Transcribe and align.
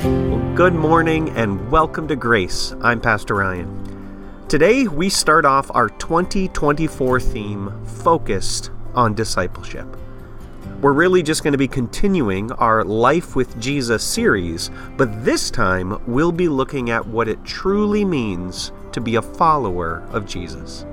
Good 0.00 0.72
morning 0.72 1.28
and 1.36 1.70
welcome 1.70 2.08
to 2.08 2.16
Grace. 2.16 2.74
I'm 2.80 3.02
Pastor 3.02 3.34
Ryan. 3.34 4.46
Today 4.48 4.88
we 4.88 5.10
start 5.10 5.44
off 5.44 5.70
our 5.74 5.90
2024 5.90 7.20
theme 7.20 7.84
focused 7.84 8.70
on 8.94 9.14
discipleship. 9.14 9.86
We're 10.80 10.94
really 10.94 11.22
just 11.22 11.44
going 11.44 11.52
to 11.52 11.58
be 11.58 11.68
continuing 11.68 12.50
our 12.52 12.82
Life 12.82 13.36
with 13.36 13.60
Jesus 13.60 14.02
series, 14.02 14.70
but 14.96 15.22
this 15.22 15.50
time 15.50 16.02
we'll 16.06 16.32
be 16.32 16.48
looking 16.48 16.88
at 16.88 17.06
what 17.06 17.28
it 17.28 17.44
truly 17.44 18.02
means 18.06 18.72
to 18.92 19.02
be 19.02 19.16
a 19.16 19.22
follower 19.22 20.02
of 20.12 20.24
Jesus. 20.24 20.86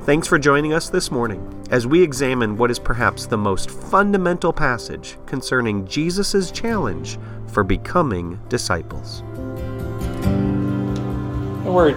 Thanks 0.00 0.26
for 0.26 0.36
joining 0.36 0.72
us 0.72 0.88
this 0.88 1.12
morning 1.12 1.55
as 1.70 1.86
we 1.86 2.02
examine 2.02 2.56
what 2.56 2.70
is 2.70 2.78
perhaps 2.78 3.26
the 3.26 3.36
most 3.36 3.70
fundamental 3.70 4.52
passage 4.52 5.16
concerning 5.26 5.86
Jesus' 5.86 6.50
challenge 6.50 7.18
for 7.48 7.64
becoming 7.64 8.40
disciples. 8.48 9.22
There 11.62 11.72
were 11.72 11.96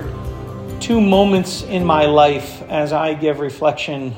two 0.79 0.99
moments 0.99 1.63
in 1.63 1.85
my 1.85 2.05
life 2.05 2.63
as 2.63 2.93
I 2.93 3.13
give 3.13 3.39
reflection 3.39 4.15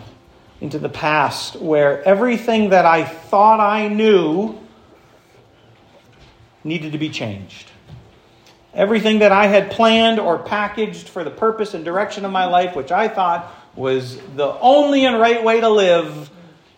into 0.61 0.79
the 0.79 0.89
past 0.89 1.55
where 1.57 2.03
everything 2.03 2.69
that 2.69 2.85
I 2.85 3.03
thought 3.03 3.59
I 3.59 3.87
knew 3.87 4.57
needed 6.63 6.91
to 6.91 6.97
be 6.97 7.09
changed. 7.09 7.71
Everything 8.73 9.19
that 9.19 9.31
I 9.31 9.47
had 9.47 9.71
planned 9.71 10.19
or 10.19 10.37
packaged 10.37 11.09
for 11.09 11.23
the 11.23 11.31
purpose 11.31 11.73
and 11.73 11.83
direction 11.83 12.23
of 12.23 12.31
my 12.31 12.45
life, 12.45 12.75
which 12.75 12.91
I 12.91 13.07
thought 13.07 13.51
was 13.75 14.19
the 14.35 14.57
only 14.59 15.05
and 15.05 15.19
right 15.19 15.43
way 15.43 15.61
to 15.61 15.69
live, 15.69 16.29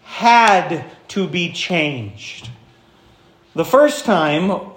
had 0.04 0.86
to 1.10 1.28
be 1.28 1.52
changed. 1.52 2.50
The 3.56 3.66
first 3.66 4.06
time 4.06 4.72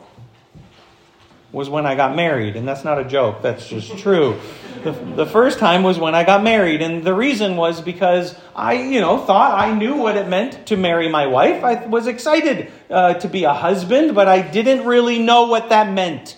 was 1.53 1.71
when 1.71 1.87
I 1.87 1.95
got 1.95 2.15
married, 2.15 2.57
and 2.57 2.69
that's 2.69 2.85
not 2.85 2.99
a 2.99 3.05
joke, 3.05 3.41
that's 3.41 3.67
just 3.67 3.97
true. 3.99 4.39
The, 4.83 4.93
the 4.93 5.27
first 5.27 5.59
time 5.59 5.83
was 5.83 5.99
when 5.99 6.15
I 6.15 6.25
got 6.25 6.43
married, 6.43 6.83
and 6.83 7.03
the 7.03 7.15
reason 7.15 7.57
was 7.57 7.81
because 7.81 8.37
I, 8.55 8.75
you 8.75 9.01
know, 9.01 9.19
thought 9.19 9.59
I 9.59 9.73
knew 9.73 9.97
what 9.97 10.17
it 10.17 10.29
meant 10.29 10.67
to 10.67 10.77
marry 10.77 11.09
my 11.09 11.27
wife. 11.27 11.65
I 11.65 11.87
was 11.87 12.07
excited 12.07 12.71
uh, 12.91 13.15
to 13.15 13.29
be 13.29 13.45
a 13.45 13.55
husband, 13.55 14.15
but 14.15 14.29
I 14.29 14.43
didn't 14.43 14.85
really 14.85 15.19
know 15.19 15.47
what 15.47 15.71
that 15.71 15.91
meant 15.91 16.37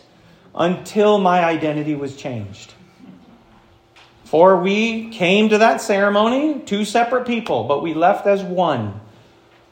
until 0.54 1.18
my 1.18 1.44
identity 1.44 1.96
was 1.96 2.16
changed. 2.16 2.74
For 4.28 4.58
we 4.58 5.08
came 5.08 5.48
to 5.48 5.56
that 5.56 5.80
ceremony, 5.80 6.60
two 6.66 6.84
separate 6.84 7.26
people, 7.26 7.64
but 7.64 7.80
we 7.80 7.94
left 7.94 8.26
as 8.26 8.42
one. 8.42 9.00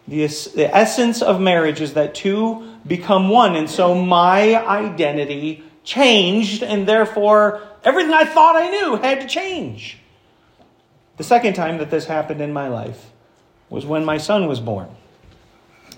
The, 0.09 0.27
the 0.55 0.75
essence 0.75 1.21
of 1.21 1.43
marriage 1.43 1.83
is 1.83 1.93
that 1.93 2.15
two 2.15 2.67
become 2.87 3.29
one. 3.29 3.55
And 3.55 3.69
so 3.69 3.95
my 3.95 4.57
identity 4.67 5.63
changed, 5.85 6.63
and 6.63 6.89
therefore 6.89 7.69
everything 7.85 8.15
I 8.15 8.25
thought 8.25 8.57
I 8.57 8.71
knew 8.71 8.97
had 8.97 9.21
to 9.21 9.27
change. 9.27 9.99
The 11.19 11.25
second 11.25 11.53
time 11.53 11.77
that 11.77 11.91
this 11.91 12.07
happened 12.07 12.41
in 12.41 12.55
my 12.55 12.69
life 12.69 13.11
was 13.69 13.85
when 13.85 14.07
my 14.07 14.17
son 14.17 14.47
was 14.47 14.59
born. 14.59 14.89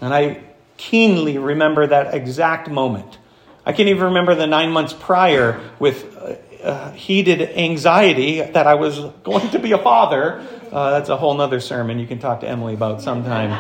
And 0.01 0.13
I 0.13 0.43
keenly 0.77 1.39
remember 1.39 1.87
that 1.87 2.13
exact 2.13 2.69
moment. 2.69 3.19
I 3.65 3.73
can't 3.73 3.89
even 3.89 4.07
remember 4.07 4.35
the 4.35 4.49
nine 4.49 4.73
months 4.73 4.95
prior 4.99 5.61
with 5.79 6.18
uh, 6.63 6.93
heated 6.93 7.41
anxiety 7.41 8.41
that 8.41 8.67
I 8.67 8.75
was 8.75 8.99
going 9.23 9.51
to 9.51 9.59
be 9.59 9.73
a 9.73 9.79
father. 9.79 10.47
Uh, 10.73 10.91
that's 10.91 11.09
a 11.09 11.17
whole 11.17 11.35
nother 11.35 11.61
sermon 11.61 11.99
you 11.99 12.07
can 12.07 12.19
talk 12.19 12.41
to 12.41 12.49
Emily 12.49 12.75
about 12.75 13.01
sometime. 13.01 13.51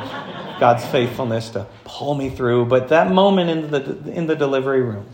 God's 0.59 0.85
faithfulness 0.87 1.51
to 1.51 1.67
pull 1.85 2.15
me 2.15 2.31
through. 2.31 2.67
But 2.67 2.89
that 2.89 3.13
moment 3.13 3.51
in 3.51 3.71
the, 3.71 4.13
in 4.13 4.27
the 4.27 4.37
delivery 4.37 4.83
room, 4.83 5.07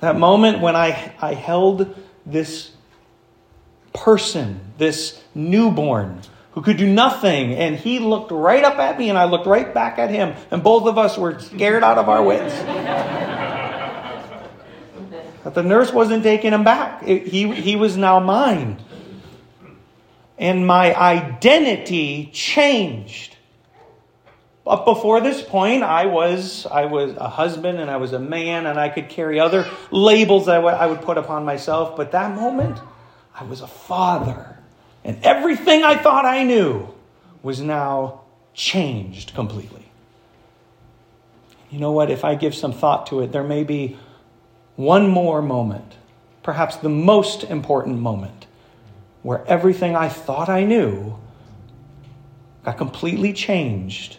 that 0.00 0.18
moment 0.18 0.60
when 0.60 0.74
I, 0.74 1.14
I 1.20 1.34
held 1.34 1.94
this 2.26 2.72
person, 3.92 4.60
this 4.78 5.22
newborn, 5.34 6.20
who 6.52 6.60
could 6.60 6.76
do 6.76 6.86
nothing, 6.86 7.54
and 7.54 7.76
he 7.76 7.98
looked 7.98 8.30
right 8.30 8.62
up 8.62 8.78
at 8.78 8.98
me, 8.98 9.08
and 9.08 9.16
I 9.16 9.24
looked 9.24 9.46
right 9.46 9.72
back 9.72 9.98
at 9.98 10.10
him, 10.10 10.34
and 10.50 10.62
both 10.62 10.86
of 10.86 10.98
us 10.98 11.16
were 11.16 11.38
scared 11.38 11.82
out 11.82 11.96
of 11.96 12.08
our 12.10 12.22
wits. 12.22 12.52
But 15.44 15.54
the 15.54 15.62
nurse 15.62 15.92
wasn't 15.92 16.22
taking 16.22 16.52
him 16.52 16.64
back. 16.64 17.02
It, 17.06 17.26
he, 17.26 17.52
he 17.52 17.76
was 17.76 17.96
now 17.96 18.20
mine. 18.20 18.80
And 20.38 20.66
my 20.66 20.94
identity 20.94 22.30
changed. 22.32 23.36
Up 24.64 24.84
before 24.84 25.20
this 25.20 25.42
point, 25.42 25.82
I 25.82 26.06
was, 26.06 26.66
I 26.66 26.84
was 26.84 27.16
a 27.16 27.28
husband 27.28 27.80
and 27.80 27.90
I 27.90 27.96
was 27.96 28.12
a 28.12 28.20
man 28.20 28.66
and 28.66 28.78
I 28.78 28.88
could 28.88 29.08
carry 29.08 29.40
other 29.40 29.68
labels 29.90 30.46
that 30.46 30.56
I 30.56 30.58
would, 30.60 30.74
I 30.74 30.86
would 30.86 31.02
put 31.02 31.18
upon 31.18 31.44
myself. 31.44 31.96
But 31.96 32.12
that 32.12 32.34
moment, 32.34 32.78
I 33.34 33.44
was 33.44 33.60
a 33.60 33.66
father. 33.66 34.56
And 35.04 35.18
everything 35.24 35.82
I 35.82 35.96
thought 35.96 36.24
I 36.24 36.44
knew 36.44 36.94
was 37.42 37.60
now 37.60 38.20
changed 38.54 39.34
completely. 39.34 39.90
You 41.70 41.80
know 41.80 41.90
what? 41.90 42.10
If 42.10 42.24
I 42.24 42.36
give 42.36 42.54
some 42.54 42.72
thought 42.72 43.06
to 43.08 43.20
it, 43.20 43.32
there 43.32 43.42
may 43.42 43.64
be 43.64 43.96
one 44.76 45.08
more 45.08 45.42
moment, 45.42 45.96
perhaps 46.42 46.76
the 46.76 46.88
most 46.88 47.44
important 47.44 47.98
moment, 47.98 48.46
where 49.22 49.46
everything 49.46 49.94
I 49.94 50.08
thought 50.08 50.48
I 50.48 50.64
knew 50.64 51.18
got 52.64 52.78
completely 52.78 53.32
changed 53.32 54.18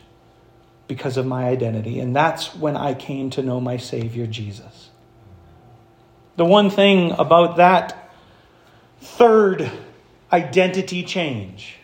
because 0.88 1.18
of 1.18 1.26
my 1.26 1.48
identity. 1.48 2.00
And 2.00 2.16
that's 2.16 2.56
when 2.56 2.76
I 2.76 2.94
came 2.94 3.30
to 3.32 3.42
know 3.42 3.60
my 3.60 3.78
Savior, 3.78 4.28
Jesus. 4.28 4.90
The 6.36 6.46
one 6.46 6.70
thing 6.70 7.12
about 7.12 7.58
that 7.58 8.12
third 9.00 9.70
identity 10.32 11.04
change 11.04 11.78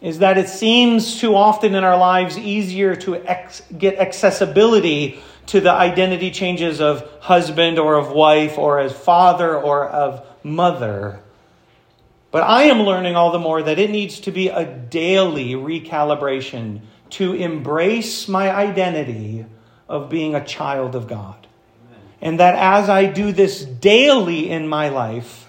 is 0.00 0.20
that 0.20 0.38
it 0.38 0.48
seems 0.48 1.20
too 1.20 1.34
often 1.34 1.74
in 1.74 1.84
our 1.84 1.98
lives 1.98 2.38
easier 2.38 2.96
to 2.96 3.16
ex- 3.16 3.62
get 3.76 3.98
accessibility 3.98 5.20
to 5.46 5.60
the 5.60 5.72
identity 5.72 6.30
changes 6.30 6.80
of 6.80 7.08
husband 7.20 7.78
or 7.78 7.96
of 7.96 8.12
wife 8.12 8.58
or 8.58 8.78
as 8.78 8.92
father 8.92 9.56
or 9.56 9.86
of 9.86 10.24
mother. 10.42 11.20
But 12.30 12.44
I 12.44 12.64
am 12.64 12.82
learning 12.82 13.16
all 13.16 13.32
the 13.32 13.38
more 13.38 13.62
that 13.62 13.78
it 13.78 13.90
needs 13.90 14.20
to 14.20 14.30
be 14.30 14.48
a 14.48 14.64
daily 14.64 15.54
recalibration 15.54 16.80
to 17.10 17.34
embrace 17.34 18.28
my 18.28 18.50
identity 18.50 19.46
of 19.88 20.08
being 20.08 20.34
a 20.34 20.44
child 20.44 20.94
of 20.94 21.08
God. 21.08 21.48
And 22.22 22.38
that 22.38 22.54
as 22.54 22.88
I 22.88 23.06
do 23.06 23.32
this 23.32 23.64
daily 23.64 24.50
in 24.50 24.68
my 24.68 24.90
life, 24.90 25.48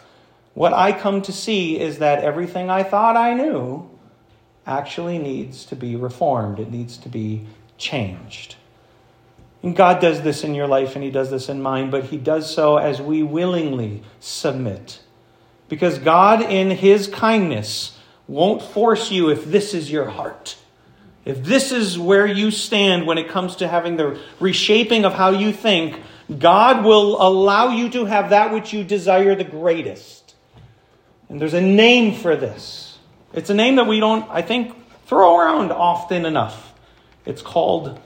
what 0.53 0.73
I 0.73 0.91
come 0.91 1.21
to 1.23 1.31
see 1.31 1.79
is 1.79 1.99
that 1.99 2.23
everything 2.23 2.69
I 2.69 2.83
thought 2.83 3.15
I 3.15 3.33
knew 3.33 3.89
actually 4.65 5.17
needs 5.17 5.65
to 5.65 5.75
be 5.75 5.95
reformed, 5.95 6.59
it 6.59 6.71
needs 6.71 6.97
to 6.97 7.09
be 7.09 7.45
changed. 7.77 8.55
And 9.63 9.75
God 9.75 10.01
does 10.01 10.21
this 10.21 10.43
in 10.43 10.55
your 10.55 10.67
life 10.67 10.95
and 10.95 11.03
He 11.03 11.11
does 11.11 11.29
this 11.29 11.49
in 11.49 11.61
mine, 11.61 11.89
but 11.91 12.05
He 12.05 12.17
does 12.17 12.53
so 12.53 12.77
as 12.77 13.01
we 13.01 13.21
willingly 13.23 14.03
submit. 14.19 15.01
Because 15.69 15.99
God, 15.99 16.41
in 16.41 16.71
His 16.71 17.07
kindness, 17.07 17.97
won't 18.27 18.61
force 18.61 19.11
you 19.11 19.29
if 19.29 19.45
this 19.45 19.73
is 19.73 19.91
your 19.91 20.09
heart. 20.09 20.57
If 21.23 21.43
this 21.43 21.71
is 21.71 21.99
where 21.99 22.25
you 22.25 22.49
stand 22.49 23.05
when 23.05 23.19
it 23.19 23.29
comes 23.29 23.57
to 23.57 23.67
having 23.67 23.97
the 23.97 24.19
reshaping 24.39 25.05
of 25.05 25.13
how 25.13 25.29
you 25.29 25.53
think, 25.53 25.99
God 26.39 26.83
will 26.83 27.21
allow 27.21 27.69
you 27.69 27.89
to 27.91 28.05
have 28.05 28.31
that 28.31 28.51
which 28.51 28.73
you 28.73 28.83
desire 28.83 29.35
the 29.35 29.43
greatest. 29.43 30.35
And 31.29 31.39
there's 31.39 31.53
a 31.53 31.61
name 31.61 32.15
for 32.15 32.35
this. 32.35 32.97
It's 33.33 33.49
a 33.49 33.53
name 33.53 33.75
that 33.75 33.87
we 33.87 33.99
don't, 33.99 34.27
I 34.29 34.41
think, 34.41 34.75
throw 35.05 35.37
around 35.37 35.71
often 35.71 36.25
enough. 36.25 36.73
It's 37.25 37.41
called 37.41 37.99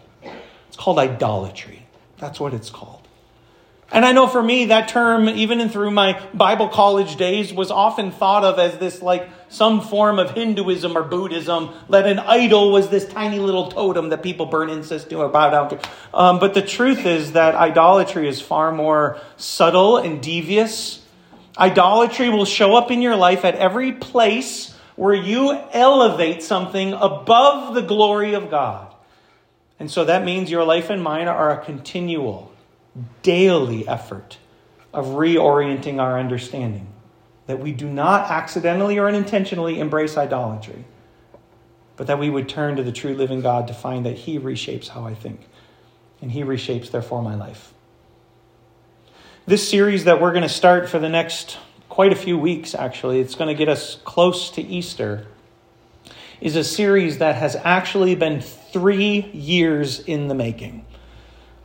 it's 0.75 0.83
called 0.83 0.99
idolatry. 0.99 1.85
That's 2.17 2.37
what 2.37 2.53
it's 2.53 2.69
called. 2.69 3.07
And 3.93 4.03
I 4.03 4.11
know 4.11 4.27
for 4.27 4.43
me, 4.43 4.65
that 4.65 4.89
term, 4.89 5.29
even 5.29 5.61
in 5.61 5.69
through 5.69 5.91
my 5.91 6.21
Bible 6.33 6.67
college 6.67 7.15
days, 7.15 7.53
was 7.53 7.71
often 7.71 8.11
thought 8.11 8.43
of 8.43 8.59
as 8.59 8.77
this 8.77 9.01
like 9.01 9.29
some 9.47 9.79
form 9.79 10.19
of 10.19 10.31
Hinduism 10.31 10.97
or 10.97 11.03
Buddhism, 11.03 11.69
that 11.89 12.05
an 12.05 12.19
idol 12.19 12.73
was 12.73 12.89
this 12.89 13.07
tiny 13.07 13.39
little 13.39 13.71
totem 13.71 14.09
that 14.09 14.21
people 14.21 14.47
burn 14.47 14.69
incense 14.69 15.05
to 15.05 15.15
or 15.15 15.29
bow 15.29 15.49
down 15.49 15.69
to. 15.69 15.89
Um, 16.13 16.39
but 16.39 16.53
the 16.53 16.61
truth 16.61 17.05
is 17.05 17.31
that 17.31 17.55
idolatry 17.55 18.27
is 18.27 18.41
far 18.41 18.73
more 18.73 19.21
subtle 19.37 19.95
and 19.95 20.21
devious. 20.21 21.01
Idolatry 21.57 22.27
will 22.27 22.43
show 22.43 22.75
up 22.75 22.91
in 22.91 23.01
your 23.01 23.15
life 23.15 23.45
at 23.45 23.55
every 23.55 23.93
place 23.93 24.75
where 24.97 25.15
you 25.15 25.57
elevate 25.71 26.43
something 26.43 26.91
above 26.91 27.75
the 27.75 27.81
glory 27.81 28.33
of 28.33 28.49
God. 28.49 28.91
And 29.79 29.91
so 29.91 30.05
that 30.05 30.23
means 30.23 30.49
your 30.49 30.63
life 30.63 30.89
and 30.89 31.03
mine 31.03 31.27
are 31.27 31.51
a 31.51 31.63
continual, 31.63 32.51
daily 33.21 33.87
effort 33.87 34.37
of 34.93 35.07
reorienting 35.07 35.99
our 35.99 36.17
understanding. 36.17 36.87
That 37.47 37.59
we 37.59 37.73
do 37.73 37.87
not 37.87 38.31
accidentally 38.31 38.97
or 38.97 39.07
unintentionally 39.07 39.79
embrace 39.79 40.17
idolatry, 40.17 40.85
but 41.95 42.07
that 42.07 42.17
we 42.17 42.29
would 42.29 42.49
turn 42.49 42.77
to 42.77 42.83
the 42.83 42.91
true 42.91 43.13
living 43.13 43.41
God 43.41 43.67
to 43.67 43.73
find 43.73 44.05
that 44.05 44.17
He 44.17 44.39
reshapes 44.39 44.87
how 44.87 45.05
I 45.05 45.13
think. 45.13 45.41
And 46.21 46.31
He 46.31 46.41
reshapes, 46.41 46.89
therefore, 46.89 47.21
my 47.21 47.35
life. 47.35 47.73
This 49.45 49.69
series 49.69 50.05
that 50.05 50.19
we're 50.19 50.31
going 50.31 50.41
to 50.41 50.49
start 50.49 50.89
for 50.89 50.97
the 50.97 51.09
next 51.09 51.59
quite 51.87 52.11
a 52.11 52.15
few 52.15 52.37
weeks, 52.37 52.73
actually, 52.73 53.19
it's 53.19 53.35
going 53.35 53.47
to 53.47 53.53
get 53.53 53.69
us 53.69 53.99
close 54.03 54.49
to 54.51 54.61
Easter, 54.61 55.27
is 56.41 56.55
a 56.55 56.63
series 56.63 57.19
that 57.19 57.35
has 57.35 57.55
actually 57.57 58.15
been 58.15 58.41
three 58.75 59.21
years 59.31 60.01
in 60.01 60.27
the 60.27 60.35
making. 60.35 60.85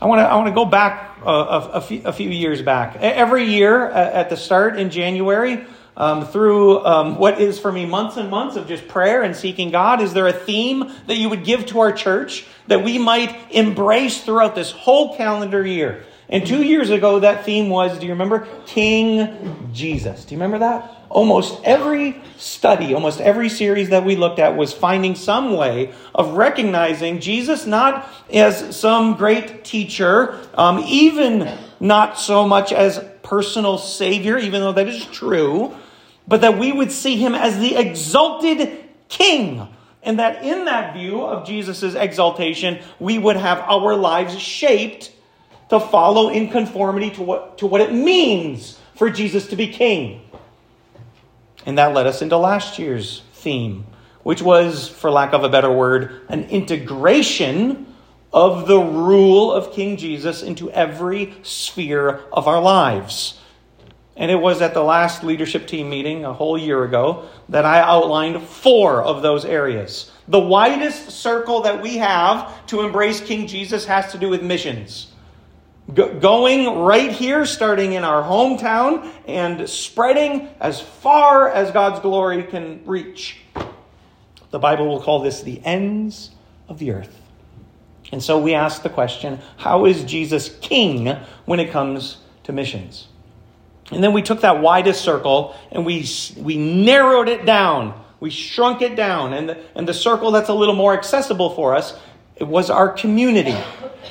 I 0.00 0.06
want 0.06 0.20
to 0.20 0.22
I 0.22 0.36
want 0.36 0.46
to 0.46 0.54
go 0.54 0.64
back 0.64 1.18
a, 1.24 1.28
a, 1.28 1.58
a, 1.72 1.80
few, 1.80 2.02
a 2.04 2.12
few 2.12 2.30
years 2.30 2.62
back. 2.62 2.94
Every 3.00 3.46
year 3.46 3.88
at 3.88 4.30
the 4.30 4.36
start 4.36 4.78
in 4.78 4.90
January, 4.90 5.66
um, 5.96 6.24
through 6.24 6.84
um, 6.86 7.18
what 7.18 7.40
is 7.40 7.58
for 7.58 7.72
me 7.72 7.84
months 7.84 8.16
and 8.16 8.30
months 8.30 8.54
of 8.54 8.68
just 8.68 8.86
prayer 8.86 9.24
and 9.24 9.34
seeking 9.34 9.72
God? 9.72 10.00
Is 10.00 10.14
there 10.14 10.28
a 10.28 10.32
theme 10.32 10.92
that 11.08 11.16
you 11.16 11.28
would 11.28 11.44
give 11.44 11.66
to 11.66 11.80
our 11.80 11.90
church 11.90 12.46
that 12.68 12.84
we 12.84 12.96
might 12.96 13.50
embrace 13.50 14.22
throughout 14.22 14.54
this 14.54 14.70
whole 14.70 15.16
calendar 15.16 15.66
year? 15.66 16.04
And 16.30 16.46
two 16.46 16.62
years 16.62 16.90
ago, 16.90 17.18
that 17.18 17.44
theme 17.44 17.68
was, 17.68 17.98
do 17.98 18.06
you 18.06 18.12
remember? 18.12 18.46
King 18.64 19.68
Jesus. 19.72 20.24
Do 20.24 20.34
you 20.34 20.40
remember 20.40 20.60
that? 20.60 20.96
Almost 21.08 21.60
every 21.64 22.22
study, 22.36 22.94
almost 22.94 23.20
every 23.20 23.48
series 23.48 23.88
that 23.88 24.04
we 24.04 24.14
looked 24.14 24.38
at 24.38 24.56
was 24.56 24.72
finding 24.72 25.16
some 25.16 25.56
way 25.56 25.92
of 26.14 26.34
recognizing 26.34 27.18
Jesus 27.18 27.66
not 27.66 28.08
as 28.32 28.76
some 28.76 29.16
great 29.16 29.64
teacher, 29.64 30.38
um, 30.54 30.78
even 30.86 31.50
not 31.80 32.16
so 32.16 32.46
much 32.46 32.72
as 32.72 33.04
personal 33.24 33.76
Savior, 33.76 34.38
even 34.38 34.60
though 34.60 34.72
that 34.72 34.86
is 34.86 35.04
true, 35.06 35.76
but 36.28 36.42
that 36.42 36.56
we 36.56 36.70
would 36.70 36.92
see 36.92 37.16
him 37.16 37.34
as 37.34 37.58
the 37.58 37.74
exalted 37.74 38.84
King. 39.08 39.66
And 40.04 40.20
that 40.20 40.44
in 40.44 40.64
that 40.66 40.94
view 40.94 41.22
of 41.22 41.44
Jesus' 41.44 41.94
exaltation, 41.94 42.78
we 43.00 43.18
would 43.18 43.36
have 43.36 43.58
our 43.58 43.96
lives 43.96 44.38
shaped 44.38 45.10
to 45.70 45.80
follow 45.80 46.28
in 46.28 46.50
conformity 46.50 47.10
to 47.10 47.22
what, 47.22 47.58
to 47.58 47.66
what 47.66 47.80
it 47.80 47.92
means 47.92 48.78
for 48.96 49.08
Jesus 49.08 49.48
to 49.48 49.56
be 49.56 49.68
king. 49.68 50.20
And 51.64 51.78
that 51.78 51.94
led 51.94 52.06
us 52.06 52.22
into 52.22 52.36
last 52.36 52.78
year's 52.78 53.22
theme, 53.34 53.86
which 54.22 54.42
was, 54.42 54.88
for 54.88 55.10
lack 55.10 55.32
of 55.32 55.44
a 55.44 55.48
better 55.48 55.70
word, 55.70 56.22
an 56.28 56.44
integration 56.44 57.86
of 58.32 58.66
the 58.66 58.78
rule 58.78 59.52
of 59.52 59.72
King 59.72 59.96
Jesus 59.96 60.42
into 60.42 60.70
every 60.70 61.34
sphere 61.42 62.20
of 62.32 62.46
our 62.46 62.60
lives. 62.60 63.38
And 64.16 64.30
it 64.30 64.36
was 64.36 64.60
at 64.60 64.74
the 64.74 64.82
last 64.82 65.22
leadership 65.24 65.66
team 65.66 65.88
meeting 65.88 66.24
a 66.24 66.32
whole 66.32 66.58
year 66.58 66.84
ago 66.84 67.28
that 67.48 67.64
I 67.64 67.80
outlined 67.80 68.42
four 68.42 69.02
of 69.02 69.22
those 69.22 69.44
areas. 69.44 70.10
The 70.28 70.38
widest 70.38 71.10
circle 71.10 71.62
that 71.62 71.80
we 71.80 71.96
have 71.96 72.66
to 72.66 72.82
embrace 72.82 73.20
King 73.20 73.46
Jesus 73.46 73.86
has 73.86 74.12
to 74.12 74.18
do 74.18 74.28
with 74.28 74.42
missions 74.42 75.10
going 75.94 76.78
right 76.78 77.10
here, 77.10 77.46
starting 77.46 77.92
in 77.94 78.04
our 78.04 78.22
hometown, 78.22 79.10
and 79.26 79.68
spreading 79.68 80.48
as 80.60 80.80
far 80.80 81.48
as 81.48 81.70
God's 81.70 82.00
glory 82.00 82.42
can 82.44 82.82
reach. 82.86 83.38
The 84.50 84.58
Bible 84.58 84.88
will 84.88 85.00
call 85.00 85.20
this 85.20 85.42
the 85.42 85.60
ends 85.64 86.30
of 86.68 86.78
the 86.78 86.92
earth. 86.92 87.20
And 88.12 88.22
so 88.22 88.40
we 88.40 88.54
ask 88.54 88.82
the 88.82 88.90
question 88.90 89.38
how 89.56 89.86
is 89.86 90.02
Jesus 90.04 90.56
king 90.60 91.16
when 91.44 91.60
it 91.60 91.70
comes 91.70 92.18
to 92.44 92.52
missions? 92.52 93.06
And 93.92 94.02
then 94.02 94.12
we 94.12 94.22
took 94.22 94.40
that 94.42 94.60
widest 94.60 95.02
circle 95.02 95.56
and 95.70 95.84
we, 95.84 96.06
we 96.36 96.56
narrowed 96.56 97.28
it 97.28 97.44
down. 97.44 98.00
We 98.20 98.30
shrunk 98.30 98.82
it 98.82 98.96
down. 98.96 99.32
And 99.32 99.48
the, 99.48 99.64
and 99.74 99.88
the 99.88 99.94
circle 99.94 100.30
that's 100.30 100.48
a 100.48 100.54
little 100.54 100.74
more 100.74 100.94
accessible 100.94 101.50
for 101.50 101.74
us 101.74 101.98
it 102.40 102.48
was 102.48 102.70
our 102.70 102.88
community. 102.88 103.56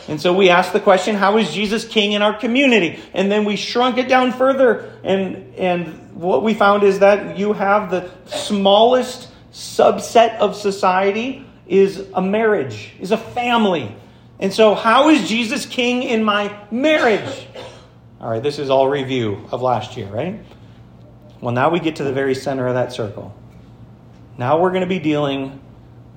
And 0.08 0.22
so 0.22 0.34
we 0.34 0.50
asked 0.50 0.72
the 0.72 0.80
question, 0.80 1.16
how 1.16 1.38
is 1.38 1.52
Jesus 1.52 1.84
king 1.84 2.14
in 2.14 2.22
our 2.22 2.34
community? 2.34 3.00
And 3.14 3.32
then 3.32 3.44
we 3.44 3.56
shrunk 3.56 3.98
it 3.98 4.08
down 4.08 4.32
further. 4.32 4.94
And, 5.04 5.56
and 5.56 6.16
what 6.16 6.44
we 6.44 6.54
found 6.54 6.84
is 6.84 7.00
that 7.00 7.38
you 7.38 7.54
have 7.54 7.90
the 7.90 8.10
smallest 8.28 9.30
subset 9.52 10.38
of 10.38 10.56
society 10.56 11.46
is 11.68 12.06
a 12.14 12.22
marriage, 12.22 12.92
is 13.00 13.12
a 13.12 13.18
family. 13.18 13.96
And 14.40 14.54
so, 14.54 14.74
how 14.74 15.10
is 15.10 15.28
Jesus 15.28 15.66
king 15.66 16.04
in 16.04 16.24
my 16.24 16.56
marriage? 16.72 17.48
All 18.22 18.30
right, 18.30 18.42
this 18.42 18.58
is 18.58 18.70
all 18.70 18.90
review 18.90 19.48
of 19.52 19.62
last 19.62 19.98
year, 19.98 20.08
right? 20.08 20.40
Well, 21.42 21.54
now 21.54 21.70
we 21.70 21.80
get 21.80 21.98
to 21.98 22.04
the 22.04 22.14
very 22.14 22.36
center 22.36 22.68
of 22.68 22.76
that 22.76 22.94
circle. 22.94 23.36
Now 24.38 24.62
we're 24.62 24.72
going 24.72 24.82
to 24.82 24.88
be 24.88 25.00
dealing 25.00 25.60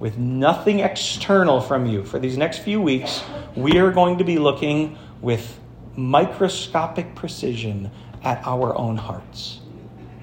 with 0.02 0.18
nothing 0.18 0.80
external 0.80 1.60
from 1.60 1.86
you. 1.86 2.02
For 2.02 2.18
these 2.18 2.36
next 2.36 2.58
few 2.58 2.80
weeks, 2.80 3.22
we 3.54 3.78
are 3.78 3.92
going 3.92 4.18
to 4.18 4.24
be 4.24 4.36
looking 4.36 4.98
with 5.20 5.60
microscopic 5.94 7.14
precision 7.14 7.88
at 8.24 8.44
our 8.44 8.76
own 8.76 8.96
hearts. 8.96 9.60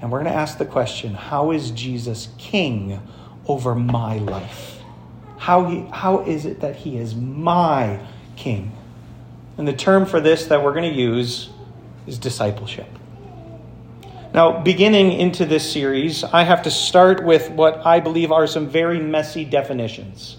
And 0.02 0.12
we're 0.12 0.20
going 0.22 0.30
to 0.30 0.38
ask 0.38 0.58
the 0.58 0.66
question 0.66 1.14
how 1.14 1.50
is 1.50 1.70
Jesus 1.70 2.28
king 2.36 3.00
over 3.46 3.74
my 3.74 4.18
life? 4.18 4.82
How, 5.38 5.64
he, 5.64 5.86
how 5.90 6.24
is 6.24 6.44
it 6.44 6.60
that 6.60 6.76
he 6.76 6.98
is 6.98 7.14
my 7.14 8.00
king? 8.36 8.72
And 9.56 9.66
the 9.66 9.72
term 9.72 10.04
for 10.04 10.20
this 10.20 10.44
that 10.48 10.62
we're 10.62 10.74
going 10.74 10.92
to 10.92 11.00
use 11.00 11.48
is 12.06 12.18
discipleship. 12.18 12.99
Now, 14.32 14.60
beginning 14.62 15.12
into 15.12 15.44
this 15.44 15.72
series, 15.72 16.22
I 16.22 16.44
have 16.44 16.62
to 16.62 16.70
start 16.70 17.24
with 17.24 17.50
what 17.50 17.84
I 17.84 17.98
believe 17.98 18.30
are 18.30 18.46
some 18.46 18.68
very 18.68 19.00
messy 19.00 19.44
definitions. 19.44 20.36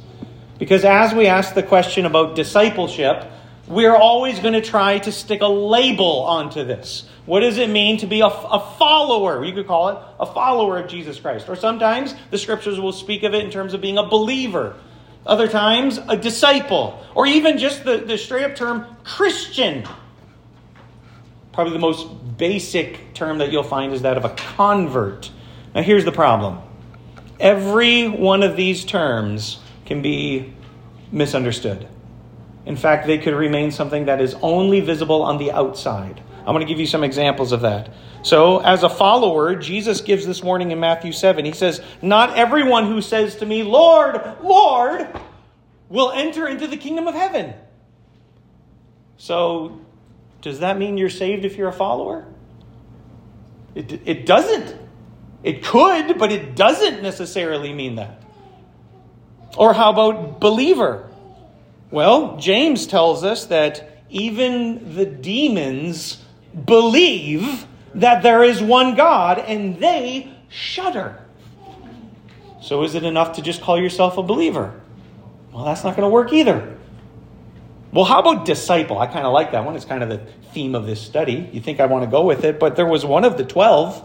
Because 0.58 0.86
as 0.86 1.14
we 1.14 1.28
ask 1.28 1.56
the 1.56 1.64
question 1.64 2.06
about 2.06 2.36
discipleship, 2.36 3.30
we're 3.68 3.96
always 3.96 4.40
going 4.40 4.54
to 4.54 4.62
try 4.62 5.00
to 5.00 5.12
stick 5.12 5.42
a 5.42 5.48
label 5.48 6.22
onto 6.22 6.64
this. 6.64 7.06
What 7.26 7.42
does 7.42 7.58
it 7.58 7.70
mean 7.70 7.98
to 7.98 8.08
be 8.08 8.22
a, 8.22 8.28
a, 8.28 8.76
follower? 8.78 9.44
You 9.44 9.54
could 9.54 9.68
call 9.68 9.90
it 9.90 9.98
a 10.20 10.26
follower 10.26 10.78
of 10.78 10.90
Jesus 10.90 11.20
Christ. 11.20 11.50
Or 11.50 11.58
sometimes 11.58 12.16
the 12.30 12.38
scriptures 12.38 12.80
will 12.80 12.94
speak 12.94 13.24
of 13.24 13.34
it 13.34 13.44
in 13.44 13.52
terms 13.52 13.74
of 13.74 13.82
being 13.82 13.98
a 13.98 14.08
believer. 14.08 14.76
Other 15.26 15.50
times, 15.50 16.00
a 16.08 16.16
disciple. 16.16 17.06
Or 17.14 17.28
even 17.28 17.58
just 17.58 17.84
the, 17.84 17.98
the 17.98 18.18
straight 18.18 18.46
up 18.46 18.56
term 18.56 18.86
Christian 19.04 19.86
probably 21.54 21.74
the 21.74 21.80
most 21.80 22.08
basic 22.38 23.14
term 23.14 23.40
that 23.40 23.52
you'll 23.52 23.64
find 23.64 23.94
is 23.94 24.02
that 24.04 24.18
of 24.18 24.26
a 24.26 24.30
convert. 24.30 25.30
Now, 25.76 25.82
here's 25.82 26.06
the 26.06 26.12
problem 26.12 26.62
every 27.40 28.08
one 28.08 28.44
of 28.44 28.56
these 28.56 28.86
terms 28.86 29.60
can 29.86 30.02
be 30.02 30.54
misunderstood. 31.12 31.88
In 32.66 32.76
fact, 32.76 33.08
they 33.08 33.18
could 33.18 33.34
remain 33.34 33.72
something 33.72 34.06
that 34.06 34.22
is 34.22 34.36
only 34.42 34.80
visible 34.80 35.24
on 35.24 35.38
the 35.38 35.52
outside. 35.52 36.22
I'm 36.40 36.54
going 36.54 36.66
to 36.66 36.72
give 36.72 36.80
you 36.80 36.88
some 36.88 37.04
examples 37.04 37.52
of 37.52 37.62
that. 37.62 37.90
So, 38.24 38.60
as 38.60 38.84
a 38.84 38.90
follower, 38.90 39.56
Jesus 39.56 40.02
gives 40.02 40.26
this 40.26 40.44
warning 40.44 40.72
in 40.72 40.80
Matthew 40.80 41.12
7. 41.12 41.44
He 41.44 41.54
says, 41.54 41.82
Not 42.02 42.38
everyone 42.38 42.86
who 42.86 43.02
says 43.02 43.36
to 43.38 43.46
me, 43.46 43.64
Lord, 43.64 44.20
Lord, 44.44 45.08
will 45.90 46.12
enter 46.12 46.48
into 46.48 46.68
the 46.68 46.78
kingdom 46.78 47.08
of 47.08 47.16
heaven. 47.16 47.54
So, 49.18 49.81
does 50.42 50.60
that 50.60 50.78
mean 50.78 50.98
you're 50.98 51.10
saved 51.10 51.46
if 51.46 51.56
you're 51.56 51.70
a 51.70 51.74
follower? 51.74 52.26
It, 53.76 54.02
it 54.06 54.26
doesn't. 54.26 54.76
It 55.44 55.64
could, 55.64 56.18
but 56.18 56.32
it 56.32 56.56
doesn't 56.56 57.02
necessarily 57.02 57.74
mean 57.74 57.96
that. 57.96 58.22
Or 59.58 59.74
how 59.74 59.92
about 59.92 60.40
believer? 60.40 61.10
Well, 61.90 62.38
James 62.38 62.88
tells 62.88 63.24
us 63.24 63.46
that 63.48 64.04
even 64.10 64.96
the 64.96 65.06
demons 65.06 66.24
believe 66.66 67.66
that 67.96 68.24
there 68.24 68.44
is 68.44 68.62
one 68.62 68.96
God 68.96 69.40
and 69.40 69.78
they 69.78 70.32
shudder. 70.50 71.20
So 72.62 72.84
is 72.84 72.96
it 72.96 73.04
enough 73.04 73.34
to 73.34 73.42
just 73.42 73.62
call 73.62 73.80
yourself 73.80 74.18
a 74.18 74.24
believer? 74.24 74.80
Well, 75.52 75.66
that's 75.66 75.84
not 75.84 75.96
going 75.96 76.08
to 76.08 76.14
work 76.14 76.32
either. 76.32 76.78
Well, 77.92 78.06
how 78.06 78.20
about 78.20 78.46
disciple? 78.46 79.00
I 79.00 79.08
kind 79.08 79.26
of 79.26 79.34
like 79.34 79.52
that 79.52 79.66
one. 79.66 79.76
It's 79.76 79.86
kind 79.86 80.02
of 80.02 80.10
the 80.10 80.20
theme 80.54 80.76
of 80.76 80.86
this 80.86 81.02
study. 81.02 81.50
You 81.52 81.60
think 81.60 81.80
I 81.80 81.88
want 81.88 82.06
to 82.06 82.10
go 82.10 82.24
with 82.24 82.46
it, 82.46 82.60
but 82.60 82.76
there 82.76 82.86
was 82.86 83.06
one 83.06 83.26
of 83.26 83.38
the 83.38 83.44
12. 83.44 84.00
Do 84.00 84.04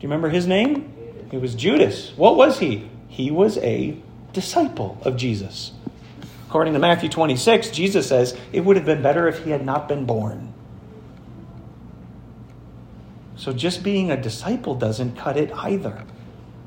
you 0.00 0.08
remember 0.08 0.28
his 0.28 0.46
name? 0.46 0.92
It 1.32 1.40
was 1.40 1.54
Judas. 1.54 2.12
What 2.16 2.36
was 2.36 2.58
he? 2.58 2.88
He 3.08 3.30
was 3.30 3.56
a 3.58 3.96
disciple 4.32 4.98
of 5.02 5.16
Jesus. 5.16 5.72
According 6.48 6.74
to 6.74 6.78
Matthew 6.78 7.08
26, 7.08 7.70
Jesus 7.70 8.06
says 8.08 8.36
it 8.52 8.60
would 8.60 8.76
have 8.76 8.84
been 8.84 9.02
better 9.02 9.26
if 9.26 9.42
he 9.42 9.50
had 9.50 9.64
not 9.64 9.88
been 9.88 10.04
born. 10.04 10.52
So 13.36 13.52
just 13.52 13.82
being 13.82 14.10
a 14.10 14.20
disciple 14.20 14.74
doesn't 14.74 15.16
cut 15.16 15.36
it 15.36 15.50
either. 15.52 16.04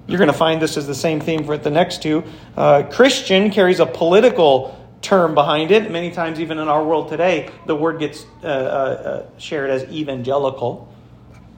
You're 0.07 0.17
going 0.17 0.31
to 0.31 0.37
find 0.37 0.61
this 0.61 0.77
is 0.77 0.87
the 0.87 0.95
same 0.95 1.19
theme 1.19 1.43
for 1.43 1.57
the 1.57 1.69
next 1.69 2.01
two. 2.01 2.23
Uh, 2.55 2.83
Christian 2.83 3.51
carries 3.51 3.79
a 3.79 3.85
political 3.85 4.77
term 5.07 5.33
behind 5.33 5.71
it. 5.71 5.89
Many 5.89 6.11
times, 6.11 6.39
even 6.41 6.59
in 6.59 6.67
our 6.67 6.83
world 6.83 7.07
today, 7.07 7.49
the 7.65 7.75
word 7.75 7.99
gets 7.99 8.25
uh, 8.43 8.47
uh, 8.47 8.49
uh, 8.49 9.39
shared 9.39 9.69
as 9.69 9.83
evangelical. 9.85 10.93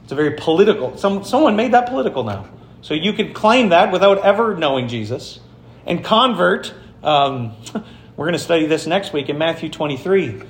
It's 0.04 0.12
a 0.12 0.16
very 0.16 0.36
political. 0.38 0.96
Some, 0.98 1.24
someone 1.24 1.56
made 1.56 1.74
that 1.74 1.88
political 1.88 2.24
now. 2.24 2.48
So 2.82 2.94
you 2.94 3.12
can 3.12 3.34
claim 3.34 3.70
that 3.70 3.92
without 3.92 4.20
ever 4.20 4.56
knowing 4.56 4.88
Jesus. 4.88 5.40
And 5.88 6.04
convert, 6.04 6.74
um, 7.02 7.56
we're 8.16 8.26
going 8.26 8.34
to 8.34 8.40
study 8.40 8.68
this 8.68 8.86
next 8.86 9.14
week 9.14 9.30
in 9.30 9.40
Matthew 9.40 9.70
23. 9.70 10.44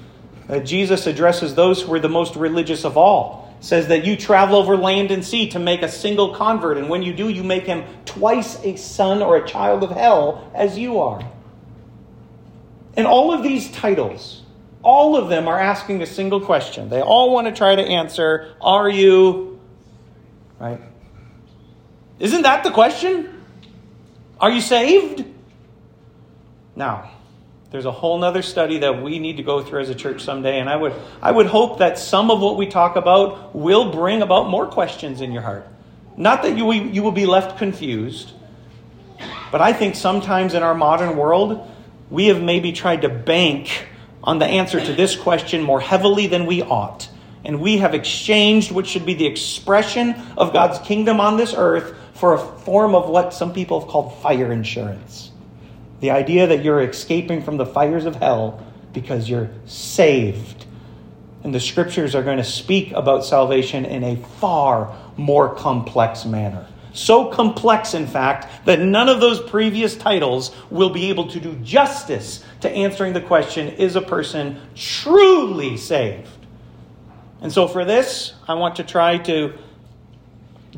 Uh, 0.49 0.59
Jesus 0.59 1.07
addresses 1.07 1.55
those 1.55 1.81
who 1.81 1.93
are 1.93 1.99
the 1.99 2.09
most 2.09 2.35
religious 2.35 2.83
of 2.83 2.97
all. 2.97 3.55
Says 3.61 3.87
that 3.87 4.03
you 4.03 4.17
travel 4.17 4.57
over 4.57 4.75
land 4.75 5.11
and 5.11 5.23
sea 5.23 5.49
to 5.51 5.59
make 5.59 5.83
a 5.83 5.89
single 5.89 6.33
convert, 6.35 6.77
and 6.77 6.89
when 6.89 7.03
you 7.03 7.13
do, 7.13 7.29
you 7.29 7.43
make 7.43 7.65
him 7.65 7.83
twice 8.05 8.57
a 8.63 8.77
son 8.77 9.21
or 9.21 9.37
a 9.37 9.47
child 9.47 9.83
of 9.83 9.91
hell 9.91 10.49
as 10.53 10.77
you 10.77 10.99
are. 10.99 11.21
And 12.95 13.05
all 13.05 13.33
of 13.33 13.43
these 13.43 13.71
titles, 13.71 14.41
all 14.83 15.15
of 15.15 15.29
them 15.29 15.47
are 15.47 15.59
asking 15.59 16.01
a 16.01 16.05
single 16.05 16.41
question. 16.41 16.89
They 16.89 17.01
all 17.01 17.33
want 17.33 17.47
to 17.47 17.53
try 17.53 17.75
to 17.75 17.81
answer 17.81 18.55
Are 18.61 18.89
you, 18.89 19.59
right? 20.59 20.81
Isn't 22.19 22.41
that 22.41 22.63
the 22.63 22.71
question? 22.71 23.43
Are 24.39 24.49
you 24.49 24.61
saved? 24.61 25.25
Now, 26.75 27.11
there's 27.71 27.85
a 27.85 27.91
whole 27.91 28.17
nother 28.17 28.41
study 28.41 28.79
that 28.79 29.01
we 29.01 29.19
need 29.19 29.37
to 29.37 29.43
go 29.43 29.61
through 29.61 29.81
as 29.81 29.89
a 29.89 29.95
church 29.95 30.23
someday, 30.23 30.59
and 30.59 30.69
I 30.69 30.75
would, 30.75 30.93
I 31.21 31.31
would 31.31 31.45
hope 31.45 31.79
that 31.79 31.99
some 31.99 32.31
of 32.31 32.41
what 32.41 32.57
we 32.57 32.65
talk 32.65 32.95
about 32.95 33.55
will 33.55 33.91
bring 33.91 34.21
about 34.21 34.49
more 34.49 34.65
questions 34.65 35.21
in 35.21 35.31
your 35.31 35.43
heart. 35.43 35.67
Not 36.17 36.41
that 36.43 36.57
you, 36.57 36.71
you 36.71 37.03
will 37.03 37.11
be 37.11 37.25
left 37.25 37.57
confused, 37.57 38.31
but 39.51 39.61
I 39.61 39.71
think 39.71 39.95
sometimes 39.95 40.53
in 40.53 40.63
our 40.63 40.73
modern 40.73 41.15
world, 41.15 41.69
we 42.09 42.27
have 42.27 42.41
maybe 42.41 42.71
tried 42.71 43.01
to 43.03 43.09
bank 43.09 43.87
on 44.23 44.39
the 44.39 44.45
answer 44.45 44.83
to 44.83 44.93
this 44.93 45.15
question 45.15 45.61
more 45.63 45.79
heavily 45.79 46.27
than 46.27 46.45
we 46.45 46.61
ought. 46.61 47.09
And 47.45 47.61
we 47.61 47.77
have 47.77 47.93
exchanged 47.93 48.71
what 48.71 48.85
should 48.85 49.05
be 49.05 49.13
the 49.13 49.25
expression 49.25 50.15
of 50.37 50.51
God's 50.51 50.79
kingdom 50.79 51.19
on 51.19 51.37
this 51.37 51.53
earth 51.55 51.95
for 52.13 52.33
a 52.33 52.37
form 52.37 52.95
of 52.95 53.09
what 53.09 53.33
some 53.33 53.53
people 53.53 53.79
have 53.79 53.89
called 53.89 54.17
fire 54.21 54.51
insurance. 54.51 55.31
The 56.01 56.11
idea 56.11 56.47
that 56.47 56.63
you're 56.63 56.81
escaping 56.81 57.41
from 57.43 57.57
the 57.57 57.65
fires 57.65 58.05
of 58.05 58.15
hell 58.15 58.65
because 58.93 59.29
you're 59.29 59.49
saved. 59.65 60.65
And 61.43 61.55
the 61.55 61.59
scriptures 61.59 62.15
are 62.15 62.23
going 62.23 62.37
to 62.37 62.43
speak 62.43 62.91
about 62.91 63.23
salvation 63.23 63.85
in 63.85 64.03
a 64.03 64.17
far 64.39 64.95
more 65.15 65.55
complex 65.55 66.25
manner. 66.25 66.67
So 66.99 67.27
complex, 67.27 67.93
in 67.93 68.07
fact, 68.07 68.65
that 68.65 68.81
none 68.81 69.07
of 69.07 69.21
those 69.21 69.39
previous 69.39 69.95
titles 69.95 70.53
will 70.69 70.89
be 70.89 71.09
able 71.09 71.29
to 71.29 71.39
do 71.39 71.55
justice 71.63 72.43
to 72.59 72.69
answering 72.69 73.13
the 73.13 73.21
question 73.21 73.69
is 73.69 73.95
a 73.95 74.01
person 74.01 74.59
truly 74.75 75.77
saved? 75.77 76.27
And 77.39 77.53
so, 77.53 77.69
for 77.69 77.85
this, 77.85 78.33
I 78.49 78.55
want 78.55 78.75
to 78.75 78.83
try 78.83 79.17
to 79.19 79.53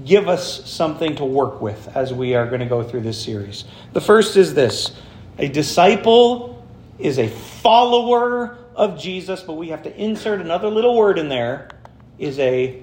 give 0.05 0.27
us 0.27 0.69
something 0.69 1.15
to 1.15 1.25
work 1.25 1.59
with 1.59 1.89
as 1.95 2.13
we 2.13 2.35
are 2.35 2.45
going 2.45 2.59
to 2.59 2.67
go 2.67 2.83
through 2.83 3.01
this 3.01 3.19
series. 3.19 3.65
The 3.93 4.01
first 4.01 4.37
is 4.37 4.53
this 4.53 4.95
a 5.39 5.47
disciple 5.47 6.63
is 6.99 7.17
a 7.17 7.29
follower 7.29 8.59
of 8.75 8.99
Jesus, 8.99 9.41
but 9.41 9.53
we 9.53 9.69
have 9.69 9.81
to 9.83 9.97
insert 9.99 10.39
another 10.39 10.67
little 10.67 10.95
word 10.95 11.17
in 11.17 11.29
there 11.29 11.67
is 12.19 12.37
a 12.37 12.79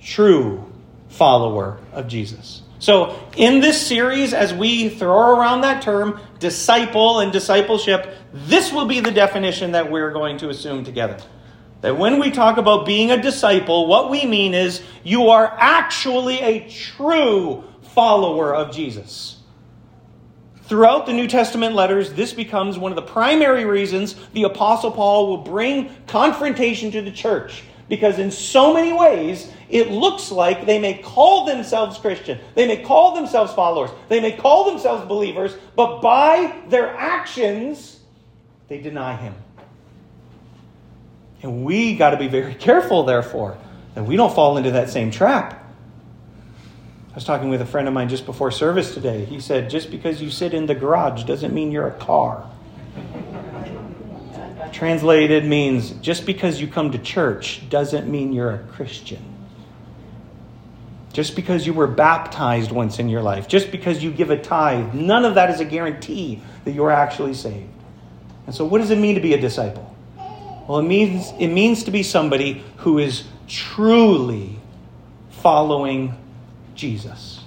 true 0.00 0.64
follower 1.10 1.78
of 1.92 2.08
Jesus. 2.08 2.62
So, 2.80 3.22
in 3.36 3.60
this 3.60 3.86
series, 3.86 4.32
as 4.32 4.54
we 4.54 4.88
throw 4.88 5.38
around 5.38 5.60
that 5.60 5.82
term, 5.82 6.18
disciple 6.38 7.20
and 7.20 7.30
discipleship, 7.30 8.16
this 8.32 8.72
will 8.72 8.86
be 8.86 9.00
the 9.00 9.10
definition 9.10 9.72
that 9.72 9.90
we're 9.90 10.10
going 10.10 10.38
to 10.38 10.48
assume 10.48 10.82
together. 10.82 11.18
That 11.82 11.98
when 11.98 12.18
we 12.18 12.30
talk 12.30 12.56
about 12.56 12.86
being 12.86 13.10
a 13.10 13.20
disciple, 13.20 13.86
what 13.86 14.10
we 14.10 14.24
mean 14.24 14.54
is 14.54 14.82
you 15.04 15.28
are 15.28 15.54
actually 15.58 16.40
a 16.40 16.68
true 16.70 17.64
follower 17.82 18.54
of 18.54 18.74
Jesus. 18.74 19.36
Throughout 20.62 21.04
the 21.04 21.12
New 21.12 21.26
Testament 21.26 21.74
letters, 21.74 22.14
this 22.14 22.32
becomes 22.32 22.78
one 22.78 22.92
of 22.92 22.96
the 22.96 23.02
primary 23.02 23.66
reasons 23.66 24.14
the 24.32 24.44
Apostle 24.44 24.90
Paul 24.90 25.28
will 25.28 25.44
bring 25.44 25.90
confrontation 26.06 26.90
to 26.92 27.02
the 27.02 27.10
church. 27.10 27.62
Because 27.90 28.20
in 28.20 28.30
so 28.30 28.72
many 28.72 28.92
ways, 28.92 29.52
it 29.70 29.90
looks 29.90 30.30
like 30.30 30.66
they 30.66 30.78
may 30.78 30.98
call 30.98 31.46
themselves 31.46 31.96
Christian, 31.98 32.38
they 32.54 32.66
may 32.66 32.82
call 32.82 33.14
themselves 33.14 33.52
followers, 33.52 33.90
they 34.08 34.20
may 34.20 34.32
call 34.32 34.70
themselves 34.70 35.06
believers, 35.06 35.54
but 35.76 36.00
by 36.00 36.60
their 36.68 36.94
actions, 36.96 38.00
they 38.68 38.80
deny 38.80 39.16
Him. 39.16 39.34
And 41.42 41.64
we 41.64 41.96
got 41.96 42.10
to 42.10 42.16
be 42.16 42.28
very 42.28 42.54
careful, 42.54 43.04
therefore, 43.04 43.56
that 43.94 44.04
we 44.04 44.16
don't 44.16 44.34
fall 44.34 44.56
into 44.56 44.72
that 44.72 44.90
same 44.90 45.10
trap. 45.10 45.56
I 47.10 47.14
was 47.14 47.24
talking 47.24 47.48
with 47.48 47.60
a 47.60 47.66
friend 47.66 47.88
of 47.88 47.94
mine 47.94 48.08
just 48.08 48.26
before 48.26 48.50
service 48.50 48.94
today. 48.94 49.24
He 49.24 49.40
said, 49.40 49.70
just 49.70 49.90
because 49.90 50.22
you 50.22 50.30
sit 50.30 50.54
in 50.54 50.66
the 50.66 50.74
garage 50.74 51.24
doesn't 51.24 51.52
mean 51.52 51.72
you're 51.72 51.88
a 51.88 51.98
car. 51.98 52.48
Translated 54.72 55.44
means 55.44 55.90
just 55.92 56.24
because 56.24 56.60
you 56.60 56.68
come 56.68 56.92
to 56.92 56.98
church 56.98 57.68
doesn't 57.68 58.08
mean 58.08 58.32
you're 58.32 58.52
a 58.52 58.58
Christian. 58.58 59.29
Just 61.12 61.34
because 61.34 61.66
you 61.66 61.72
were 61.72 61.88
baptized 61.88 62.70
once 62.70 62.98
in 62.98 63.08
your 63.08 63.22
life, 63.22 63.48
just 63.48 63.72
because 63.72 64.02
you 64.02 64.12
give 64.12 64.30
a 64.30 64.38
tithe, 64.38 64.94
none 64.94 65.24
of 65.24 65.34
that 65.34 65.50
is 65.50 65.60
a 65.60 65.64
guarantee 65.64 66.40
that 66.64 66.72
you're 66.72 66.92
actually 66.92 67.34
saved. 67.34 67.68
And 68.46 68.54
so, 68.54 68.64
what 68.64 68.78
does 68.78 68.90
it 68.90 68.98
mean 68.98 69.16
to 69.16 69.20
be 69.20 69.34
a 69.34 69.40
disciple? 69.40 69.94
Well, 70.68 70.78
it 70.78 70.84
means, 70.84 71.32
it 71.38 71.48
means 71.48 71.84
to 71.84 71.90
be 71.90 72.04
somebody 72.04 72.64
who 72.78 72.98
is 72.98 73.24
truly 73.48 74.56
following 75.30 76.14
Jesus. 76.76 77.40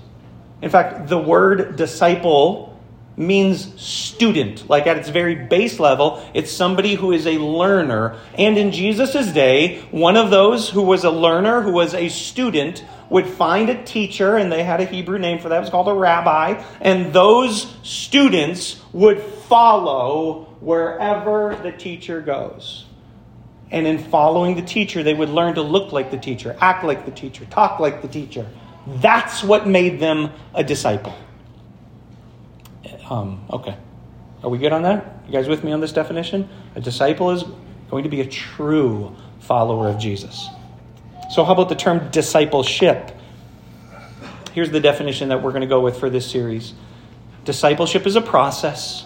In 0.61 0.69
fact, 0.69 1.07
the 1.07 1.17
word 1.17 1.75
disciple 1.77 2.73
means 3.15 3.81
student. 3.81 4.69
Like 4.69 4.87
at 4.87 4.97
its 4.97 5.09
very 5.09 5.35
base 5.35 5.79
level, 5.79 6.23
it's 6.33 6.51
somebody 6.51 6.95
who 6.95 7.11
is 7.11 7.27
a 7.27 7.37
learner. 7.37 8.17
And 8.37 8.57
in 8.57 8.71
Jesus' 8.71 9.31
day, 9.31 9.81
one 9.91 10.17
of 10.17 10.29
those 10.29 10.69
who 10.69 10.81
was 10.81 11.03
a 11.03 11.11
learner, 11.11 11.61
who 11.61 11.71
was 11.71 11.93
a 11.93 12.09
student, 12.09 12.83
would 13.09 13.27
find 13.27 13.69
a 13.69 13.83
teacher, 13.83 14.37
and 14.37 14.51
they 14.51 14.63
had 14.63 14.81
a 14.81 14.85
Hebrew 14.85 15.19
name 15.19 15.39
for 15.39 15.49
that, 15.49 15.57
it 15.57 15.61
was 15.61 15.69
called 15.69 15.87
a 15.87 15.93
rabbi, 15.93 16.63
and 16.81 17.13
those 17.13 17.75
students 17.83 18.81
would 18.91 19.19
follow 19.21 20.45
wherever 20.59 21.55
the 21.61 21.71
teacher 21.71 22.21
goes. 22.21 22.85
And 23.71 23.87
in 23.87 23.97
following 23.97 24.55
the 24.55 24.61
teacher, 24.61 25.03
they 25.03 25.13
would 25.13 25.29
learn 25.29 25.55
to 25.55 25.61
look 25.61 25.91
like 25.91 26.11
the 26.11 26.17
teacher, 26.17 26.55
act 26.61 26.83
like 26.83 27.05
the 27.05 27.11
teacher, 27.11 27.45
talk 27.45 27.79
like 27.79 28.01
the 28.01 28.07
teacher. 28.07 28.47
That's 28.85 29.43
what 29.43 29.67
made 29.67 29.99
them 29.99 30.31
a 30.53 30.63
disciple. 30.63 31.15
Um, 33.09 33.45
okay. 33.49 33.77
Are 34.43 34.49
we 34.49 34.57
good 34.57 34.73
on 34.73 34.83
that? 34.83 35.23
You 35.25 35.31
guys 35.33 35.47
with 35.47 35.63
me 35.63 35.71
on 35.71 35.79
this 35.79 35.93
definition? 35.93 36.49
A 36.75 36.81
disciple 36.81 37.31
is 37.31 37.43
going 37.89 38.03
to 38.03 38.09
be 38.09 38.21
a 38.21 38.27
true 38.27 39.15
follower 39.39 39.87
of 39.87 39.97
Jesus. 39.97 40.47
So, 41.33 41.43
how 41.43 41.53
about 41.53 41.67
the 41.67 41.75
term 41.75 42.11
discipleship? 42.11 43.09
Here's 44.51 44.69
the 44.69 44.79
definition 44.79 45.29
that 45.29 45.41
we're 45.41 45.49
going 45.49 45.61
to 45.61 45.67
go 45.67 45.79
with 45.79 45.99
for 45.99 46.07
this 46.07 46.29
series 46.29 46.75
Discipleship 47.43 48.05
is 48.05 48.15
a 48.15 48.21
process 48.21 49.03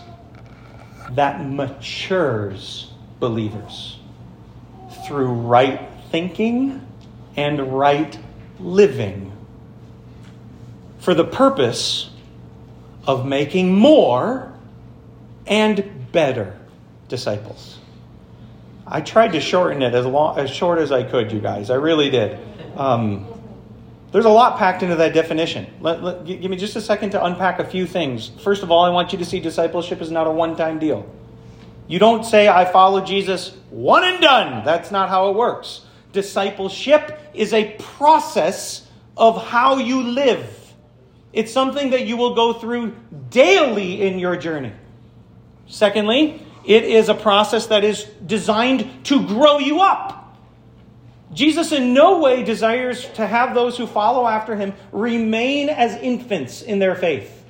that 1.12 1.42
matures 1.42 2.92
believers 3.22 3.98
through 5.08 5.28
right 5.28 5.90
thinking 6.12 6.86
and 7.38 7.80
right 7.80 8.20
living 8.60 9.32
for 11.00 11.14
the 11.14 11.24
purpose 11.24 12.10
of 13.06 13.26
making 13.26 13.74
more 13.74 14.52
and 15.46 16.12
better 16.12 16.60
disciples. 17.08 17.77
I 18.90 19.02
tried 19.02 19.34
to 19.34 19.42
shorten 19.42 19.82
it 19.82 19.94
as 19.94 20.06
long 20.06 20.40
as 20.40 20.50
short 20.50 20.80
as 20.80 20.92
I 20.92 21.04
could, 21.04 21.32
you 21.32 21.40
guys. 21.40 21.70
I 21.70 21.76
really 21.76 22.10
did. 22.10 22.40
Um, 22.78 23.28
there's 24.12 24.26
a 24.26 24.30
lot 24.30 24.58
packed 24.58 24.82
into 24.82 24.96
that 24.96 25.14
definition. 25.14 25.68
Let, 25.82 26.02
let, 26.02 26.26
give 26.26 26.50
me 26.50 26.56
just 26.56 26.76
a 26.78 26.82
second 26.82 27.10
to 27.12 27.24
unpack 27.24 27.60
a 27.60 27.66
few 27.66 27.86
things. 27.86 28.30
First 28.42 28.64
of 28.64 28.72
all, 28.72 28.86
I 28.86 28.90
want 28.90 29.12
you 29.12 29.18
to 29.18 29.26
see 29.26 29.42
discipleship 29.42 30.02
is 30.02 30.10
not 30.10 30.26
a 30.26 30.32
one-time 30.32 30.80
deal. 30.80 31.06
You 31.88 32.00
don't 32.00 32.24
say, 32.24 32.48
I 32.48 32.66
follow 32.66 33.02
Jesus, 33.02 33.56
one 33.70 34.06
and 34.06 34.22
done. 34.22 34.64
That's 34.64 34.92
not 34.92 35.10
how 35.10 35.30
it 35.30 35.36
works. 35.36 35.82
Discipleship 36.14 37.20
is 37.34 37.54
a 37.54 37.76
process 37.80 38.88
of 39.18 39.46
how 39.48 39.78
you 39.78 40.02
live. 40.02 40.54
It's 41.34 41.52
something 41.52 41.90
that 41.90 42.08
you 42.08 42.16
will 42.16 42.36
go 42.36 42.54
through 42.54 42.96
daily 43.30 44.02
in 44.02 44.18
your 44.18 44.38
journey. 44.38 44.72
Secondly, 45.68 46.42
it 46.68 46.84
is 46.84 47.08
a 47.08 47.16
process 47.16 47.68
that 47.68 47.84
is 47.84 48.04
designed 48.26 49.06
to 49.06 49.26
grow 49.26 49.58
you 49.58 49.80
up. 49.80 50.38
Jesus 51.34 51.72
in 51.72 51.94
no 51.94 52.20
way 52.20 52.44
desires 52.44 53.06
to 53.14 53.26
have 53.26 53.56
those 53.56 53.78
who 53.78 53.88
follow 53.88 54.28
after 54.28 54.56
him 54.56 54.74
remain 54.92 55.70
as 55.70 55.96
infants 55.96 56.62
in 56.62 56.80
their 56.80 56.96
faith. 56.96 57.46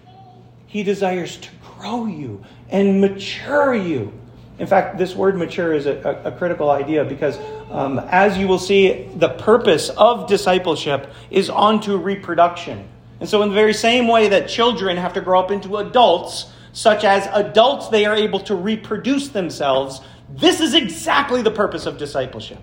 He 0.67 0.83
desires 0.83 1.37
to 1.37 1.49
grow 1.77 2.05
you 2.05 2.43
and 2.69 3.01
mature 3.01 3.73
you. 3.73 4.13
In 4.59 4.67
fact, 4.67 4.97
this 4.97 5.15
word 5.15 5.35
mature 5.35 5.73
is 5.73 5.85
a, 5.85 6.23
a, 6.25 6.29
a 6.29 6.37
critical 6.37 6.69
idea 6.69 7.03
because, 7.03 7.37
um, 7.69 7.99
as 8.09 8.37
you 8.37 8.47
will 8.47 8.59
see, 8.59 9.09
the 9.15 9.29
purpose 9.29 9.89
of 9.89 10.27
discipleship 10.27 11.11
is 11.29 11.49
onto 11.49 11.95
reproduction. 11.95 12.87
And 13.19 13.29
so, 13.29 13.41
in 13.43 13.49
the 13.49 13.55
very 13.55 13.73
same 13.73 14.07
way 14.07 14.29
that 14.29 14.47
children 14.49 14.97
have 14.97 15.13
to 15.13 15.21
grow 15.21 15.39
up 15.39 15.51
into 15.51 15.77
adults, 15.77 16.51
such 16.77 17.03
as 17.03 17.27
adults, 17.33 17.87
they 17.87 18.05
are 18.05 18.13
able 18.13 18.39
to 18.39 18.53
reproduce 18.53 19.29
themselves, 19.29 19.99
This 20.29 20.61
is 20.61 20.75
exactly 20.75 21.41
the 21.41 21.49
purpose 21.49 21.87
of 21.87 21.97
discipleship. 21.97 22.59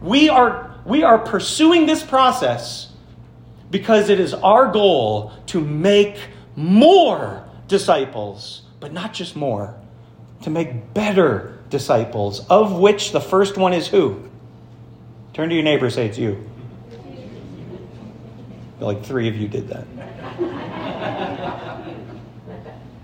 We 0.00 0.28
are, 0.28 0.76
we 0.84 1.02
are 1.02 1.18
pursuing 1.18 1.86
this 1.86 2.00
process 2.00 2.92
because 3.68 4.08
it 4.08 4.20
is 4.20 4.34
our 4.34 4.70
goal 4.70 5.32
to 5.46 5.60
make 5.60 6.16
more 6.54 7.44
disciples, 7.66 8.62
but 8.78 8.92
not 8.92 9.14
just 9.14 9.34
more, 9.34 9.74
to 10.42 10.50
make 10.50 10.94
better 10.94 11.58
disciples, 11.70 12.46
of 12.48 12.78
which 12.78 13.10
the 13.10 13.20
first 13.20 13.56
one 13.56 13.72
is 13.72 13.88
who? 13.88 14.30
Turn 15.32 15.48
to 15.48 15.56
your 15.56 15.64
neighbor, 15.64 15.90
say 15.90 16.06
it's 16.06 16.18
you. 16.18 16.48
Like 18.78 19.04
three 19.04 19.26
of 19.26 19.34
you 19.34 19.48
did 19.48 19.66
that. 19.70 19.88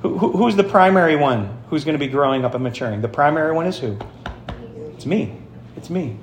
Who, 0.06 0.18
who, 0.18 0.32
who's 0.32 0.54
the 0.54 0.64
primary 0.64 1.16
one 1.16 1.62
who's 1.68 1.84
going 1.84 1.94
to 1.94 1.98
be 1.98 2.06
growing 2.06 2.44
up 2.44 2.54
and 2.54 2.62
maturing? 2.62 3.00
The 3.00 3.08
primary 3.08 3.52
one 3.52 3.66
is 3.66 3.78
who? 3.78 3.98
It's 4.94 5.06
me. 5.06 5.36
It's 5.76 5.90
me. 5.90 6.16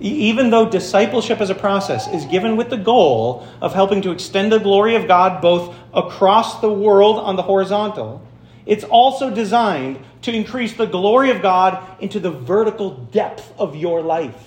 Even 0.00 0.48
though 0.48 0.68
discipleship 0.68 1.42
as 1.42 1.50
a 1.50 1.54
process 1.54 2.08
is 2.08 2.24
given 2.24 2.56
with 2.56 2.70
the 2.70 2.78
goal 2.78 3.46
of 3.60 3.74
helping 3.74 4.00
to 4.02 4.10
extend 4.10 4.50
the 4.50 4.58
glory 4.58 4.94
of 4.94 5.06
God 5.06 5.42
both 5.42 5.74
across 5.92 6.62
the 6.62 6.72
world 6.72 7.18
on 7.18 7.36
the 7.36 7.42
horizontal, 7.42 8.26
it's 8.64 8.84
also 8.84 9.28
designed 9.28 10.02
to 10.22 10.32
increase 10.32 10.72
the 10.72 10.86
glory 10.86 11.30
of 11.30 11.42
God 11.42 11.86
into 12.00 12.18
the 12.18 12.30
vertical 12.30 12.90
depth 12.90 13.52
of 13.58 13.76
your 13.76 14.00
life. 14.00 14.46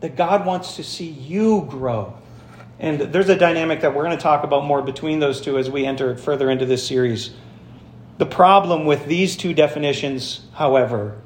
That 0.00 0.14
God 0.14 0.44
wants 0.44 0.76
to 0.76 0.84
see 0.84 1.08
you 1.08 1.66
grow. 1.70 2.14
And 2.78 3.00
there's 3.00 3.30
a 3.30 3.36
dynamic 3.36 3.80
that 3.80 3.94
we're 3.94 4.04
going 4.04 4.16
to 4.16 4.22
talk 4.22 4.44
about 4.44 4.66
more 4.66 4.82
between 4.82 5.18
those 5.18 5.40
two 5.40 5.56
as 5.56 5.70
we 5.70 5.86
enter 5.86 6.14
further 6.18 6.50
into 6.50 6.66
this 6.66 6.86
series. 6.86 7.30
The 8.18 8.26
problem 8.26 8.86
with 8.86 9.06
these 9.06 9.36
two 9.36 9.52
definitions, 9.52 10.46
however, 10.54 11.18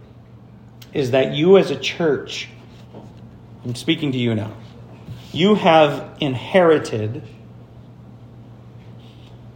is 0.92 1.12
that 1.12 1.32
you 1.32 1.56
as 1.56 1.70
a 1.70 1.76
church, 1.76 2.48
I'm 3.64 3.74
speaking 3.74 4.12
to 4.12 4.18
you 4.18 4.34
now, 4.34 4.52
you 5.32 5.54
have 5.54 6.16
inherited 6.20 7.22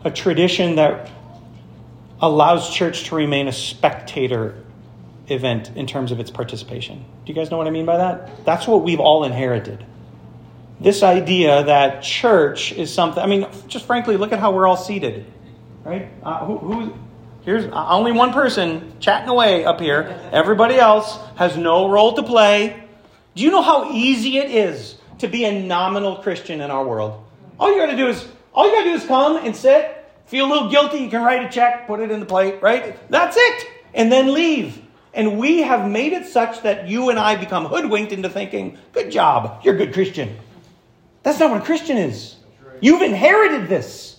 a 0.05 0.11
tradition 0.11 0.77
that 0.77 1.11
allows 2.21 2.71
church 2.71 3.05
to 3.09 3.17
remain 3.17 3.49
a 3.49 3.53
spectator 3.53 4.55
event 5.29 5.73
in 5.75 5.87
terms 5.87 6.13
of 6.13 6.21
its 6.21 6.31
participation. 6.31 6.99
Do 6.99 7.33
you 7.33 7.35
guys 7.35 7.51
know 7.51 7.57
what 7.57 7.67
I 7.67 7.71
mean 7.71 7.87
by 7.87 7.97
that? 7.97 8.45
That's 8.45 8.69
what 8.69 8.83
we've 8.83 9.01
all 9.01 9.25
inherited. 9.25 9.85
This 10.81 11.03
idea 11.03 11.65
that 11.65 12.03
church 12.03 12.73
is 12.73 12.93
something, 12.93 13.23
I 13.23 13.27
mean, 13.27 13.47
just 13.67 13.87
frankly, 13.87 14.17
look 14.17 14.33
at 14.33 14.39
how 14.39 14.53
we're 14.53 14.67
all 14.67 14.77
seated, 14.77 15.25
right? 15.85 16.09
Uh, 16.23 16.45
who, 16.45 16.59
who, 16.59 16.95
here's 17.45 17.65
uh, 17.65 17.89
only 17.89 18.13
one 18.13 18.33
person 18.33 18.93
chatting 19.01 19.29
away 19.29 19.65
up 19.65 19.81
here. 19.81 20.19
Everybody 20.33 20.77
else 20.77 21.19
has 21.37 21.57
no 21.57 21.89
role 21.89 22.15
to 22.15 22.23
play. 22.23 22.85
Do 23.35 23.43
you 23.43 23.51
know 23.51 23.63
how 23.63 23.91
easy 23.93 24.39
it 24.39 24.51
is 24.51 24.97
to 25.19 25.29
be 25.29 25.45
a 25.45 25.63
nominal 25.63 26.17
Christian 26.17 26.61
in 26.61 26.71
our 26.71 26.85
world? 26.85 27.25
All 27.59 27.73
you 27.73 27.79
got 27.79 27.91
to 27.91 27.97
do 27.97 28.09
is 28.09 28.27
all 28.53 28.67
you 28.67 28.73
got 28.73 28.85
to 28.85 28.91
do 28.91 28.95
is 28.95 29.05
come 29.05 29.37
and 29.37 29.55
sit, 29.55 30.07
feel 30.27 30.47
a 30.47 30.51
little 30.51 30.71
guilty, 30.71 30.99
you 30.99 31.11
can 31.11 31.23
write 31.23 31.45
a 31.45 31.49
check, 31.49 31.87
put 31.87 32.01
it 32.01 32.11
in 32.11 32.21
the 32.21 32.27
plate, 32.27 32.63
right? 32.63 32.97
That's 33.11 33.37
it. 33.37 33.67
And 33.93 34.11
then 34.11 34.33
leave. 34.33 34.81
And 35.13 35.39
we 35.39 35.63
have 35.63 35.89
made 35.89 36.13
it 36.13 36.27
such 36.27 36.63
that 36.63 36.89
you 36.89 37.11
and 37.11 37.19
I 37.19 37.37
become 37.37 37.67
hoodwinked 37.67 38.13
into 38.13 38.29
thinking, 38.29 38.79
good 38.93 39.11
job, 39.11 39.65
you're 39.65 39.75
a 39.75 39.79
good 39.79 39.93
Christian. 39.93 40.37
That's 41.23 41.39
not 41.39 41.51
what 41.51 41.63
a 41.63 41.65
Christian 41.65 41.97
is. 41.97 42.37
You've 42.81 43.03
inherited 43.03 43.69
this. 43.69 44.19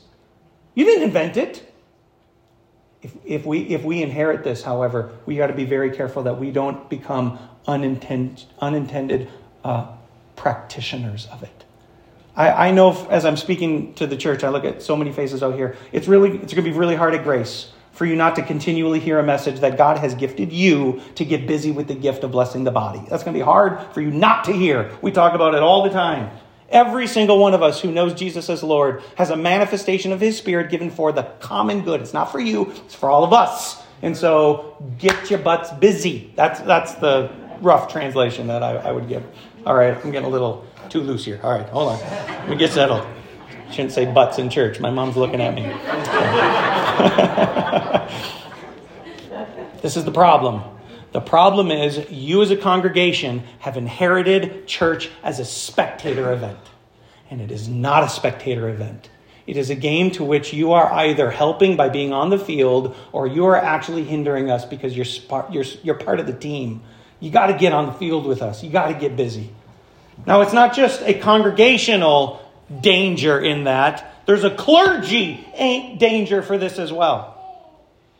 You 0.74 0.86
didn't 0.86 1.04
invent 1.04 1.38
it. 1.38 1.72
If, 3.06 3.16
if, 3.24 3.46
we, 3.46 3.60
if 3.68 3.84
we 3.84 4.02
inherit 4.02 4.44
this, 4.44 4.64
however, 4.64 5.12
we 5.28 5.38
got 5.38 5.48
to 5.48 5.54
be 5.54 5.66
very 5.66 5.92
careful 5.92 6.24
that 6.24 6.40
we 6.40 6.50
don't 6.50 6.90
become 6.90 7.38
unintended, 7.68 8.44
unintended 8.60 9.30
uh, 9.64 9.94
practitioners 10.36 11.28
of 11.32 11.44
it. 11.44 11.66
I, 12.36 12.70
I 12.70 12.72
know 12.72 13.08
as 13.12 13.24
I'm 13.24 13.38
speaking 13.38 13.94
to 13.94 14.08
the 14.08 14.18
church, 14.18 14.44
I 14.44 14.50
look 14.50 14.66
at 14.66 14.82
so 14.82 14.96
many 14.96 15.12
faces 15.12 15.44
out 15.44 15.54
here. 15.54 15.78
It's 15.92 16.08
really, 16.08 16.32
it's 16.32 16.52
going 16.52 16.66
to 16.66 16.72
be 16.72 16.76
really 16.76 16.96
hard 16.96 17.14
at 17.14 17.24
Grace 17.24 17.70
for 17.92 18.08
you 18.08 18.16
not 18.16 18.36
to 18.38 18.42
continually 18.42 19.00
hear 19.00 19.20
a 19.20 19.24
message 19.24 19.60
that 19.60 19.78
God 19.78 20.00
has 20.00 20.16
gifted 20.16 20.52
you 20.52 21.00
to 21.14 21.24
get 21.24 21.46
busy 21.46 21.70
with 21.70 21.88
the 21.88 21.94
gift 21.94 22.24
of 22.24 22.32
blessing 22.32 22.64
the 22.64 22.72
body. 22.72 23.04
That's 23.08 23.24
going 23.24 23.36
to 23.36 23.40
be 23.40 23.46
hard 23.46 23.94
for 23.94 24.02
you 24.02 24.10
not 24.10 24.46
to 24.46 24.52
hear. 24.52 24.98
We 25.04 25.12
talk 25.12 25.36
about 25.36 25.54
it 25.54 25.62
all 25.62 25.84
the 25.84 25.92
time. 25.92 26.36
Every 26.70 27.08
single 27.08 27.38
one 27.38 27.54
of 27.54 27.62
us 27.62 27.80
who 27.80 27.92
knows 27.92 28.14
Jesus 28.14 28.50
as 28.50 28.64
Lord 28.64 29.04
has 29.16 29.30
a 29.30 29.38
manifestation 29.38 30.12
of 30.12 30.20
His 30.20 30.38
Spirit 30.38 30.72
given 30.72 30.90
for 30.90 31.12
the 31.12 31.24
common 31.40 31.82
good. 31.82 32.02
It's 32.02 32.14
not 32.14 32.32
for 32.32 32.40
you, 32.40 32.72
it's 32.86 32.96
for 32.96 33.10
all 33.10 33.24
of 33.24 33.34
us. 33.34 33.82
And 34.02 34.18
so 34.18 34.84
get 34.98 35.30
your 35.30 35.40
butts 35.40 35.72
busy. 35.72 36.34
That's, 36.36 36.60
that's 36.62 36.96
the 36.96 37.32
rough 37.62 37.92
translation 37.92 38.48
that 38.48 38.64
I, 38.64 38.78
I 38.78 38.92
would 38.92 39.08
give. 39.08 39.24
All 39.66 39.76
right, 39.76 39.96
I'm 39.96 40.12
getting 40.12 40.28
a 40.28 40.30
little 40.30 40.66
too 40.90 41.02
loose 41.02 41.26
here. 41.26 41.40
All 41.44 41.52
right, 41.52 41.68
hold 41.70 41.94
on. 41.94 42.00
Let 42.00 42.50
me 42.50 42.56
get 42.56 42.72
settled. 42.72 43.06
Shouldn't 43.72 43.94
say 43.94 44.06
butts 44.06 44.38
in 44.38 44.50
church. 44.50 44.80
My 44.80 44.90
mom's 44.90 45.18
looking 45.18 45.42
at 45.42 45.56
me. 45.56 45.64
this 49.82 49.98
is 49.98 50.06
the 50.06 50.12
problem. 50.12 50.75
The 51.16 51.22
problem 51.22 51.72
is, 51.72 52.12
you 52.12 52.42
as 52.42 52.52
a 52.52 52.58
congregation 52.58 53.44
have 53.60 53.78
inherited 53.78 54.68
church 54.68 55.10
as 55.24 55.40
a 55.40 55.46
spectator 55.46 56.34
event. 56.34 56.60
And 57.32 57.40
it 57.40 57.54
is 57.54 57.70
not 57.70 58.04
a 58.04 58.10
spectator 58.10 58.68
event. 58.68 59.10
It 59.48 59.56
is 59.56 59.70
a 59.70 59.76
game 59.76 60.12
to 60.12 60.26
which 60.26 60.52
you 60.52 60.74
are 60.74 60.92
either 60.92 61.32
helping 61.32 61.78
by 61.78 61.88
being 61.88 62.12
on 62.12 62.32
the 62.32 62.38
field 62.38 62.98
or 63.14 63.28
you 63.28 63.46
are 63.46 63.56
actually 63.56 64.04
hindering 64.04 64.52
us 64.52 64.66
because 64.66 64.94
you're, 64.94 65.06
you're, 65.50 65.64
you're 65.84 65.96
part 65.96 66.20
of 66.20 66.28
the 66.28 66.34
team. 66.34 66.82
You 67.22 67.32
got 67.32 67.48
to 67.48 67.54
get 67.54 67.72
on 67.72 67.86
the 67.86 67.94
field 67.94 68.26
with 68.26 68.42
us, 68.42 68.62
you 68.62 68.70
got 68.70 68.90
to 68.90 68.94
get 68.94 69.16
busy. 69.16 69.52
Now, 70.28 70.42
it's 70.42 70.52
not 70.52 70.76
just 70.76 71.02
a 71.02 71.14
congregational 71.14 72.42
danger 72.82 73.40
in 73.40 73.64
that, 73.64 74.22
there's 74.26 74.44
a 74.44 74.54
clergy 74.54 75.48
danger 75.98 76.42
for 76.42 76.58
this 76.58 76.78
as 76.78 76.92
well. 76.92 77.35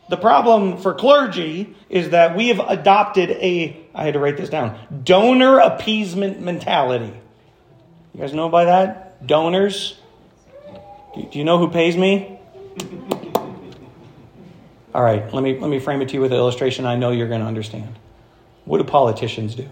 The 0.08 0.16
problem 0.16 0.78
for 0.78 0.94
clergy 0.94 1.74
is 1.88 2.10
that 2.10 2.36
we 2.36 2.48
have 2.48 2.60
adopted 2.60 3.30
a, 3.30 3.84
I 3.94 4.04
had 4.04 4.14
to 4.14 4.20
write 4.20 4.36
this 4.36 4.48
down, 4.48 4.78
donor 5.04 5.58
appeasement 5.58 6.40
mentality. 6.40 7.12
You 8.14 8.20
guys 8.20 8.32
know 8.32 8.48
by 8.48 8.66
that? 8.66 9.26
Donors? 9.26 9.98
Do 11.14 11.38
you 11.38 11.44
know 11.44 11.58
who 11.58 11.68
pays 11.68 11.96
me? 11.96 12.38
All 14.94 15.02
right, 15.02 15.32
let 15.34 15.42
me, 15.42 15.58
let 15.58 15.68
me 15.68 15.78
frame 15.78 16.00
it 16.02 16.08
to 16.10 16.14
you 16.14 16.20
with 16.20 16.32
an 16.32 16.38
illustration 16.38 16.86
I 16.86 16.96
know 16.96 17.10
you're 17.10 17.28
going 17.28 17.40
to 17.40 17.46
understand. 17.46 17.98
What 18.64 18.78
do 18.78 18.84
politicians 18.84 19.54
do? 19.54 19.64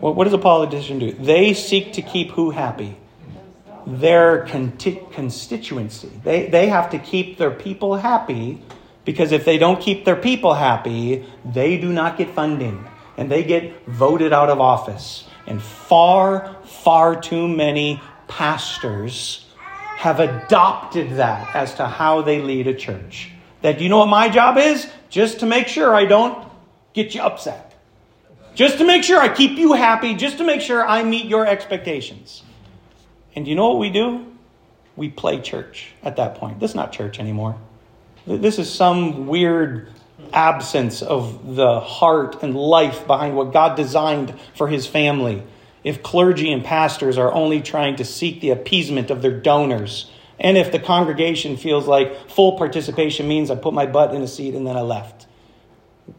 What, 0.00 0.16
what 0.16 0.24
does 0.24 0.32
a 0.32 0.38
politician 0.38 0.98
do? 0.98 1.12
They 1.12 1.54
seek 1.54 1.94
to 1.94 2.02
keep 2.02 2.32
who 2.32 2.50
happy? 2.50 2.96
Their 3.86 4.40
constituency. 4.40 6.10
They, 6.24 6.48
they 6.48 6.68
have 6.68 6.90
to 6.90 6.98
keep 6.98 7.38
their 7.38 7.52
people 7.52 7.96
happy 7.96 8.60
because 9.04 9.30
if 9.30 9.44
they 9.44 9.58
don't 9.58 9.80
keep 9.80 10.04
their 10.04 10.16
people 10.16 10.54
happy, 10.54 11.24
they 11.44 11.78
do 11.78 11.92
not 11.92 12.18
get 12.18 12.30
funding 12.30 12.84
and 13.16 13.30
they 13.30 13.44
get 13.44 13.86
voted 13.86 14.32
out 14.32 14.50
of 14.50 14.60
office. 14.60 15.24
And 15.46 15.62
far, 15.62 16.56
far 16.64 17.20
too 17.20 17.46
many 17.46 18.00
pastors 18.26 19.46
have 19.96 20.18
adopted 20.20 21.12
that 21.12 21.54
as 21.54 21.74
to 21.74 21.86
how 21.86 22.22
they 22.22 22.42
lead 22.42 22.66
a 22.66 22.74
church. 22.74 23.30
That 23.62 23.80
you 23.80 23.88
know 23.88 23.98
what 23.98 24.08
my 24.08 24.28
job 24.28 24.58
is? 24.58 24.86
Just 25.08 25.40
to 25.40 25.46
make 25.46 25.68
sure 25.68 25.94
I 25.94 26.04
don't 26.04 26.46
get 26.92 27.14
you 27.14 27.22
upset. 27.22 27.74
Just 28.54 28.78
to 28.78 28.84
make 28.84 29.04
sure 29.04 29.20
I 29.20 29.28
keep 29.28 29.58
you 29.58 29.74
happy, 29.74 30.14
just 30.14 30.38
to 30.38 30.44
make 30.44 30.60
sure 30.60 30.86
I 30.86 31.04
meet 31.04 31.26
your 31.26 31.46
expectations. 31.46 32.42
And 33.36 33.46
you 33.46 33.54
know 33.54 33.68
what 33.68 33.78
we 33.78 33.90
do? 33.90 34.26
We 34.96 35.10
play 35.10 35.40
church 35.40 35.92
at 36.02 36.16
that 36.16 36.36
point. 36.36 36.58
This 36.58 36.70
is 36.70 36.74
not 36.74 36.90
church 36.90 37.20
anymore. 37.20 37.56
This 38.26 38.58
is 38.58 38.72
some 38.72 39.26
weird 39.26 39.92
absence 40.32 41.02
of 41.02 41.54
the 41.54 41.78
heart 41.78 42.42
and 42.42 42.56
life 42.56 43.06
behind 43.06 43.36
what 43.36 43.52
God 43.52 43.76
designed 43.76 44.34
for 44.54 44.68
his 44.68 44.86
family. 44.86 45.42
If 45.84 46.02
clergy 46.02 46.50
and 46.50 46.64
pastors 46.64 47.18
are 47.18 47.32
only 47.32 47.60
trying 47.60 47.96
to 47.96 48.04
seek 48.04 48.40
the 48.40 48.50
appeasement 48.50 49.10
of 49.10 49.22
their 49.22 49.38
donors, 49.38 50.10
and 50.40 50.56
if 50.56 50.72
the 50.72 50.78
congregation 50.78 51.56
feels 51.56 51.86
like 51.86 52.28
full 52.30 52.56
participation 52.58 53.28
means 53.28 53.50
I 53.50 53.56
put 53.56 53.74
my 53.74 53.86
butt 53.86 54.14
in 54.14 54.22
a 54.22 54.28
seat 54.28 54.54
and 54.54 54.66
then 54.66 54.76
I 54.76 54.80
left, 54.80 55.26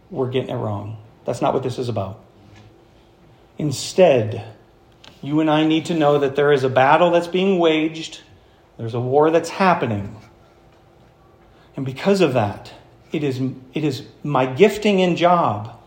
we're 0.10 0.30
getting 0.30 0.51
it 0.51 0.56
wrong. 0.56 0.97
That's 1.25 1.41
not 1.41 1.53
what 1.53 1.63
this 1.63 1.77
is 1.80 1.89
about. 1.89 2.23
Instead, 3.58 4.45
you 5.21 5.39
and 5.39 5.49
I 5.49 5.65
need 5.65 5.86
to 5.86 5.93
know 5.93 6.19
that 6.19 6.36
there 6.36 6.51
is 6.51 6.63
a 6.63 6.69
battle 6.69 7.12
that's 7.12 7.27
being 7.27 7.60
waged, 7.60 8.21
there's 8.77 8.93
a 8.93 8.99
war 8.99 9.32
that's 9.32 9.49
happening. 9.49 10.15
And 11.75 11.86
because 11.86 12.21
of 12.21 12.34
that, 12.34 12.73
it 13.12 13.23
is, 13.23 13.39
it 13.73 13.84
is 13.84 14.03
my 14.23 14.45
gifting 14.45 15.01
and 15.01 15.17
job 15.17 15.80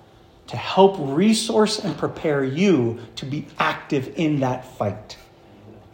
to 0.48 0.56
help 0.56 0.96
resource 0.98 1.78
and 1.78 1.96
prepare 1.96 2.42
you 2.42 2.98
to 3.16 3.26
be 3.26 3.46
active 3.58 4.12
in 4.16 4.40
that 4.40 4.64
fight. 4.76 5.16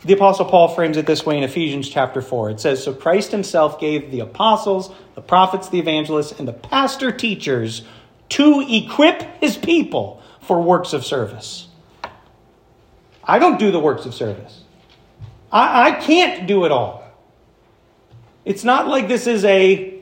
The 0.05 0.13
Apostle 0.13 0.45
Paul 0.45 0.69
frames 0.69 0.97
it 0.97 1.07
this 1.07 1.27
way 1.27 1.37
in 1.37 1.43
Ephesians 1.43 1.89
chapter 1.89 2.23
4. 2.23 2.51
It 2.51 2.61
says, 2.61 2.83
So 2.83 2.95
Christ 2.95 3.33
himself 3.33 3.81
gave 3.81 4.11
the 4.11 4.21
apostles, 4.21 4.95
the 5.15 5.21
prophets, 5.21 5.69
the 5.69 5.81
evangelists, 5.81 6.39
and 6.39 6.47
the 6.47 6.53
pastor 6.53 7.11
teachers 7.11 7.83
to 8.31 8.65
equip 8.69 9.23
his 9.41 9.57
people 9.57 10.23
for 10.41 10.63
works 10.63 10.93
of 10.93 11.05
service. 11.05 11.66
I 13.27 13.39
don't 13.39 13.59
do 13.59 13.71
the 13.71 13.81
works 13.81 14.07
of 14.07 14.15
service. 14.15 14.63
I, 15.51 15.89
I 15.89 15.93
can't 15.93 16.47
do 16.47 16.65
it 16.65 16.73
all. 16.73 17.05
It's 18.45 18.65
not 18.65 18.87
like 18.87 19.09
this 19.09 19.27
is 19.27 19.45
a 19.45 20.01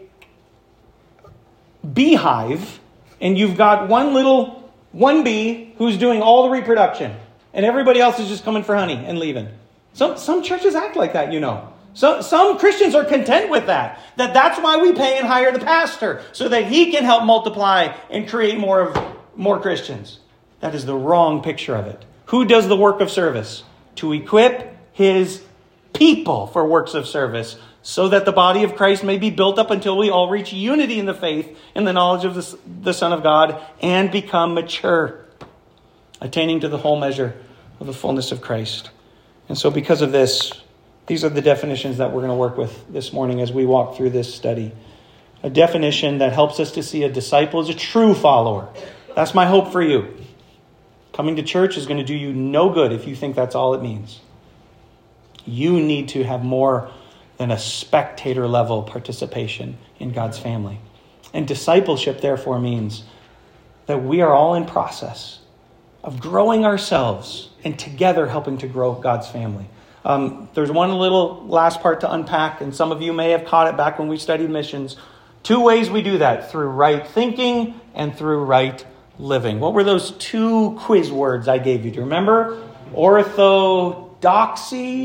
beehive 1.93 2.81
and 3.21 3.39
you've 3.39 3.57
got 3.57 3.89
one 3.89 4.13
little, 4.13 4.71
one 4.93 5.25
bee 5.25 5.75
who's 5.79 5.97
doing 5.97 6.21
all 6.21 6.45
the 6.45 6.51
reproduction 6.51 7.17
and 7.55 7.65
everybody 7.65 8.01
else 8.01 8.19
is 8.19 8.29
just 8.29 8.45
coming 8.45 8.63
for 8.63 8.77
honey 8.77 9.03
and 9.07 9.19
leaving. 9.19 9.49
Some, 9.95 10.19
some 10.19 10.43
churches 10.43 10.75
act 10.75 10.97
like 10.97 11.13
that, 11.13 11.33
you 11.33 11.41
know. 11.41 11.73
So, 11.95 12.21
some 12.21 12.59
Christians 12.59 12.97
are 12.97 13.05
content 13.05 13.51
with 13.51 13.67
that. 13.67 14.01
That 14.17 14.35
that's 14.35 14.59
why 14.59 14.79
we 14.79 14.93
pay 14.93 15.17
and 15.17 15.29
hire 15.29 15.53
the 15.53 15.61
pastor, 15.61 16.23
so 16.33 16.49
that 16.49 16.65
he 16.65 16.91
can 16.91 17.05
help 17.05 17.23
multiply 17.23 17.97
and 18.11 18.29
create 18.29 18.59
more 18.59 18.81
of 18.81 19.17
more 19.37 19.61
Christians. 19.61 20.19
That 20.59 20.75
is 20.75 20.85
the 20.85 20.97
wrong 20.97 21.41
picture 21.41 21.77
of 21.77 21.87
it. 21.87 22.05
Who 22.27 22.45
does 22.45 22.69
the 22.69 22.77
work 22.77 23.01
of 23.01 23.11
service? 23.11 23.63
To 23.97 24.13
equip 24.13 24.77
his 24.93 25.43
people 25.93 26.47
for 26.47 26.67
works 26.67 26.95
of 26.95 27.07
service, 27.07 27.57
so 27.83 28.09
that 28.09 28.25
the 28.25 28.33
body 28.33 28.65
of 28.65 28.77
Christ 28.77 29.05
may 29.05 29.19
be 29.19 29.31
built 29.31 29.59
up 29.59 29.71
until 29.71 29.99
we 29.99 30.11
all 30.11 30.31
reach 30.31 30.53
unity 30.53 30.99
in 30.99 31.07
the 31.07 31.15
faith 31.15 31.57
and 31.75 31.87
the 31.87 31.93
knowledge 31.93 32.25
of 32.25 32.35
the, 32.35 32.59
the 32.83 32.95
Son 32.95 33.13
of 33.13 33.23
God 33.23 33.63
and 33.83 34.11
become 34.11 34.55
mature, 34.55 35.25
attaining 36.21 36.61
to 36.61 36.69
the 36.69 36.79
whole 36.79 36.99
measure 36.99 37.37
of 37.81 37.87
the 37.87 37.93
fullness 37.93 38.33
of 38.33 38.41
Christ. 38.41 38.91
And 39.49 39.59
so, 39.59 39.71
because 39.71 40.01
of 40.01 40.13
this, 40.13 40.53
these 41.07 41.25
are 41.25 41.29
the 41.29 41.43
definitions 41.43 41.99
that 41.99 42.13
we're 42.13 42.23
going 42.23 42.31
to 42.31 42.37
work 42.37 42.57
with 42.57 42.91
this 42.91 43.13
morning 43.13 43.43
as 43.43 43.53
we 43.53 43.67
walk 43.67 43.97
through 43.97 44.11
this 44.11 44.35
study. 44.35 44.73
A 45.43 45.51
definition 45.51 46.19
that 46.19 46.33
helps 46.33 46.59
us 46.59 46.73
to 46.73 46.83
see 46.83 47.03
a 47.03 47.11
disciple 47.11 47.61
as 47.61 47.69
a 47.69 47.75
true 47.75 48.15
follower. 48.15 48.71
That's 49.15 49.35
my 49.35 49.45
hope 49.45 49.71
for 49.71 49.83
you. 49.83 50.17
Coming 51.14 51.37
to 51.37 51.44
church 51.44 51.77
is 51.77 51.87
going 51.87 51.98
to 51.98 52.05
do 52.05 52.14
you 52.14 52.33
no 52.33 52.70
good 52.70 52.92
if 52.92 53.07
you 53.07 53.14
think 53.14 53.37
that's 53.37 53.55
all 53.55 53.74
it 53.74 53.83
means. 53.83 54.20
You 55.46 55.81
need 55.81 56.09
to 56.11 56.24
have 56.24 56.42
more 56.42 56.90
than 57.37 57.53
a 57.53 57.59
spectator 57.59 58.48
level 58.48 58.83
participation 58.83 59.79
in 60.00 60.12
God's 60.12 60.40
family. 60.40 60.81
And 61.33 61.46
discipleship, 61.46 62.20
therefore, 62.20 62.59
means 62.59 63.05
that 63.87 64.03
we 64.03 64.22
are 64.22 64.33
all 64.33 64.55
in 64.55 64.66
process 64.66 65.38
of 66.03 66.18
growing 66.18 66.64
ourselves 66.64 67.48
and 67.62 67.79
together 67.79 68.27
helping 68.27 68.59
to 68.59 68.66
grow 68.66 68.94
God's 68.94 69.29
family. 69.29 69.68
Um, 70.05 70.48
there's 70.55 70.70
one 70.70 70.92
little 70.98 71.46
last 71.46 71.81
part 71.81 72.00
to 72.00 72.12
unpack, 72.12 72.61
and 72.61 72.74
some 72.74 72.90
of 72.90 73.00
you 73.00 73.12
may 73.12 73.31
have 73.31 73.44
caught 73.44 73.68
it 73.68 73.77
back 73.77 74.00
when 74.00 74.09
we 74.09 74.18
studied 74.18 74.50
missions. 74.50 74.96
Two 75.44 75.61
ways 75.61 75.90
we 75.90 76.03
do 76.03 76.18
that 76.18 76.50
through 76.50 76.68
right 76.68 77.07
thinking 77.07 77.81
and 77.94 78.16
through 78.16 78.44
right 78.44 78.85
living. 79.18 79.61
What 79.61 79.74
were 79.74 79.85
those 79.85 80.12
two 80.12 80.77
quiz 80.81 81.12
words 81.12 81.48
I 81.48 81.59
gave 81.59 81.85
you? 81.85 81.90
Do 81.90 81.96
you 81.96 82.03
remember? 82.05 82.62
Orthodoxy 82.92 84.12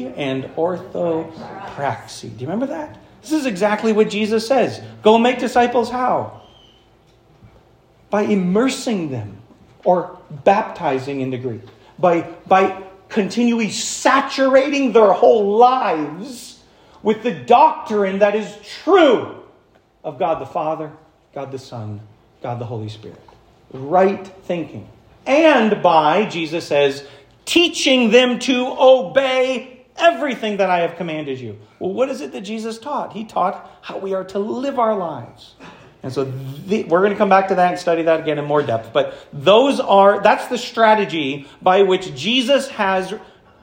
and 0.08 0.46
orthopraxy. 0.56 2.24
Do 2.24 2.42
you 2.44 2.48
remember 2.48 2.68
that? 2.68 2.98
This 3.22 3.32
is 3.34 3.46
exactly 3.46 3.94
what 3.94 4.10
Jesus 4.10 4.48
says. 4.48 4.82
Go 5.02 5.18
make 5.18 5.40
disciples 5.40 5.90
how? 5.90 6.42
By 8.10 8.24
immersing 8.24 9.12
them 9.12 9.38
or 9.84 10.18
baptizing 10.30 11.22
in 11.22 11.30
the 11.30 11.38
Greek. 11.38 11.62
By, 11.98 12.22
by 12.48 12.84
continually 13.10 13.72
saturating 13.72 14.94
their 14.94 15.12
whole 15.12 15.58
lives 15.58 16.60
with 17.04 17.24
the 17.24 17.32
doctrine 17.32 18.20
that 18.20 18.36
is 18.36 18.56
true 18.84 19.44
of 20.04 20.18
God 20.18 20.40
the 20.42 20.46
Father, 20.46 20.92
God 21.34 21.52
the 21.52 21.60
Son, 21.60 22.02
God 22.42 22.60
the 22.60 22.66
Holy 22.66 22.90
Spirit. 22.90 23.22
Right 23.72 24.26
thinking. 24.44 24.90
And 25.26 25.82
by, 25.84 26.26
Jesus 26.26 26.66
says, 26.66 27.08
teaching 27.46 28.12
them 28.12 28.40
to 28.40 28.76
obey 28.80 29.86
everything 29.98 30.58
that 30.58 30.70
I 30.70 30.80
have 30.80 30.96
commanded 30.96 31.40
you. 31.40 31.58
Well, 31.80 31.94
what 31.94 32.10
is 32.10 32.22
it 32.22 32.32
that 32.32 32.42
Jesus 32.42 32.80
taught? 32.80 33.14
He 33.14 33.26
taught 33.26 33.70
how 33.82 33.98
we 33.98 34.14
are 34.14 34.24
to 34.26 34.40
live 34.40 34.80
our 34.80 34.96
lives. 34.96 35.56
And 36.02 36.14
so 36.14 36.24
the, 36.24 36.86
we're 36.86 37.02
going 37.02 37.12
to 37.12 37.18
come 37.18 37.30
back 37.30 37.50
to 37.50 37.56
that 37.56 37.72
and 37.72 37.80
study 37.80 38.04
that 38.04 38.22
again 38.22 38.40
in 38.40 38.46
more 38.46 38.64
depth. 38.64 38.94
But 38.94 39.28
those 39.34 39.80
are, 39.80 40.22
that's 40.22 40.48
the 40.48 40.58
strategy 40.58 41.48
by 41.62 41.84
which 41.84 42.16
Jesus 42.16 42.70
has 42.70 43.14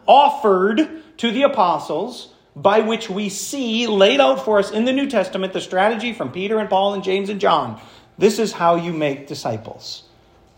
offered 0.07 1.03
to 1.19 1.31
the 1.31 1.43
apostles, 1.43 2.35
by 2.55 2.81
which 2.81 3.09
we 3.09 3.29
see 3.29 3.87
laid 3.87 4.21
out 4.21 4.45
for 4.45 4.59
us 4.59 4.71
in 4.71 4.85
the 4.85 4.93
New 4.93 5.09
Testament 5.09 5.53
the 5.53 5.61
strategy 5.61 6.13
from 6.13 6.31
Peter 6.31 6.59
and 6.59 6.69
Paul 6.69 6.95
and 6.95 7.03
James 7.03 7.31
and 7.31 7.41
John. 7.41 7.81
This 8.19 8.39
is 8.39 8.53
how 8.53 8.77
you 8.77 8.93
make 8.93 9.27
disciples 9.27 10.05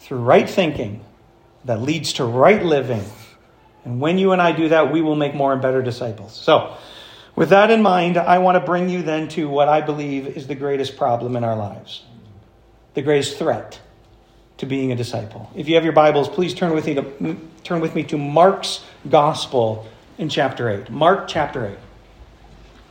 through 0.01 0.19
right 0.19 0.49
thinking 0.49 1.05
that 1.65 1.83
leads 1.83 2.15
to 2.15 2.25
right 2.25 2.63
living. 2.63 3.05
And 3.85 4.01
when 4.01 4.19
you 4.19 4.33
and 4.33 4.41
I 4.41 4.53
do 4.53 4.69
that, 4.69 4.93
we 4.93 5.03
will 5.03 5.17
make 5.17 5.35
more 5.35 5.53
and 5.53 5.61
better 5.61 5.83
disciples. 5.83 6.35
So, 6.35 6.77
with 7.35 7.51
that 7.51 7.71
in 7.71 7.83
mind, 7.83 8.17
I 8.17 8.39
want 8.39 8.57
to 8.57 8.61
bring 8.61 8.89
you 8.89 9.03
then 9.03 9.29
to 9.29 9.49
what 9.49 9.69
I 9.69 9.81
believe 9.81 10.27
is 10.27 10.47
the 10.47 10.55
greatest 10.55 10.97
problem 10.97 11.37
in 11.37 11.45
our 11.45 11.57
lives, 11.57 12.03
the 12.95 13.03
greatest 13.03 13.39
threat 13.39 13.81
to 14.59 14.67
being 14.67 14.91
a 14.91 14.97
disciple. 14.97 15.51
If 15.55 15.69
you 15.69 15.77
have 15.77 15.85
your 15.85 15.93
Bibles, 15.93 16.29
please 16.29 16.53
turn 16.53 16.73
with 16.75 16.87
me 16.87 16.95
to, 16.95 17.37
turn 17.63 17.81
with 17.81 17.95
me 17.95 18.03
to 18.05 18.19
Mark's 18.19 18.85
Gospel 19.09 19.87
in 20.19 20.29
chapter 20.29 20.69
8. 20.69 20.91
Mark 20.91 21.29
chapter 21.29 21.79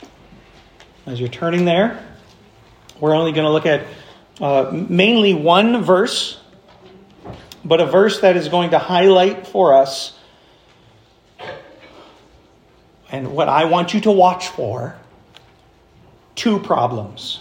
8. 0.01 0.07
As 1.07 1.19
you're 1.19 1.29
turning 1.29 1.65
there, 1.65 2.01
we're 2.99 3.13
only 3.13 3.33
going 3.33 3.45
to 3.45 3.51
look 3.51 3.65
at 3.65 3.85
uh, 4.39 4.71
mainly 4.71 5.33
one 5.33 5.83
verse, 5.83 6.39
but 7.65 7.81
a 7.81 7.85
verse 7.85 8.21
that 8.21 8.37
is 8.37 8.49
going 8.49 8.71
to 8.71 8.79
highlight 8.79 9.47
for 9.47 9.73
us 9.73 10.17
and 13.09 13.31
what 13.31 13.49
I 13.49 13.65
want 13.65 13.93
you 13.93 14.01
to 14.01 14.11
watch 14.11 14.49
for 14.49 14.95
two 16.35 16.59
problems. 16.59 17.39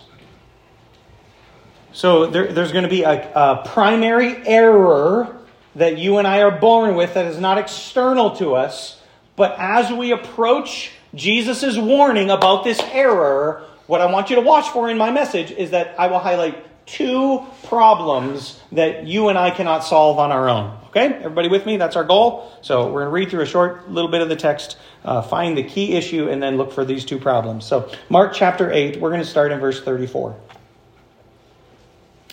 So 1.93 2.27
there, 2.27 2.53
there's 2.53 2.73
going 2.73 2.85
to 2.85 2.91
be 2.91 3.03
a, 3.03 3.33
a, 3.35 3.63
primary 3.67 4.47
error 4.47 5.37
that 5.75 5.99
you 5.99 6.19
and 6.19 6.27
I 6.27 6.43
are 6.43 6.59
born 6.59 6.95
with 6.95 7.15
that 7.15 7.27
is 7.27 7.39
not 7.39 7.59
external 7.59 8.37
to 8.37 8.55
us, 8.55 9.01
but 9.35 9.57
as 9.59 9.91
we 9.91 10.13
approach 10.13 10.93
Jesus' 11.15 11.77
warning 11.77 12.31
about 12.31 12.65
this 12.65 12.81
error, 12.93 13.65
what 13.87 14.01
I 14.01 14.07
want 14.07 14.31
you 14.31 14.37
to 14.37 14.43
watch 14.43 14.69
for 14.69 14.89
in 14.91 14.99
my 14.99 15.11
message 15.11 15.51
is 15.51 15.71
that 15.71 15.99
I 15.99 16.09
will 16.09 16.19
highlight 16.19 16.63
two 16.87 17.45
problems 17.65 18.61
that 18.73 19.07
you 19.07 19.29
and 19.29 19.37
I 19.37 19.51
cannot 19.51 19.81
solve 19.81 20.19
on 20.19 20.31
our 20.31 20.49
own. 20.49 20.79
Okay, 20.87 21.07
everybody 21.07 21.49
with 21.49 21.67
me? 21.67 21.77
That's 21.77 21.97
our 21.97 22.05
goal. 22.05 22.51
So 22.63 22.87
we're 22.87 23.03
going 23.03 23.07
to 23.07 23.11
read 23.11 23.31
through 23.31 23.43
a 23.43 23.47
short 23.47 23.91
little 23.91 24.11
bit 24.11 24.23
of 24.23 24.29
the 24.29 24.37
text, 24.37 24.79
uh, 25.05 25.21
find 25.21 25.59
the 25.59 25.65
key 25.65 25.95
issue, 25.95 26.31
and 26.31 26.43
then 26.43 26.57
look 26.57 26.73
for 26.73 26.85
these 26.85 27.05
two 27.05 27.19
problems. 27.19 27.67
So, 27.67 27.91
Mark 28.09 28.33
chapter 28.33 28.73
8, 28.73 29.01
we're 29.01 29.11
going 29.11 29.21
to 29.21 29.27
start 29.27 29.53
in 29.53 29.61
verse 29.61 29.83
34. 29.83 30.37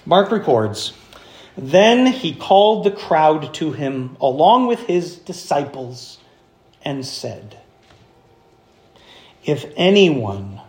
Mark 0.06 0.32
records 0.32 0.94
Then 1.58 2.06
he 2.06 2.34
called 2.34 2.86
the 2.86 2.92
crowd 2.92 3.54
to 3.56 3.72
him 3.72 4.18
along 4.22 4.68
with 4.68 4.82
his 4.82 5.18
disciples 5.18 6.20
and 6.84 7.06
said, 7.06 7.60
If 9.44 9.66
anyone 9.76 10.62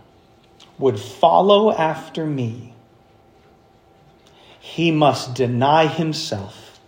would 0.79 0.99
follow 0.99 1.73
after 1.73 2.27
me, 2.27 2.74
he 4.65 4.91
must 4.91 5.35
deny 5.35 5.87
himself 5.87 6.81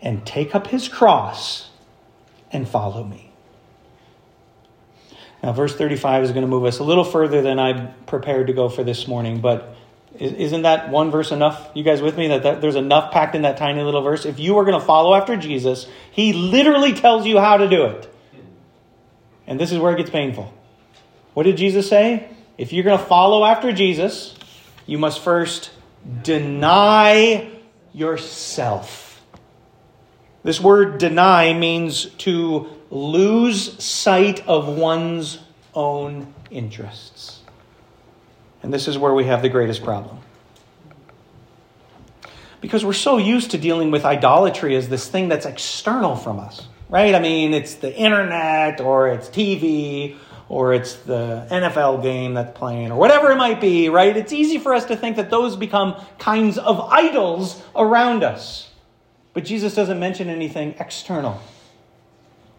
and 0.00 0.24
take 0.24 0.54
up 0.54 0.68
his 0.68 0.88
cross 0.88 1.68
and 2.50 2.66
follow 2.66 3.04
me. 3.04 3.30
Now, 5.42 5.52
verse 5.52 5.76
35 5.76 6.24
is 6.24 6.30
going 6.30 6.44
to 6.44 6.48
move 6.48 6.64
us 6.64 6.78
a 6.78 6.84
little 6.84 7.04
further 7.04 7.42
than 7.42 7.58
I'm 7.58 7.92
prepared 8.06 8.46
to 8.46 8.54
go 8.54 8.70
for 8.70 8.82
this 8.84 9.06
morning, 9.06 9.42
but 9.42 9.76
isn't 10.18 10.62
that 10.62 10.88
one 10.88 11.10
verse 11.10 11.30
enough? 11.30 11.70
You 11.74 11.84
guys 11.84 12.00
with 12.00 12.16
me? 12.16 12.28
That, 12.28 12.44
that 12.44 12.60
there's 12.62 12.74
enough 12.74 13.12
packed 13.12 13.34
in 13.34 13.42
that 13.42 13.58
tiny 13.58 13.82
little 13.82 14.00
verse? 14.00 14.24
If 14.24 14.38
you 14.40 14.56
are 14.56 14.64
going 14.64 14.80
to 14.80 14.86
follow 14.86 15.14
after 15.14 15.36
Jesus, 15.36 15.86
he 16.10 16.32
literally 16.32 16.94
tells 16.94 17.26
you 17.26 17.38
how 17.38 17.58
to 17.58 17.68
do 17.68 17.84
it. 17.84 18.10
And 19.46 19.60
this 19.60 19.72
is 19.72 19.78
where 19.78 19.92
it 19.92 19.98
gets 19.98 20.08
painful. 20.08 20.54
What 21.34 21.42
did 21.42 21.58
Jesus 21.58 21.86
say? 21.86 22.30
If 22.56 22.72
you're 22.72 22.84
going 22.84 22.98
to 22.98 23.04
follow 23.04 23.44
after 23.44 23.72
Jesus, 23.72 24.34
you 24.86 24.96
must 24.96 25.20
first 25.20 25.70
deny 26.22 27.50
yourself. 27.92 29.22
This 30.42 30.60
word 30.60 30.98
deny 30.98 31.52
means 31.52 32.06
to 32.06 32.68
lose 32.90 33.82
sight 33.82 34.46
of 34.46 34.68
one's 34.68 35.38
own 35.74 36.32
interests. 36.50 37.40
And 38.62 38.72
this 38.72 38.88
is 38.88 38.96
where 38.96 39.14
we 39.14 39.24
have 39.24 39.42
the 39.42 39.48
greatest 39.48 39.84
problem. 39.84 40.18
Because 42.60 42.84
we're 42.84 42.92
so 42.92 43.18
used 43.18 43.52
to 43.52 43.58
dealing 43.58 43.90
with 43.90 44.04
idolatry 44.04 44.74
as 44.74 44.88
this 44.88 45.06
thing 45.06 45.28
that's 45.28 45.46
external 45.46 46.16
from 46.16 46.40
us, 46.40 46.66
right? 46.88 47.14
I 47.14 47.20
mean, 47.20 47.54
it's 47.54 47.74
the 47.74 47.94
internet 47.94 48.80
or 48.80 49.08
it's 49.08 49.28
TV 49.28 50.16
or 50.48 50.72
it's 50.72 50.94
the 50.96 51.46
NFL 51.50 52.02
game 52.02 52.34
that's 52.34 52.56
playing, 52.56 52.90
or 52.90 52.98
whatever 52.98 53.30
it 53.30 53.36
might 53.36 53.60
be, 53.60 53.88
right? 53.88 54.16
It's 54.16 54.32
easy 54.32 54.58
for 54.58 54.72
us 54.74 54.86
to 54.86 54.96
think 54.96 55.16
that 55.16 55.30
those 55.30 55.56
become 55.56 56.00
kinds 56.18 56.56
of 56.56 56.80
idols 56.80 57.62
around 57.76 58.24
us. 58.24 58.70
But 59.34 59.44
Jesus 59.44 59.74
doesn't 59.74 60.00
mention 60.00 60.30
anything 60.30 60.74
external. 60.80 61.40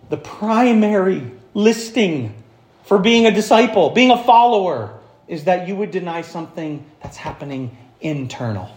The 0.09 0.17
primary 0.17 1.31
listing 1.53 2.35
for 2.83 2.99
being 2.99 3.25
a 3.25 3.31
disciple, 3.31 3.89
being 3.89 4.11
a 4.11 4.23
follower, 4.23 4.99
is 5.27 5.45
that 5.45 5.67
you 5.67 5.75
would 5.75 5.91
deny 5.91 6.21
something 6.21 6.85
that's 7.01 7.17
happening 7.17 7.75
internal. 8.01 8.69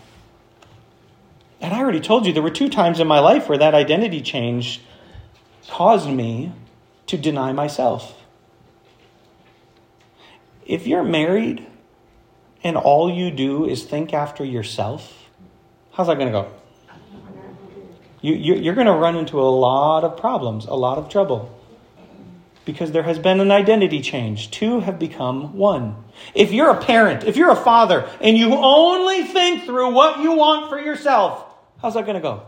And 1.60 1.72
I 1.72 1.78
already 1.78 2.00
told 2.00 2.26
you 2.26 2.32
there 2.32 2.42
were 2.42 2.50
two 2.50 2.68
times 2.68 2.98
in 2.98 3.06
my 3.06 3.20
life 3.20 3.48
where 3.48 3.58
that 3.58 3.74
identity 3.74 4.20
change 4.20 4.82
caused 5.68 6.10
me 6.10 6.52
to 7.06 7.16
deny 7.16 7.52
myself. 7.52 8.21
If 10.64 10.86
you're 10.86 11.02
married 11.02 11.66
and 12.62 12.76
all 12.76 13.12
you 13.12 13.30
do 13.30 13.68
is 13.68 13.84
think 13.84 14.12
after 14.14 14.44
yourself, 14.44 15.28
how's 15.92 16.06
that 16.06 16.16
going 16.16 16.32
to 16.32 16.32
go? 16.32 16.52
You, 18.20 18.34
you, 18.34 18.70
are 18.70 18.74
going 18.74 18.86
to 18.86 18.92
run 18.92 19.16
into 19.16 19.40
a 19.40 19.50
lot 19.50 20.04
of 20.04 20.16
problems, 20.16 20.66
a 20.66 20.74
lot 20.74 20.96
of 20.96 21.08
trouble. 21.08 21.58
Because 22.64 22.92
there 22.92 23.02
has 23.02 23.18
been 23.18 23.40
an 23.40 23.50
identity 23.50 24.00
change. 24.00 24.52
Two 24.52 24.78
have 24.78 25.00
become 25.00 25.56
one. 25.56 25.96
If 26.32 26.52
you're 26.52 26.70
a 26.70 26.80
parent, 26.80 27.24
if 27.24 27.36
you're 27.36 27.50
a 27.50 27.56
father, 27.56 28.08
and 28.20 28.38
you 28.38 28.54
only 28.54 29.24
think 29.24 29.64
through 29.64 29.92
what 29.92 30.20
you 30.20 30.32
want 30.32 30.70
for 30.70 30.78
yourself, 30.78 31.44
how's 31.80 31.94
that 31.94 32.06
going 32.06 32.14
to 32.14 32.20
go? 32.20 32.46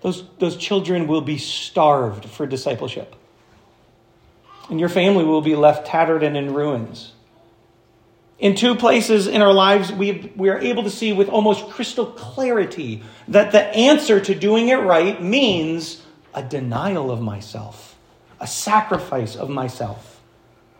Those, 0.00 0.24
those 0.38 0.56
children 0.56 1.06
will 1.06 1.20
be 1.20 1.36
starved 1.36 2.24
for 2.24 2.46
discipleship. 2.46 3.14
And 4.68 4.80
your 4.80 4.88
family 4.88 5.24
will 5.24 5.42
be 5.42 5.54
left 5.54 5.86
tattered 5.86 6.22
and 6.22 6.36
in 6.36 6.52
ruins. 6.52 7.12
In 8.38 8.54
two 8.54 8.74
places 8.74 9.26
in 9.26 9.40
our 9.40 9.52
lives, 9.52 9.90
we, 9.90 10.32
we 10.36 10.50
are 10.50 10.58
able 10.58 10.82
to 10.82 10.90
see 10.90 11.12
with 11.12 11.28
almost 11.28 11.70
crystal 11.70 12.06
clarity 12.06 13.02
that 13.28 13.52
the 13.52 13.62
answer 13.62 14.20
to 14.20 14.34
doing 14.34 14.68
it 14.68 14.76
right 14.76 15.22
means 15.22 16.02
a 16.34 16.42
denial 16.42 17.10
of 17.10 17.22
myself, 17.22 17.96
a 18.38 18.46
sacrifice 18.46 19.36
of 19.36 19.48
myself. 19.48 20.20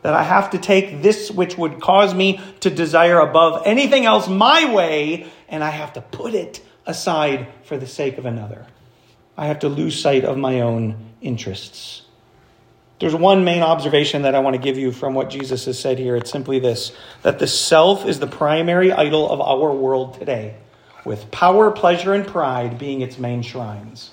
That 0.02 0.12
I 0.12 0.22
have 0.22 0.50
to 0.50 0.58
take 0.58 1.02
this 1.02 1.30
which 1.30 1.56
would 1.56 1.80
cause 1.80 2.14
me 2.14 2.40
to 2.60 2.68
desire 2.68 3.18
above 3.20 3.62
anything 3.66 4.04
else 4.04 4.28
my 4.28 4.72
way, 4.72 5.26
and 5.48 5.64
I 5.64 5.70
have 5.70 5.94
to 5.94 6.02
put 6.02 6.34
it 6.34 6.62
aside 6.84 7.48
for 7.64 7.78
the 7.78 7.86
sake 7.86 8.18
of 8.18 8.26
another. 8.26 8.66
I 9.36 9.46
have 9.46 9.60
to 9.60 9.68
lose 9.68 9.98
sight 9.98 10.24
of 10.24 10.36
my 10.36 10.60
own 10.60 11.14
interests. 11.22 12.02
There's 12.98 13.14
one 13.14 13.44
main 13.44 13.62
observation 13.62 14.22
that 14.22 14.34
I 14.34 14.38
want 14.38 14.54
to 14.56 14.62
give 14.62 14.78
you 14.78 14.90
from 14.90 15.14
what 15.14 15.28
Jesus 15.28 15.66
has 15.66 15.78
said 15.78 15.98
here. 15.98 16.16
It's 16.16 16.30
simply 16.30 16.58
this 16.58 16.92
that 17.22 17.38
the 17.38 17.46
self 17.46 18.06
is 18.06 18.20
the 18.20 18.26
primary 18.26 18.90
idol 18.90 19.30
of 19.30 19.40
our 19.40 19.72
world 19.72 20.18
today, 20.18 20.56
with 21.04 21.30
power, 21.30 21.70
pleasure, 21.70 22.14
and 22.14 22.26
pride 22.26 22.78
being 22.78 23.02
its 23.02 23.18
main 23.18 23.42
shrines. 23.42 24.12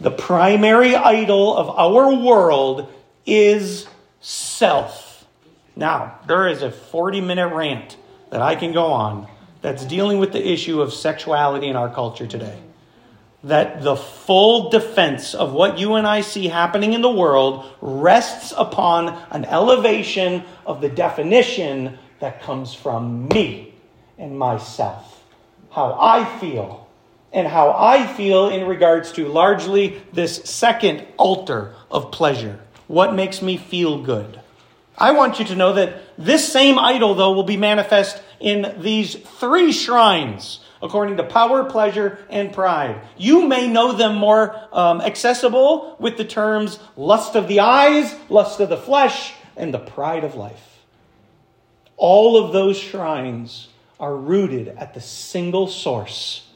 The 0.00 0.10
primary 0.10 0.94
idol 0.96 1.56
of 1.56 1.68
our 1.68 2.14
world 2.14 2.92
is 3.26 3.86
self. 4.20 5.26
Now, 5.74 6.18
there 6.26 6.48
is 6.48 6.62
a 6.62 6.70
40 6.70 7.20
minute 7.20 7.52
rant 7.52 7.96
that 8.30 8.40
I 8.40 8.56
can 8.56 8.72
go 8.72 8.86
on 8.86 9.28
that's 9.60 9.84
dealing 9.84 10.18
with 10.18 10.32
the 10.32 10.46
issue 10.46 10.80
of 10.80 10.94
sexuality 10.94 11.66
in 11.66 11.76
our 11.76 11.92
culture 11.92 12.26
today 12.26 12.58
that 13.46 13.82
the 13.82 13.94
full 13.94 14.70
defense 14.70 15.32
of 15.32 15.52
what 15.52 15.78
you 15.78 15.94
and 15.94 16.04
I 16.04 16.20
see 16.20 16.48
happening 16.48 16.94
in 16.94 17.00
the 17.00 17.10
world 17.10 17.64
rests 17.80 18.52
upon 18.56 19.08
an 19.30 19.44
elevation 19.44 20.42
of 20.66 20.80
the 20.80 20.88
definition 20.88 21.96
that 22.18 22.42
comes 22.42 22.74
from 22.74 23.28
me 23.28 23.72
and 24.18 24.36
myself. 24.36 25.22
How 25.70 25.96
I 26.00 26.24
feel, 26.40 26.88
and 27.32 27.46
how 27.46 27.70
I 27.70 28.06
feel 28.14 28.48
in 28.48 28.66
regards 28.66 29.12
to 29.12 29.28
largely 29.28 30.02
this 30.12 30.36
second 30.44 31.06
altar 31.16 31.74
of 31.88 32.10
pleasure. 32.10 32.58
What 32.88 33.14
makes 33.14 33.42
me 33.42 33.58
feel 33.58 34.02
good? 34.02 34.40
I 34.98 35.12
want 35.12 35.38
you 35.38 35.44
to 35.44 35.54
know 35.54 35.74
that 35.74 36.02
this 36.18 36.50
same 36.50 36.80
idol, 36.80 37.14
though, 37.14 37.32
will 37.32 37.44
be 37.44 37.58
manifest 37.58 38.20
in 38.40 38.74
these 38.80 39.14
three 39.14 39.70
shrines 39.70 40.60
according 40.82 41.16
to 41.16 41.24
power, 41.24 41.64
pleasure, 41.64 42.18
and 42.28 42.52
pride. 42.52 43.00
You 43.16 43.46
may 43.46 43.68
know 43.68 43.92
them 43.92 44.16
more 44.16 44.60
um, 44.72 45.00
accessible 45.00 45.96
with 45.98 46.16
the 46.16 46.24
terms 46.24 46.78
lust 46.96 47.34
of 47.34 47.48
the 47.48 47.60
eyes, 47.60 48.14
lust 48.28 48.60
of 48.60 48.68
the 48.68 48.76
flesh, 48.76 49.34
and 49.56 49.72
the 49.72 49.78
pride 49.78 50.24
of 50.24 50.34
life. 50.34 50.82
All 51.96 52.42
of 52.44 52.52
those 52.52 52.78
shrines 52.78 53.68
are 53.98 54.14
rooted 54.14 54.68
at 54.68 54.94
the 54.94 55.00
single 55.00 55.66
source 55.66 56.46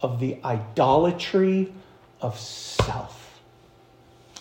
of 0.00 0.18
the 0.18 0.38
idolatry 0.44 1.72
of 2.20 2.38
self. 2.38 3.40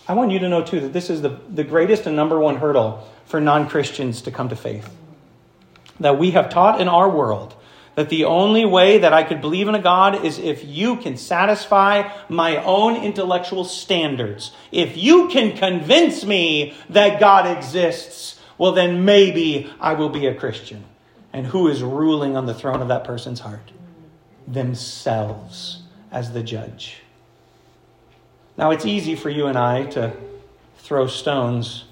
I 0.07 0.13
want 0.13 0.31
you 0.31 0.39
to 0.39 0.49
know, 0.49 0.63
too, 0.63 0.81
that 0.81 0.93
this 0.93 1.09
is 1.09 1.21
the, 1.21 1.39
the 1.49 1.63
greatest 1.63 2.07
and 2.07 2.15
number 2.15 2.39
one 2.39 2.57
hurdle 2.57 3.07
for 3.25 3.39
non 3.39 3.69
Christians 3.69 4.21
to 4.23 4.31
come 4.31 4.49
to 4.49 4.55
faith. 4.55 4.89
That 5.99 6.17
we 6.17 6.31
have 6.31 6.49
taught 6.49 6.81
in 6.81 6.87
our 6.87 7.09
world 7.09 7.55
that 7.95 8.09
the 8.09 8.25
only 8.25 8.65
way 8.65 8.97
that 8.97 9.13
I 9.13 9.23
could 9.23 9.41
believe 9.41 9.67
in 9.67 9.75
a 9.75 9.81
God 9.81 10.25
is 10.25 10.39
if 10.39 10.65
you 10.65 10.97
can 10.97 11.15
satisfy 11.17 12.11
my 12.27 12.57
own 12.63 12.95
intellectual 12.95 13.63
standards. 13.63 14.51
If 14.71 14.97
you 14.97 15.27
can 15.27 15.55
convince 15.55 16.25
me 16.25 16.73
that 16.89 17.19
God 17.19 17.57
exists, 17.57 18.39
well, 18.57 18.71
then 18.71 19.05
maybe 19.05 19.71
I 19.79 19.93
will 19.93 20.09
be 20.09 20.25
a 20.25 20.35
Christian. 20.35 20.85
And 21.31 21.47
who 21.47 21.67
is 21.67 21.81
ruling 21.81 22.35
on 22.35 22.45
the 22.45 22.53
throne 22.53 22.81
of 22.81 22.87
that 22.87 23.03
person's 23.03 23.39
heart? 23.39 23.71
Themselves 24.47 25.83
as 26.11 26.31
the 26.31 26.43
judge. 26.43 26.97
Now, 28.57 28.71
it's 28.71 28.85
easy 28.85 29.15
for 29.15 29.29
you 29.29 29.47
and 29.47 29.57
I 29.57 29.85
to 29.87 30.15
throw 30.77 31.07
stones 31.07 31.85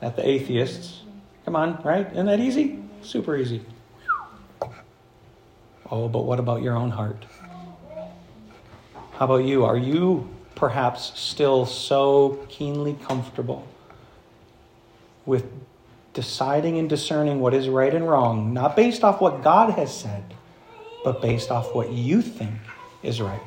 at 0.00 0.16
the 0.16 0.26
atheists. 0.26 1.00
Come 1.44 1.56
on, 1.56 1.82
right? 1.82 2.10
Isn't 2.12 2.26
that 2.26 2.40
easy? 2.40 2.82
Super 3.02 3.36
easy. 3.36 3.62
Oh, 5.90 6.08
but 6.08 6.24
what 6.24 6.40
about 6.40 6.62
your 6.62 6.76
own 6.76 6.90
heart? 6.90 7.24
How 9.12 9.24
about 9.24 9.44
you? 9.44 9.64
Are 9.64 9.76
you 9.76 10.28
perhaps 10.54 11.18
still 11.18 11.66
so 11.66 12.44
keenly 12.48 12.98
comfortable 13.06 13.66
with 15.24 15.44
deciding 16.12 16.78
and 16.78 16.88
discerning 16.88 17.40
what 17.40 17.54
is 17.54 17.68
right 17.68 17.94
and 17.94 18.08
wrong, 18.08 18.52
not 18.52 18.74
based 18.74 19.04
off 19.04 19.20
what 19.20 19.42
God 19.42 19.74
has 19.74 19.94
said, 19.94 20.34
but 21.04 21.20
based 21.20 21.50
off 21.50 21.74
what 21.74 21.92
you 21.92 22.22
think 22.22 22.58
is 23.02 23.20
right? 23.20 23.40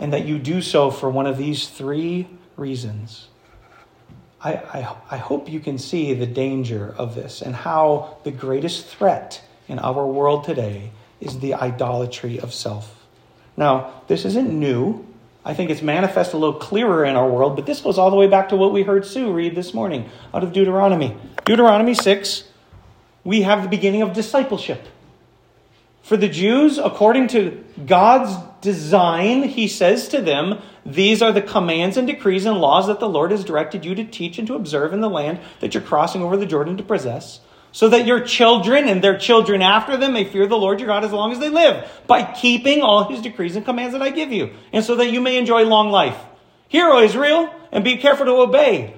And 0.00 0.12
that 0.12 0.24
you 0.24 0.38
do 0.38 0.60
so 0.60 0.90
for 0.90 1.08
one 1.08 1.26
of 1.26 1.38
these 1.38 1.68
three 1.68 2.28
reasons. 2.56 3.28
I, 4.40 4.52
I, 4.54 4.96
I 5.12 5.16
hope 5.16 5.50
you 5.50 5.60
can 5.60 5.78
see 5.78 6.14
the 6.14 6.26
danger 6.26 6.94
of 6.96 7.14
this 7.14 7.42
and 7.42 7.54
how 7.54 8.18
the 8.24 8.30
greatest 8.30 8.86
threat 8.86 9.42
in 9.68 9.78
our 9.78 10.06
world 10.06 10.44
today 10.44 10.90
is 11.20 11.38
the 11.40 11.54
idolatry 11.54 12.40
of 12.40 12.52
self. 12.52 13.06
Now, 13.56 14.02
this 14.08 14.24
isn't 14.24 14.50
new. 14.50 15.06
I 15.44 15.54
think 15.54 15.70
it's 15.70 15.82
manifest 15.82 16.32
a 16.32 16.36
little 16.36 16.58
clearer 16.58 17.04
in 17.04 17.16
our 17.16 17.28
world, 17.28 17.56
but 17.56 17.66
this 17.66 17.80
goes 17.80 17.98
all 17.98 18.10
the 18.10 18.16
way 18.16 18.26
back 18.26 18.48
to 18.50 18.56
what 18.56 18.72
we 18.72 18.82
heard 18.82 19.06
Sue 19.06 19.32
read 19.32 19.54
this 19.54 19.74
morning 19.74 20.10
out 20.32 20.42
of 20.42 20.52
Deuteronomy. 20.52 21.16
Deuteronomy 21.44 21.94
6, 21.94 22.44
we 23.24 23.42
have 23.42 23.62
the 23.62 23.68
beginning 23.68 24.02
of 24.02 24.12
discipleship. 24.12 24.86
For 26.02 26.16
the 26.16 26.28
Jews, 26.28 26.78
according 26.78 27.28
to 27.28 27.64
God's 27.84 28.34
design, 28.62 29.42
he 29.42 29.68
says 29.68 30.08
to 30.08 30.22
them, 30.22 30.60
These 30.86 31.20
are 31.20 31.32
the 31.32 31.42
commands 31.42 31.96
and 31.96 32.06
decrees 32.06 32.46
and 32.46 32.58
laws 32.58 32.86
that 32.86 33.00
the 33.00 33.08
Lord 33.08 33.30
has 33.30 33.44
directed 33.44 33.84
you 33.84 33.94
to 33.94 34.04
teach 34.04 34.38
and 34.38 34.46
to 34.48 34.54
observe 34.54 34.92
in 34.92 35.00
the 35.00 35.10
land 35.10 35.40
that 35.60 35.74
you're 35.74 35.82
crossing 35.82 36.22
over 36.22 36.36
the 36.36 36.46
Jordan 36.46 36.76
to 36.78 36.82
possess 36.82 37.40
so 37.72 37.88
that 37.88 38.06
your 38.06 38.20
children 38.20 38.88
and 38.88 39.02
their 39.02 39.18
children 39.18 39.62
after 39.62 39.96
them 39.96 40.14
may 40.14 40.24
fear 40.24 40.46
the 40.46 40.56
Lord 40.56 40.80
your 40.80 40.86
God 40.86 41.04
as 41.04 41.12
long 41.12 41.32
as 41.32 41.38
they 41.38 41.48
live, 41.50 41.88
by 42.06 42.22
keeping 42.22 42.82
all 42.82 43.04
his 43.04 43.22
decrees 43.22 43.56
and 43.56 43.64
commands 43.64 43.92
that 43.92 44.02
I 44.02 44.10
give 44.10 44.32
you, 44.32 44.50
and 44.72 44.84
so 44.84 44.96
that 44.96 45.10
you 45.10 45.20
may 45.20 45.36
enjoy 45.36 45.64
long 45.64 45.90
life. 45.90 46.16
Hear, 46.68 46.88
O 46.90 47.02
Israel, 47.02 47.54
and 47.72 47.84
be 47.84 47.96
careful 47.96 48.26
to 48.26 48.32
obey, 48.32 48.94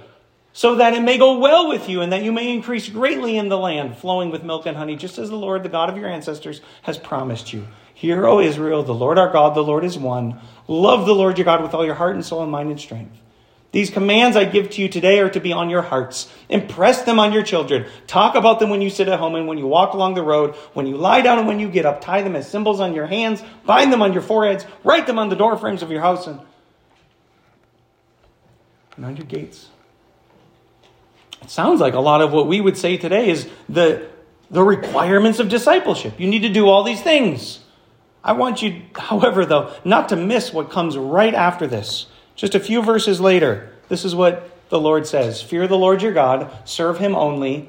so 0.53 0.77
that 0.77 0.95
it 0.95 1.03
may 1.03 1.19
go 1.19 1.39
well 1.39 1.69
with 1.69 1.89
you, 1.89 2.01
and 2.01 2.13
that 2.13 2.23
you 2.23 2.33
may 2.33 2.53
increase 2.53 2.89
greatly 2.89 3.37
in 3.37 3.49
the 3.49 3.59
land, 3.59 3.97
flowing 3.97 4.31
with 4.31 4.43
milk 4.43 4.67
and 4.67 4.77
honey, 4.77 4.97
just 4.97 5.19
as 5.19 5.31
the 5.31 5.37
Lord, 5.37 5.63
the 5.63 5.69
God 5.69 5.89
of 5.89 5.97
your 5.97 6.09
ancestors, 6.09 6.61
has 6.83 6.99
promised 6.99 7.53
you. 7.53 7.67
Hear, 7.95 8.27
O 8.27 8.41
Israel, 8.41 8.83
the 8.83 8.95
Lord 8.95 9.19
our 9.19 9.31
God, 9.31 9.55
the 9.55 9.63
Lord 9.63 9.85
is 9.85 9.99
one. 9.99 10.41
Love 10.67 11.07
the 11.07 11.15
Lord 11.15 11.37
your 11.37 11.45
God 11.45 11.63
with 11.63 11.75
all 11.75 11.85
your 11.85 11.95
heart 11.95 12.15
and 12.15 12.25
soul 12.25 12.43
and 12.43 12.51
mind 12.51 12.71
and 12.71 12.81
strength. 12.81 13.17
These 13.73 13.91
commands 13.91 14.37
I 14.37 14.45
give 14.47 14.71
to 14.71 14.83
you 14.83 14.89
today 14.89 15.21
are 15.21 15.31
to 15.31 15.41
be 15.41 15.53
on 15.53 15.71
your 15.71 15.83
hearts. 15.83 16.33
Impress 16.49 17.03
them 17.03 17.21
on 17.21 17.33
your 17.33 17.45
children. 17.45 17.87
Talk 18.09 18.35
about 18.35 18.59
them 18.59 18.69
when 18.69 18.83
you 18.83 18.91
sit 18.91 19.09
at 19.09 19.21
home 19.21 19.37
and 19.37 19.47
when 19.47 19.59
you 19.59 19.67
walk 19.67 19.95
along 19.95 20.15
the 20.15 20.23
road, 20.23 20.57
when 20.73 20.87
you 20.87 20.97
lie 20.97 21.21
down 21.21 21.39
and 21.39 21.47
when 21.47 21.61
you 21.61 21.69
get 21.69 21.87
up. 21.87 22.01
Tie 22.01 22.23
them 22.23 22.35
as 22.35 22.51
symbols 22.51 22.81
on 22.81 22.95
your 22.95 23.07
hands. 23.07 23.43
Bind 23.65 23.93
them 23.93 24.03
on 24.03 24.13
your 24.13 24.23
foreheads. 24.23 24.67
Write 24.83 25.07
them 25.07 25.21
on 25.21 25.29
the 25.29 25.37
door 25.37 25.57
frames 25.57 25.83
of 25.83 25.91
your 25.93 26.01
house 26.01 26.27
and, 26.27 26.41
and 28.97 29.05
on 29.05 29.17
your 29.17 29.27
gates. 29.27 29.69
It 31.41 31.51
sounds 31.51 31.81
like 31.81 31.95
a 31.95 32.01
lot 32.01 32.23
of 32.23 32.33
what 32.33 32.49
we 32.49 32.61
would 32.61 32.77
say 32.77 32.97
today 32.97 33.31
is 33.31 33.49
the, 33.69 34.09
the 34.51 34.65
requirements 34.65 35.39
of 35.39 35.49
discipleship. 35.49 36.19
You 36.19 36.29
need 36.29 36.43
to 36.43 36.49
do 36.49 36.69
all 36.69 36.83
these 36.83 37.03
things. 37.03 37.61
I 38.23 38.33
want 38.33 38.63
you, 38.63 38.83
however, 38.97 39.47
though, 39.47 39.73
not 39.85 40.09
to 40.09 40.17
miss 40.17 40.53
what 40.53 40.71
comes 40.71 40.99
right 40.99 41.35
after 41.35 41.69
this. 41.69 42.07
Just 42.41 42.55
a 42.55 42.61
few 42.61 42.81
verses 42.81 43.21
later, 43.21 43.69
this 43.91 44.03
is 44.03 44.15
what 44.15 44.51
the 44.71 44.81
Lord 44.81 45.07
says 45.07 45.43
Fear 45.43 45.69
the 45.69 45.77
Lord 45.77 46.01
your 46.01 46.15
God, 46.15 46.51
serve 46.65 46.97
him 46.97 47.15
only, 47.15 47.69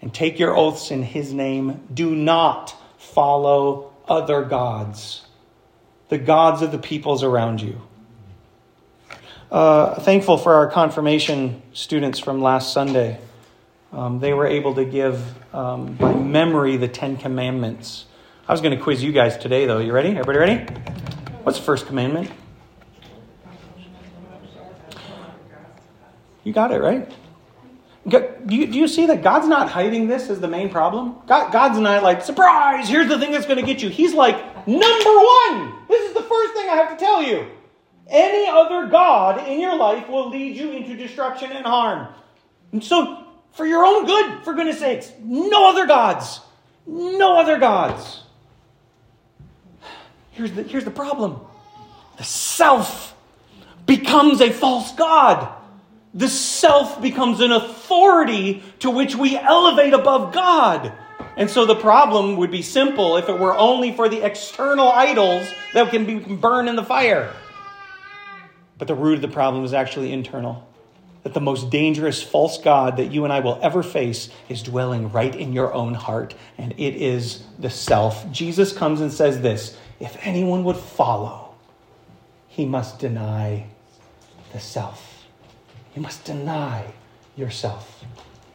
and 0.00 0.12
take 0.12 0.40
your 0.40 0.56
oaths 0.56 0.90
in 0.90 1.04
his 1.04 1.32
name. 1.32 1.80
Do 1.94 2.12
not 2.12 2.74
follow 2.98 3.92
other 4.08 4.42
gods, 4.42 5.24
the 6.08 6.18
gods 6.18 6.62
of 6.62 6.72
the 6.72 6.78
peoples 6.78 7.22
around 7.22 7.60
you. 7.60 7.80
Uh, 9.52 9.94
thankful 10.00 10.36
for 10.36 10.54
our 10.54 10.68
confirmation 10.68 11.62
students 11.72 12.18
from 12.18 12.42
last 12.42 12.72
Sunday. 12.72 13.20
Um, 13.92 14.18
they 14.18 14.32
were 14.32 14.48
able 14.48 14.74
to 14.74 14.84
give 14.84 15.22
um, 15.54 15.94
by 15.94 16.12
memory 16.12 16.76
the 16.76 16.88
Ten 16.88 17.18
Commandments. 17.18 18.06
I 18.48 18.52
was 18.52 18.62
going 18.62 18.76
to 18.76 18.82
quiz 18.82 19.00
you 19.00 19.12
guys 19.12 19.38
today, 19.38 19.66
though. 19.66 19.78
You 19.78 19.92
ready? 19.92 20.08
Everybody 20.08 20.38
ready? 20.38 20.64
What's 21.44 21.58
the 21.58 21.64
first 21.64 21.86
commandment? 21.86 22.32
You 26.44 26.52
got 26.52 26.72
it, 26.72 26.80
right? 26.80 27.10
Do 28.08 28.28
you, 28.48 28.66
do 28.66 28.78
you 28.78 28.88
see 28.88 29.06
that 29.06 29.22
God's 29.22 29.46
not 29.46 29.70
hiding 29.70 30.08
this 30.08 30.28
as 30.28 30.40
the 30.40 30.48
main 30.48 30.70
problem? 30.70 31.16
God, 31.26 31.52
God's 31.52 31.78
not 31.78 32.02
like, 32.02 32.22
surprise, 32.22 32.88
here's 32.88 33.08
the 33.08 33.18
thing 33.18 33.30
that's 33.30 33.46
going 33.46 33.58
to 33.58 33.66
get 33.66 33.80
you. 33.80 33.88
He's 33.88 34.12
like, 34.12 34.36
number 34.66 35.10
one, 35.10 35.74
this 35.88 36.08
is 36.08 36.14
the 36.14 36.22
first 36.22 36.54
thing 36.54 36.68
I 36.68 36.74
have 36.74 36.90
to 36.90 36.96
tell 36.96 37.22
you. 37.22 37.46
Any 38.08 38.50
other 38.50 38.88
God 38.88 39.46
in 39.48 39.60
your 39.60 39.76
life 39.76 40.08
will 40.08 40.30
lead 40.30 40.56
you 40.56 40.72
into 40.72 40.96
destruction 40.96 41.52
and 41.52 41.64
harm. 41.64 42.12
And 42.72 42.82
so, 42.82 43.24
for 43.52 43.66
your 43.66 43.84
own 43.84 44.04
good, 44.04 44.42
for 44.44 44.52
goodness 44.54 44.80
sakes, 44.80 45.12
no 45.22 45.68
other 45.68 45.86
gods. 45.86 46.40
No 46.86 47.38
other 47.38 47.58
gods. 47.58 48.22
Here's 50.32 50.50
the, 50.52 50.64
here's 50.64 50.84
the 50.84 50.90
problem 50.90 51.40
the 52.16 52.24
self 52.24 53.14
becomes 53.86 54.40
a 54.40 54.50
false 54.50 54.92
God. 54.94 55.61
The 56.14 56.28
self 56.28 57.00
becomes 57.00 57.40
an 57.40 57.52
authority 57.52 58.62
to 58.80 58.90
which 58.90 59.16
we 59.16 59.36
elevate 59.36 59.94
above 59.94 60.32
God. 60.32 60.92
And 61.36 61.48
so 61.48 61.64
the 61.64 61.74
problem 61.74 62.36
would 62.36 62.50
be 62.50 62.62
simple 62.62 63.16
if 63.16 63.28
it 63.28 63.38
were 63.38 63.56
only 63.56 63.92
for 63.92 64.08
the 64.08 64.24
external 64.24 64.88
idols 64.88 65.48
that 65.72 65.90
can 65.90 66.04
be 66.04 66.16
burned 66.18 66.68
in 66.68 66.76
the 66.76 66.84
fire. 66.84 67.32
But 68.76 68.88
the 68.88 68.94
root 68.94 69.14
of 69.14 69.22
the 69.22 69.28
problem 69.28 69.64
is 69.64 69.72
actually 69.72 70.12
internal. 70.12 70.68
That 71.22 71.34
the 71.34 71.40
most 71.40 71.70
dangerous 71.70 72.20
false 72.20 72.58
God 72.58 72.96
that 72.96 73.12
you 73.12 73.24
and 73.24 73.32
I 73.32 73.40
will 73.40 73.58
ever 73.62 73.82
face 73.82 74.28
is 74.48 74.62
dwelling 74.62 75.12
right 75.12 75.34
in 75.34 75.52
your 75.52 75.72
own 75.72 75.94
heart, 75.94 76.34
and 76.58 76.72
it 76.72 76.96
is 76.96 77.44
the 77.60 77.70
self. 77.70 78.28
Jesus 78.32 78.72
comes 78.72 79.00
and 79.00 79.12
says 79.12 79.40
this 79.40 79.78
if 80.00 80.16
anyone 80.26 80.64
would 80.64 80.76
follow, 80.76 81.54
he 82.48 82.66
must 82.66 82.98
deny 82.98 83.68
the 84.52 84.58
self. 84.58 85.11
You 85.94 86.02
must 86.02 86.24
deny 86.24 86.86
yourself. 87.36 88.04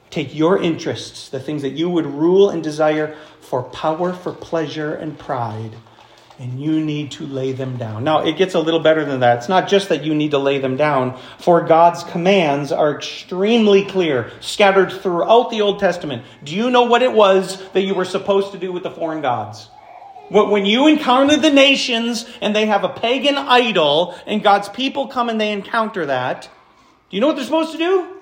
Take 0.10 0.34
your 0.34 0.62
interests, 0.62 1.30
the 1.30 1.40
things 1.40 1.62
that 1.62 1.72
you 1.72 1.90
would 1.90 2.06
rule 2.06 2.50
and 2.50 2.64
desire 2.64 3.16
for 3.42 3.64
power, 3.64 4.14
for 4.14 4.34
pleasure, 4.34 4.96
and 4.96 5.20
pride, 5.20 5.72
and 6.40 6.62
you 6.62 6.84
need 6.84 7.12
to 7.12 7.26
lay 7.26 7.52
them 7.52 7.78
down. 7.78 8.04
Now, 8.04 8.24
it 8.24 8.38
gets 8.38 8.54
a 8.54 8.60
little 8.60 8.80
better 8.80 9.04
than 9.04 9.20
that. 9.20 9.40
It's 9.40 9.50
not 9.50 9.68
just 9.68 9.90
that 9.90 10.04
you 10.04 10.16
need 10.16 10.32
to 10.32 10.38
lay 10.38 10.60
them 10.60 10.78
down, 10.78 11.20
for 11.40 11.62
God's 11.66 12.04
commands 12.04 12.72
are 12.72 12.96
extremely 12.96 13.86
clear, 13.86 14.32
scattered 14.40 14.92
throughout 14.92 15.50
the 15.50 15.62
Old 15.62 15.80
Testament. 15.80 16.24
Do 16.44 16.56
you 16.56 16.70
know 16.70 16.84
what 16.84 17.04
it 17.04 17.12
was 17.12 17.62
that 17.72 17.82
you 17.82 17.94
were 17.94 18.06
supposed 18.06 18.52
to 18.54 18.58
do 18.58 18.72
with 18.72 18.84
the 18.84 18.92
foreign 18.92 19.22
gods? 19.22 19.70
When 20.30 20.66
you 20.66 20.88
encounter 20.88 21.38
the 21.38 21.52
nations 21.52 22.28
and 22.42 22.56
they 22.56 22.66
have 22.66 22.84
a 22.84 22.90
pagan 22.90 23.38
idol, 23.38 24.16
and 24.26 24.44
God's 24.44 24.70
people 24.70 25.08
come 25.08 25.30
and 25.30 25.40
they 25.40 25.52
encounter 25.52 26.08
that, 26.08 26.50
do 27.10 27.16
you 27.16 27.22
know 27.22 27.28
what 27.28 27.36
they're 27.36 27.46
supposed 27.46 27.72
to 27.72 27.78
do? 27.78 28.18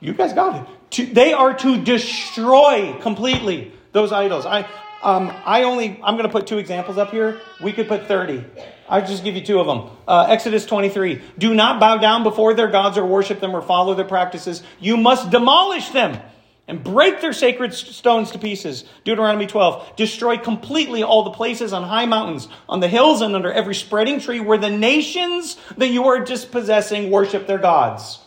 You 0.00 0.12
guys 0.12 0.32
got 0.32 0.56
it. 0.56 0.68
To, 0.90 1.06
they 1.06 1.32
are 1.32 1.54
to 1.54 1.82
destroy 1.82 2.96
completely 3.00 3.72
those 3.92 4.12
idols. 4.12 4.44
I, 4.44 4.68
um, 5.02 5.32
I 5.44 5.62
only, 5.62 6.00
I'm 6.02 6.16
going 6.16 6.26
to 6.26 6.32
put 6.32 6.46
two 6.46 6.58
examples 6.58 6.98
up 6.98 7.10
here. 7.10 7.40
We 7.62 7.72
could 7.72 7.88
put 7.88 8.06
30. 8.06 8.44
I'll 8.88 9.06
just 9.06 9.24
give 9.24 9.34
you 9.34 9.44
two 9.44 9.58
of 9.58 9.66
them. 9.66 9.96
Uh, 10.06 10.26
Exodus 10.28 10.66
23. 10.66 11.22
Do 11.38 11.54
not 11.54 11.80
bow 11.80 11.98
down 11.98 12.22
before 12.22 12.54
their 12.54 12.68
gods 12.68 12.98
or 12.98 13.06
worship 13.06 13.40
them 13.40 13.54
or 13.54 13.62
follow 13.62 13.94
their 13.94 14.04
practices. 14.04 14.62
You 14.80 14.96
must 14.96 15.30
demolish 15.30 15.88
them 15.90 16.20
and 16.68 16.82
break 16.82 17.20
their 17.20 17.32
sacred 17.32 17.72
stones 17.72 18.32
to 18.32 18.38
pieces. 18.38 18.84
Deuteronomy 19.04 19.46
12. 19.46 19.96
Destroy 19.96 20.36
completely 20.36 21.02
all 21.02 21.22
the 21.22 21.30
places 21.30 21.72
on 21.72 21.84
high 21.84 22.06
mountains, 22.06 22.48
on 22.68 22.80
the 22.80 22.88
hills, 22.88 23.20
and 23.20 23.34
under 23.34 23.52
every 23.52 23.74
spreading 23.74 24.20
tree 24.20 24.40
where 24.40 24.58
the 24.58 24.70
nations 24.70 25.56
that 25.76 25.88
you 25.88 26.06
are 26.06 26.20
dispossessing 26.24 27.10
worship 27.10 27.46
their 27.46 27.58
gods. 27.58 28.18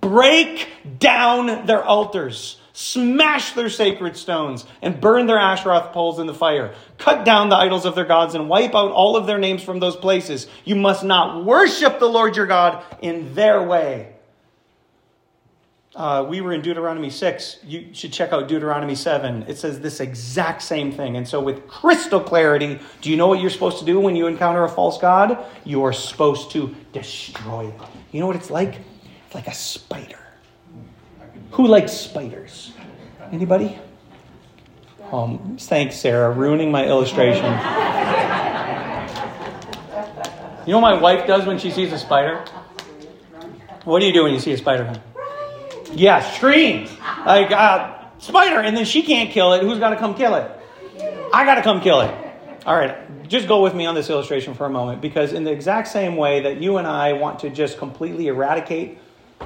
Break 0.00 0.68
down 0.98 1.66
their 1.66 1.84
altars. 1.84 2.58
Smash 2.72 3.52
their 3.52 3.70
sacred 3.70 4.18
stones 4.18 4.66
and 4.82 5.00
burn 5.00 5.26
their 5.26 5.38
Asheroth 5.38 5.92
poles 5.92 6.18
in 6.18 6.26
the 6.26 6.34
fire. 6.34 6.74
Cut 6.98 7.24
down 7.24 7.48
the 7.48 7.56
idols 7.56 7.86
of 7.86 7.94
their 7.94 8.04
gods 8.04 8.34
and 8.34 8.50
wipe 8.50 8.74
out 8.74 8.90
all 8.90 9.16
of 9.16 9.26
their 9.26 9.38
names 9.38 9.62
from 9.62 9.78
those 9.78 9.96
places. 9.96 10.46
You 10.64 10.74
must 10.74 11.02
not 11.02 11.44
worship 11.44 12.00
the 12.00 12.08
Lord 12.08 12.36
your 12.36 12.46
God 12.46 12.84
in 13.00 13.34
their 13.34 13.62
way 13.62 14.15
uh, 15.96 16.26
we 16.28 16.42
were 16.42 16.52
in 16.52 16.60
Deuteronomy 16.60 17.08
6. 17.08 17.60
You 17.64 17.88
should 17.92 18.12
check 18.12 18.30
out 18.30 18.48
Deuteronomy 18.48 18.94
7. 18.94 19.46
It 19.48 19.56
says 19.56 19.80
this 19.80 20.00
exact 20.00 20.60
same 20.60 20.92
thing. 20.92 21.16
And 21.16 21.26
so, 21.26 21.40
with 21.40 21.66
crystal 21.66 22.20
clarity, 22.20 22.78
do 23.00 23.10
you 23.10 23.16
know 23.16 23.28
what 23.28 23.40
you're 23.40 23.48
supposed 23.48 23.78
to 23.78 23.86
do 23.86 23.98
when 23.98 24.14
you 24.14 24.26
encounter 24.26 24.62
a 24.64 24.68
false 24.68 24.98
God? 24.98 25.42
You 25.64 25.82
are 25.84 25.94
supposed 25.94 26.50
to 26.50 26.76
destroy 26.92 27.70
them. 27.70 27.88
You 28.12 28.20
know 28.20 28.26
what 28.26 28.36
it's 28.36 28.50
like? 28.50 28.78
It's 29.24 29.34
like 29.34 29.46
a 29.48 29.54
spider. 29.54 30.18
Who 31.52 31.66
likes 31.66 31.92
spiders? 31.92 32.74
Anybody? 33.32 33.78
Um, 35.10 35.56
thanks, 35.58 35.96
Sarah, 35.96 36.30
ruining 36.30 36.70
my 36.70 36.84
illustration. 36.86 37.44
you 40.66 40.72
know 40.72 40.78
what 40.78 40.94
my 40.94 41.00
wife 41.00 41.26
does 41.26 41.46
when 41.46 41.58
she 41.58 41.70
sees 41.70 41.90
a 41.94 41.98
spider? 41.98 42.44
What 43.84 44.00
do 44.00 44.06
you 44.06 44.12
do 44.12 44.24
when 44.24 44.34
you 44.34 44.40
see 44.40 44.52
a 44.52 44.58
spider? 44.58 45.00
Yeah, 45.92 46.20
screams 46.32 46.90
like 47.24 47.50
uh, 47.50 48.08
spider, 48.18 48.60
and 48.60 48.76
then 48.76 48.84
she 48.84 49.02
can't 49.02 49.30
kill 49.30 49.52
it. 49.54 49.62
Who's 49.62 49.78
got 49.78 49.90
to 49.90 49.96
come 49.96 50.14
kill 50.14 50.34
it? 50.34 50.50
I 51.32 51.44
got 51.44 51.56
to 51.56 51.62
come 51.62 51.80
kill 51.80 52.00
it. 52.00 52.14
All 52.66 52.76
right, 52.76 53.28
just 53.28 53.46
go 53.46 53.62
with 53.62 53.74
me 53.74 53.86
on 53.86 53.94
this 53.94 54.10
illustration 54.10 54.54
for 54.54 54.66
a 54.66 54.70
moment, 54.70 55.00
because 55.00 55.32
in 55.32 55.44
the 55.44 55.52
exact 55.52 55.88
same 55.88 56.16
way 56.16 56.40
that 56.40 56.60
you 56.60 56.78
and 56.78 56.86
I 56.86 57.12
want 57.12 57.40
to 57.40 57.50
just 57.50 57.78
completely 57.78 58.26
eradicate 58.26 58.98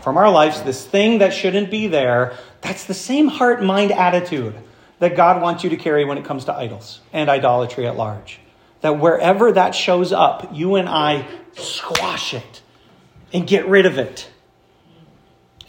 from 0.02 0.16
our 0.16 0.30
lives 0.30 0.62
this 0.62 0.86
thing 0.86 1.18
that 1.18 1.34
shouldn't 1.34 1.70
be 1.70 1.86
there, 1.86 2.38
that's 2.62 2.84
the 2.84 2.94
same 2.94 3.28
heart 3.28 3.62
mind 3.62 3.92
attitude 3.92 4.54
that 5.00 5.16
God 5.16 5.42
wants 5.42 5.64
you 5.64 5.70
to 5.70 5.76
carry 5.76 6.04
when 6.04 6.16
it 6.16 6.24
comes 6.24 6.46
to 6.46 6.54
idols 6.54 7.00
and 7.12 7.28
idolatry 7.28 7.86
at 7.86 7.96
large. 7.96 8.40
That 8.80 8.98
wherever 8.98 9.52
that 9.52 9.74
shows 9.74 10.12
up, 10.12 10.50
you 10.54 10.76
and 10.76 10.88
I 10.88 11.26
squash 11.54 12.32
it 12.32 12.62
and 13.32 13.46
get 13.46 13.68
rid 13.68 13.84
of 13.84 13.98
it. 13.98 14.30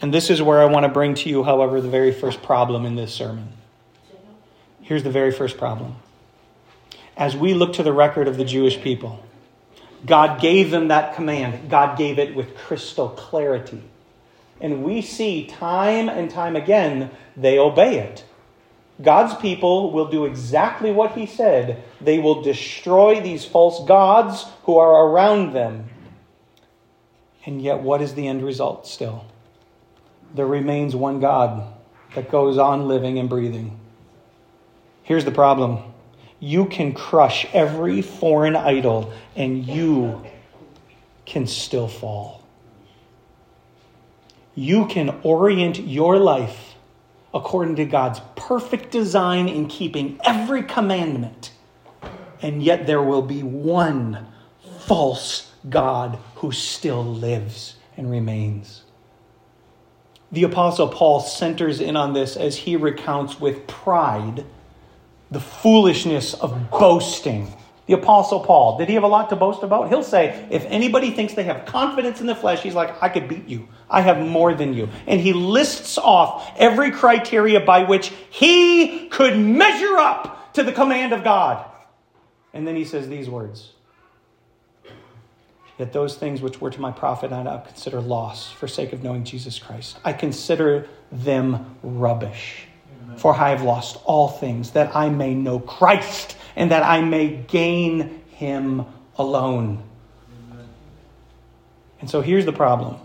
And 0.02 0.12
this 0.12 0.30
is 0.30 0.42
where 0.42 0.60
I 0.60 0.64
want 0.64 0.82
to 0.82 0.88
bring 0.88 1.14
to 1.14 1.28
you, 1.28 1.44
however, 1.44 1.80
the 1.80 1.88
very 1.88 2.10
first 2.10 2.42
problem 2.42 2.84
in 2.84 2.96
this 2.96 3.14
sermon. 3.14 3.52
Here's 4.82 5.04
the 5.04 5.10
very 5.10 5.30
first 5.30 5.56
problem. 5.56 5.94
As 7.16 7.36
we 7.36 7.54
look 7.54 7.74
to 7.74 7.84
the 7.84 7.92
record 7.92 8.26
of 8.26 8.36
the 8.36 8.44
Jewish 8.44 8.80
people, 8.80 9.24
God 10.04 10.40
gave 10.40 10.72
them 10.72 10.88
that 10.88 11.14
command. 11.14 11.70
God 11.70 11.96
gave 11.96 12.18
it 12.18 12.34
with 12.34 12.56
crystal 12.56 13.10
clarity. 13.10 13.80
And 14.60 14.82
we 14.82 15.02
see 15.02 15.46
time 15.46 16.08
and 16.08 16.28
time 16.28 16.56
again 16.56 17.10
they 17.36 17.58
obey 17.58 18.00
it. 18.00 18.24
God's 19.00 19.34
people 19.36 19.92
will 19.92 20.08
do 20.08 20.24
exactly 20.24 20.92
what 20.92 21.12
he 21.12 21.26
said. 21.26 21.82
They 22.00 22.18
will 22.18 22.42
destroy 22.42 23.20
these 23.20 23.44
false 23.44 23.86
gods 23.86 24.46
who 24.64 24.78
are 24.78 25.06
around 25.06 25.52
them. 25.52 25.88
And 27.46 27.62
yet, 27.62 27.80
what 27.80 28.02
is 28.02 28.14
the 28.14 28.28
end 28.28 28.44
result 28.44 28.86
still? 28.86 29.26
There 30.34 30.46
remains 30.46 30.96
one 30.96 31.20
God 31.20 31.72
that 32.14 32.30
goes 32.30 32.58
on 32.58 32.88
living 32.88 33.18
and 33.18 33.28
breathing. 33.28 33.78
Here's 35.02 35.24
the 35.24 35.30
problem 35.30 35.92
you 36.40 36.66
can 36.66 36.92
crush 36.92 37.46
every 37.52 38.02
foreign 38.02 38.56
idol, 38.56 39.12
and 39.36 39.64
you 39.64 40.24
can 41.24 41.46
still 41.46 41.86
fall. 41.86 42.42
You 44.54 44.86
can 44.86 45.20
orient 45.22 45.78
your 45.78 46.18
life 46.18 46.74
according 47.32 47.76
to 47.76 47.84
God's 47.84 48.20
perfect 48.34 48.90
design 48.90 49.48
in 49.48 49.68
keeping 49.68 50.20
every 50.24 50.62
commandment, 50.64 51.52
and 52.42 52.62
yet 52.62 52.86
there 52.86 53.02
will 53.02 53.22
be 53.22 53.42
one 53.42 54.26
false 54.80 55.52
God 55.68 56.18
who 56.36 56.50
still 56.52 57.04
lives 57.04 57.76
and 57.96 58.10
remains. 58.10 58.82
The 60.32 60.44
Apostle 60.44 60.88
Paul 60.88 61.20
centers 61.20 61.80
in 61.80 61.94
on 61.94 62.14
this 62.14 62.36
as 62.36 62.56
he 62.56 62.76
recounts 62.76 63.38
with 63.38 63.66
pride 63.66 64.44
the 65.30 65.40
foolishness 65.40 66.34
of 66.34 66.70
boasting. 66.70 67.54
The 67.86 67.94
Apostle 67.94 68.40
Paul, 68.40 68.78
did 68.78 68.88
he 68.88 68.94
have 68.94 69.02
a 69.02 69.08
lot 69.08 69.28
to 69.30 69.36
boast 69.36 69.62
about? 69.62 69.88
He'll 69.88 70.02
say, 70.02 70.46
if 70.50 70.64
anybody 70.66 71.10
thinks 71.10 71.34
they 71.34 71.42
have 71.44 71.66
confidence 71.66 72.20
in 72.20 72.26
the 72.26 72.34
flesh, 72.34 72.62
he's 72.62 72.74
like, 72.74 73.02
I 73.02 73.08
could 73.08 73.28
beat 73.28 73.48
you. 73.48 73.68
I 73.90 74.00
have 74.00 74.26
more 74.26 74.54
than 74.54 74.72
you. 74.72 74.88
And 75.06 75.20
he 75.20 75.32
lists 75.32 75.98
off 75.98 76.50
every 76.56 76.92
criteria 76.92 77.60
by 77.60 77.84
which 77.84 78.12
he 78.30 79.08
could 79.08 79.38
measure 79.38 79.98
up 79.98 80.54
to 80.54 80.62
the 80.62 80.72
command 80.72 81.12
of 81.12 81.24
God. 81.24 81.68
And 82.54 82.66
then 82.66 82.76
he 82.76 82.84
says 82.84 83.08
these 83.08 83.28
words 83.28 83.71
Yet 85.82 85.92
those 85.92 86.14
things 86.14 86.40
which 86.40 86.60
were 86.60 86.70
to 86.70 86.80
my 86.80 86.92
profit 86.92 87.32
I 87.32 87.42
now 87.42 87.56
consider 87.56 88.00
loss 88.00 88.48
for 88.52 88.68
sake 88.68 88.92
of 88.92 89.02
knowing 89.02 89.24
Jesus 89.24 89.58
Christ. 89.58 89.98
I 90.04 90.12
consider 90.12 90.86
them 91.10 91.74
rubbish. 91.82 92.68
For 93.16 93.34
I 93.34 93.48
have 93.48 93.62
lost 93.62 93.98
all 94.04 94.28
things 94.28 94.70
that 94.70 94.94
I 94.94 95.08
may 95.08 95.34
know 95.34 95.58
Christ 95.58 96.36
and 96.54 96.70
that 96.70 96.84
I 96.84 97.00
may 97.00 97.30
gain 97.34 98.22
him 98.28 98.86
alone. 99.16 99.82
And 102.00 102.08
so 102.08 102.20
here's 102.20 102.44
the 102.44 102.52
problem. 102.52 102.98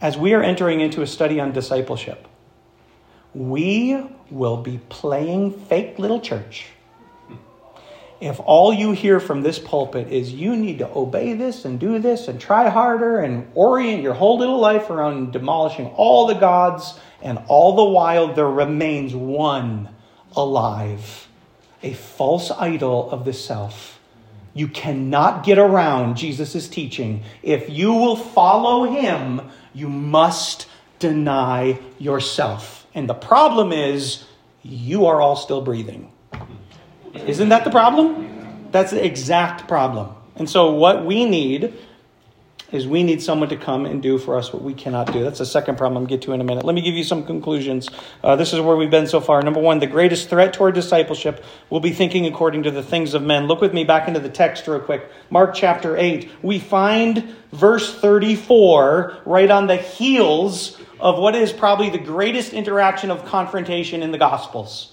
As 0.00 0.16
we 0.16 0.34
are 0.34 0.42
entering 0.42 0.78
into 0.78 1.02
a 1.02 1.06
study 1.08 1.40
on 1.40 1.50
discipleship, 1.50 2.28
we 3.34 4.00
will 4.30 4.58
be 4.58 4.78
playing 4.88 5.50
fake 5.50 5.98
little 5.98 6.20
church 6.20 6.66
if 8.20 8.40
all 8.44 8.72
you 8.72 8.92
hear 8.92 9.20
from 9.20 9.42
this 9.42 9.58
pulpit 9.58 10.08
is 10.08 10.32
you 10.32 10.56
need 10.56 10.78
to 10.78 10.88
obey 10.92 11.34
this 11.34 11.64
and 11.64 11.78
do 11.78 11.98
this 11.98 12.26
and 12.26 12.40
try 12.40 12.68
harder 12.68 13.20
and 13.20 13.48
orient 13.54 14.02
your 14.02 14.14
whole 14.14 14.38
little 14.38 14.58
life 14.58 14.90
around 14.90 15.32
demolishing 15.32 15.86
all 15.88 16.26
the 16.26 16.34
gods, 16.34 16.98
and 17.22 17.38
all 17.48 17.76
the 17.76 17.84
while 17.84 18.34
there 18.34 18.48
remains 18.48 19.14
one 19.14 19.88
alive, 20.36 21.28
a 21.82 21.92
false 21.92 22.50
idol 22.50 23.10
of 23.10 23.24
the 23.24 23.32
self. 23.32 24.00
You 24.54 24.68
cannot 24.68 25.44
get 25.44 25.58
around 25.58 26.16
Jesus' 26.16 26.68
teaching. 26.68 27.22
If 27.42 27.70
you 27.70 27.92
will 27.92 28.16
follow 28.16 28.84
him, 28.90 29.40
you 29.72 29.88
must 29.88 30.66
deny 30.98 31.78
yourself. 31.98 32.86
And 32.94 33.08
the 33.08 33.14
problem 33.14 33.72
is, 33.72 34.24
you 34.62 35.06
are 35.06 35.20
all 35.20 35.36
still 35.36 35.60
breathing. 35.60 36.10
Isn't 37.14 37.48
that 37.50 37.64
the 37.64 37.70
problem? 37.70 38.68
That's 38.70 38.90
the 38.90 39.04
exact 39.04 39.68
problem. 39.68 40.14
And 40.36 40.48
so, 40.48 40.72
what 40.72 41.04
we 41.04 41.24
need 41.24 41.74
is 42.70 42.86
we 42.86 43.02
need 43.02 43.22
someone 43.22 43.48
to 43.48 43.56
come 43.56 43.86
and 43.86 44.02
do 44.02 44.18
for 44.18 44.36
us 44.36 44.52
what 44.52 44.62
we 44.62 44.74
cannot 44.74 45.10
do. 45.10 45.22
That's 45.22 45.38
the 45.38 45.46
second 45.46 45.78
problem 45.78 46.02
I'll 46.02 46.06
get 46.06 46.22
to 46.22 46.32
in 46.32 46.40
a 46.40 46.44
minute. 46.44 46.64
Let 46.64 46.74
me 46.74 46.82
give 46.82 46.94
you 46.94 47.04
some 47.04 47.24
conclusions. 47.24 47.88
Uh, 48.22 48.36
this 48.36 48.52
is 48.52 48.60
where 48.60 48.76
we've 48.76 48.90
been 48.90 49.06
so 49.06 49.20
far. 49.20 49.40
Number 49.40 49.60
one, 49.60 49.78
the 49.78 49.86
greatest 49.86 50.28
threat 50.28 50.52
to 50.54 50.64
our 50.64 50.72
discipleship 50.72 51.42
will 51.70 51.80
be 51.80 51.92
thinking 51.92 52.26
according 52.26 52.64
to 52.64 52.70
the 52.70 52.82
things 52.82 53.14
of 53.14 53.22
men. 53.22 53.46
Look 53.46 53.62
with 53.62 53.72
me 53.72 53.84
back 53.84 54.06
into 54.06 54.20
the 54.20 54.28
text 54.28 54.68
real 54.68 54.80
quick. 54.80 55.10
Mark 55.30 55.54
chapter 55.54 55.96
8. 55.96 56.30
We 56.42 56.58
find 56.58 57.34
verse 57.52 57.98
34 58.00 59.22
right 59.24 59.50
on 59.50 59.66
the 59.66 59.76
heels 59.76 60.78
of 61.00 61.18
what 61.18 61.34
is 61.34 61.52
probably 61.52 61.88
the 61.88 61.98
greatest 61.98 62.52
interaction 62.52 63.10
of 63.10 63.24
confrontation 63.24 64.02
in 64.02 64.12
the 64.12 64.18
Gospels. 64.18 64.92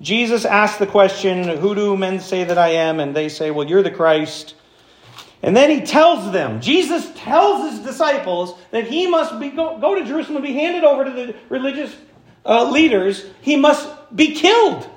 Jesus 0.00 0.44
asked 0.44 0.78
the 0.78 0.86
question, 0.86 1.58
Who 1.58 1.74
do 1.74 1.96
men 1.96 2.20
say 2.20 2.44
that 2.44 2.58
I 2.58 2.68
am? 2.70 3.00
And 3.00 3.14
they 3.14 3.28
say, 3.28 3.50
Well, 3.50 3.68
you're 3.68 3.82
the 3.82 3.90
Christ. 3.90 4.54
And 5.42 5.56
then 5.56 5.70
he 5.70 5.86
tells 5.86 6.32
them, 6.32 6.60
Jesus 6.60 7.10
tells 7.14 7.70
his 7.70 7.80
disciples 7.80 8.58
that 8.72 8.86
he 8.86 9.06
must 9.06 9.40
be, 9.40 9.50
go, 9.50 9.78
go 9.78 9.94
to 9.94 10.04
Jerusalem 10.04 10.36
and 10.36 10.44
be 10.44 10.52
handed 10.52 10.84
over 10.84 11.04
to 11.04 11.10
the 11.10 11.34
religious 11.48 11.94
uh, 12.44 12.70
leaders. 12.70 13.24
He 13.40 13.56
must 13.56 13.88
be 14.14 14.34
killed. 14.34 14.88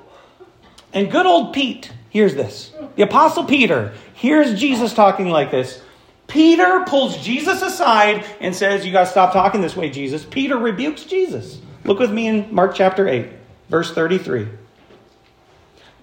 And 0.92 1.10
good 1.10 1.26
old 1.26 1.54
Pete 1.54 1.90
hears 2.10 2.34
this. 2.34 2.72
The 2.96 3.02
Apostle 3.02 3.44
Peter 3.44 3.94
hears 4.14 4.58
Jesus 4.58 4.92
talking 4.92 5.28
like 5.30 5.50
this. 5.50 5.82
Peter 6.26 6.84
pulls 6.86 7.22
Jesus 7.22 7.62
aside 7.62 8.24
and 8.40 8.54
says, 8.54 8.84
You 8.84 8.92
got 8.92 9.04
to 9.04 9.10
stop 9.10 9.32
talking 9.32 9.60
this 9.60 9.76
way, 9.76 9.90
Jesus. 9.90 10.24
Peter 10.24 10.56
rebukes 10.56 11.04
Jesus. 11.04 11.60
Look 11.84 11.98
with 11.98 12.12
me 12.12 12.28
in 12.28 12.54
Mark 12.54 12.74
chapter 12.74 13.08
8, 13.08 13.28
verse 13.68 13.92
33. 13.92 14.48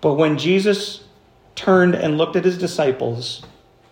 But 0.01 0.15
when 0.15 0.37
Jesus 0.37 1.03
turned 1.55 1.95
and 1.95 2.17
looked 2.17 2.35
at 2.35 2.45
his 2.45 2.57
disciples, 2.57 3.43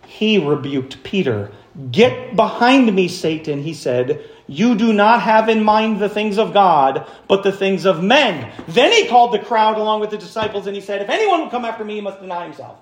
he 0.05 0.37
rebuked 0.37 1.03
Peter. 1.03 1.51
Get 1.91 2.35
behind 2.35 2.93
me, 2.93 3.07
Satan, 3.07 3.61
he 3.61 3.73
said. 3.73 4.25
You 4.47 4.73
do 4.73 4.91
not 4.91 5.21
have 5.21 5.47
in 5.47 5.63
mind 5.63 5.99
the 5.99 6.09
things 6.09 6.39
of 6.39 6.53
God, 6.53 7.07
but 7.27 7.43
the 7.43 7.51
things 7.51 7.85
of 7.85 8.03
men. 8.03 8.51
Then 8.67 8.91
he 8.91 9.07
called 9.07 9.31
the 9.31 9.39
crowd 9.39 9.77
along 9.77 10.01
with 10.01 10.09
the 10.09 10.17
disciples 10.17 10.65
and 10.65 10.75
he 10.75 10.81
said, 10.81 11.03
If 11.03 11.09
anyone 11.09 11.41
will 11.41 11.51
come 11.51 11.65
after 11.65 11.85
me, 11.85 11.95
he 11.95 12.01
must 12.01 12.19
deny 12.19 12.45
himself. 12.45 12.79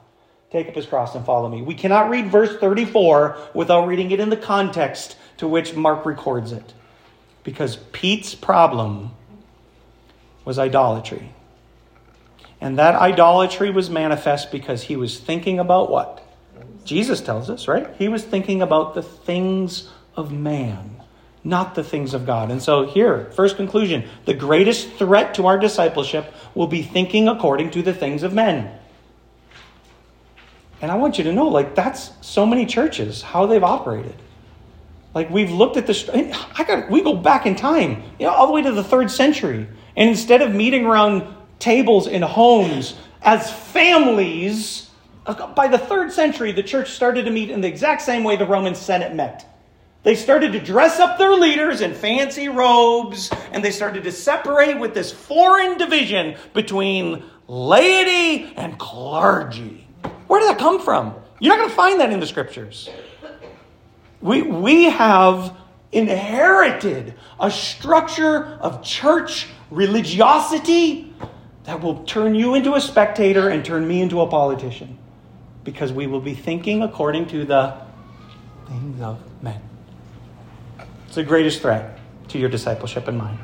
Take 0.50 0.70
up 0.70 0.76
his 0.76 0.86
cross 0.86 1.14
and 1.14 1.26
follow 1.26 1.50
me. 1.50 1.62
We 1.62 1.76
cannot 1.76 2.10
read 2.10 2.32
verse 2.32 2.58
34 2.58 3.38
without 3.54 3.86
reading 3.86 4.12
it 4.12 4.22
in 4.22 4.30
the 4.30 4.38
context 4.38 5.18
to 5.38 5.48
which 5.48 5.76
Mark 5.76 6.06
records 6.06 6.54
it. 6.54 6.74
Because 7.44 7.76
Pete's 7.92 8.34
problem 8.34 9.12
was 10.46 10.58
idolatry. 10.58 11.34
And 12.60 12.80
that 12.80 12.96
idolatry 12.96 13.70
was 13.70 13.90
manifest 13.90 14.52
because 14.52 14.84
he 14.84 14.96
was 14.96 15.20
thinking 15.20 15.60
about 15.60 15.92
what? 15.92 16.24
Jesus 16.84 17.22
tells 17.22 17.50
us, 17.50 17.68
right? 17.68 17.88
He 17.98 18.08
was 18.08 18.24
thinking 18.24 18.62
about 18.62 18.96
the 18.96 19.04
things 19.04 19.90
of 20.16 20.32
man, 20.32 21.02
not 21.44 21.76
the 21.76 21.84
things 21.84 22.14
of 22.14 22.26
God. 22.26 22.50
And 22.50 22.62
so, 22.62 22.86
here, 22.88 23.30
first 23.36 23.58
conclusion 23.58 24.08
the 24.26 24.34
greatest 24.34 24.90
threat 24.94 25.36
to 25.36 25.48
our 25.48 25.60
discipleship 25.60 26.34
will 26.56 26.68
be 26.68 26.82
thinking 26.82 27.28
according 27.28 27.72
to 27.72 27.82
the 27.82 27.94
things 27.94 28.24
of 28.24 28.34
men. 28.34 28.74
And 30.82 30.92
I 30.92 30.96
want 30.96 31.18
you 31.18 31.24
to 31.26 31.34
know, 31.34 31.48
like, 31.48 31.76
that's 31.76 32.12
so 32.22 32.46
many 32.46 32.66
churches, 32.66 33.22
how 33.22 33.46
they've 33.48 33.64
operated. 33.64 34.16
Like, 35.14 35.30
we've 35.30 35.52
looked 35.52 35.78
at 35.78 35.88
this, 35.88 36.08
I 36.10 36.64
got, 36.64 36.90
we 36.90 37.02
go 37.02 37.16
back 37.16 37.46
in 37.46 37.56
time, 37.56 38.04
you 38.20 38.28
know, 38.28 38.32
all 38.32 38.48
the 38.48 38.54
way 38.54 38.62
to 38.62 38.72
the 38.72 38.84
third 38.84 39.10
century. 39.10 39.68
And 39.96 40.10
instead 40.10 40.42
of 40.44 40.54
meeting 40.54 40.86
around 40.86 41.36
tables 41.60 42.08
in 42.08 42.22
homes 42.22 42.96
as 43.22 43.52
families. 43.52 44.90
By 45.56 45.68
the 45.68 45.78
third 45.78 46.12
century, 46.12 46.52
the 46.52 46.64
church 46.64 46.92
started 46.92 47.26
to 47.26 47.32
meet 47.32 47.50
in 47.50 47.62
the 47.62 47.68
exact 47.68 48.02
same 48.02 48.24
way 48.24 48.38
the 48.38 48.46
Roman 48.46 48.76
Senate 48.76 49.14
met. 49.14 49.46
They 50.04 50.16
started 50.16 50.54
to 50.54 50.60
dress 50.60 51.00
up 51.00 51.18
their 51.18 51.34
leaders 51.34 51.82
in 51.82 51.94
fancy 51.94 52.48
robes, 52.48 53.30
and 53.52 53.64
they 53.64 53.72
started 53.72 54.04
to 54.06 54.12
separate 54.12 54.80
with 54.80 54.94
this 54.94 55.12
foreign 55.12 55.78
division 55.78 56.38
between 56.54 57.24
laity 57.48 58.54
and 58.56 58.78
clergy. 58.80 59.86
Where 60.28 60.40
did 60.40 60.50
that 60.50 60.60
come 60.60 60.80
from? 60.80 61.14
You're 61.40 61.54
not 61.56 61.60
going 61.60 61.70
to 61.70 61.76
find 61.76 62.00
that 62.00 62.12
in 62.12 62.22
the 62.22 62.26
scriptures. 62.26 62.90
We, 64.22 64.44
we 64.44 64.86
have 64.86 65.58
inherited 65.92 67.14
a 67.40 67.52
structure 67.52 68.46
of 68.62 68.84
church 68.84 69.48
religiosity 69.72 71.07
that 71.68 71.82
will 71.82 72.06
turn 72.06 72.34
you 72.34 72.56
into 72.56 72.76
a 72.76 72.82
spectator 72.82 73.50
and 73.50 73.64
turn 73.64 73.86
me 73.86 74.02
into 74.02 74.22
a 74.22 74.28
politician. 74.28 74.98
Because 75.66 75.92
we 75.92 76.08
will 76.08 76.22
be 76.22 76.34
thinking 76.34 76.82
according 76.82 77.28
to 77.28 77.44
the 77.44 77.76
things 78.70 79.02
of 79.02 79.22
men. 79.44 79.62
It's 81.06 81.16
the 81.16 81.24
greatest 81.24 81.62
threat 81.62 82.00
to 82.30 82.40
your 82.40 82.48
discipleship 82.48 83.10
and 83.10 83.18
mine. 83.18 83.40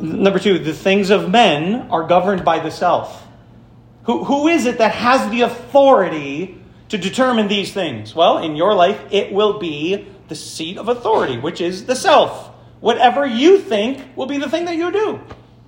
Number 0.00 0.38
two, 0.38 0.60
the 0.60 0.72
things 0.72 1.10
of 1.10 1.28
men 1.28 1.90
are 1.90 2.06
governed 2.06 2.44
by 2.44 2.60
the 2.60 2.70
self. 2.70 3.26
Who, 4.04 4.22
who 4.22 4.46
is 4.46 4.64
it 4.64 4.78
that 4.78 4.94
has 4.94 5.28
the 5.32 5.40
authority 5.40 6.60
to 6.90 6.96
determine 6.96 7.48
these 7.48 7.72
things? 7.72 8.14
Well, 8.14 8.38
in 8.38 8.54
your 8.54 8.72
life, 8.72 9.00
it 9.10 9.32
will 9.32 9.58
be 9.58 10.06
the 10.28 10.36
seat 10.36 10.78
of 10.78 10.88
authority, 10.88 11.38
which 11.38 11.60
is 11.60 11.86
the 11.86 11.96
self. 11.96 12.50
Whatever 12.78 13.26
you 13.26 13.58
think 13.58 14.16
will 14.16 14.26
be 14.26 14.38
the 14.38 14.48
thing 14.48 14.66
that 14.66 14.76
you 14.76 14.92
do. 14.92 15.20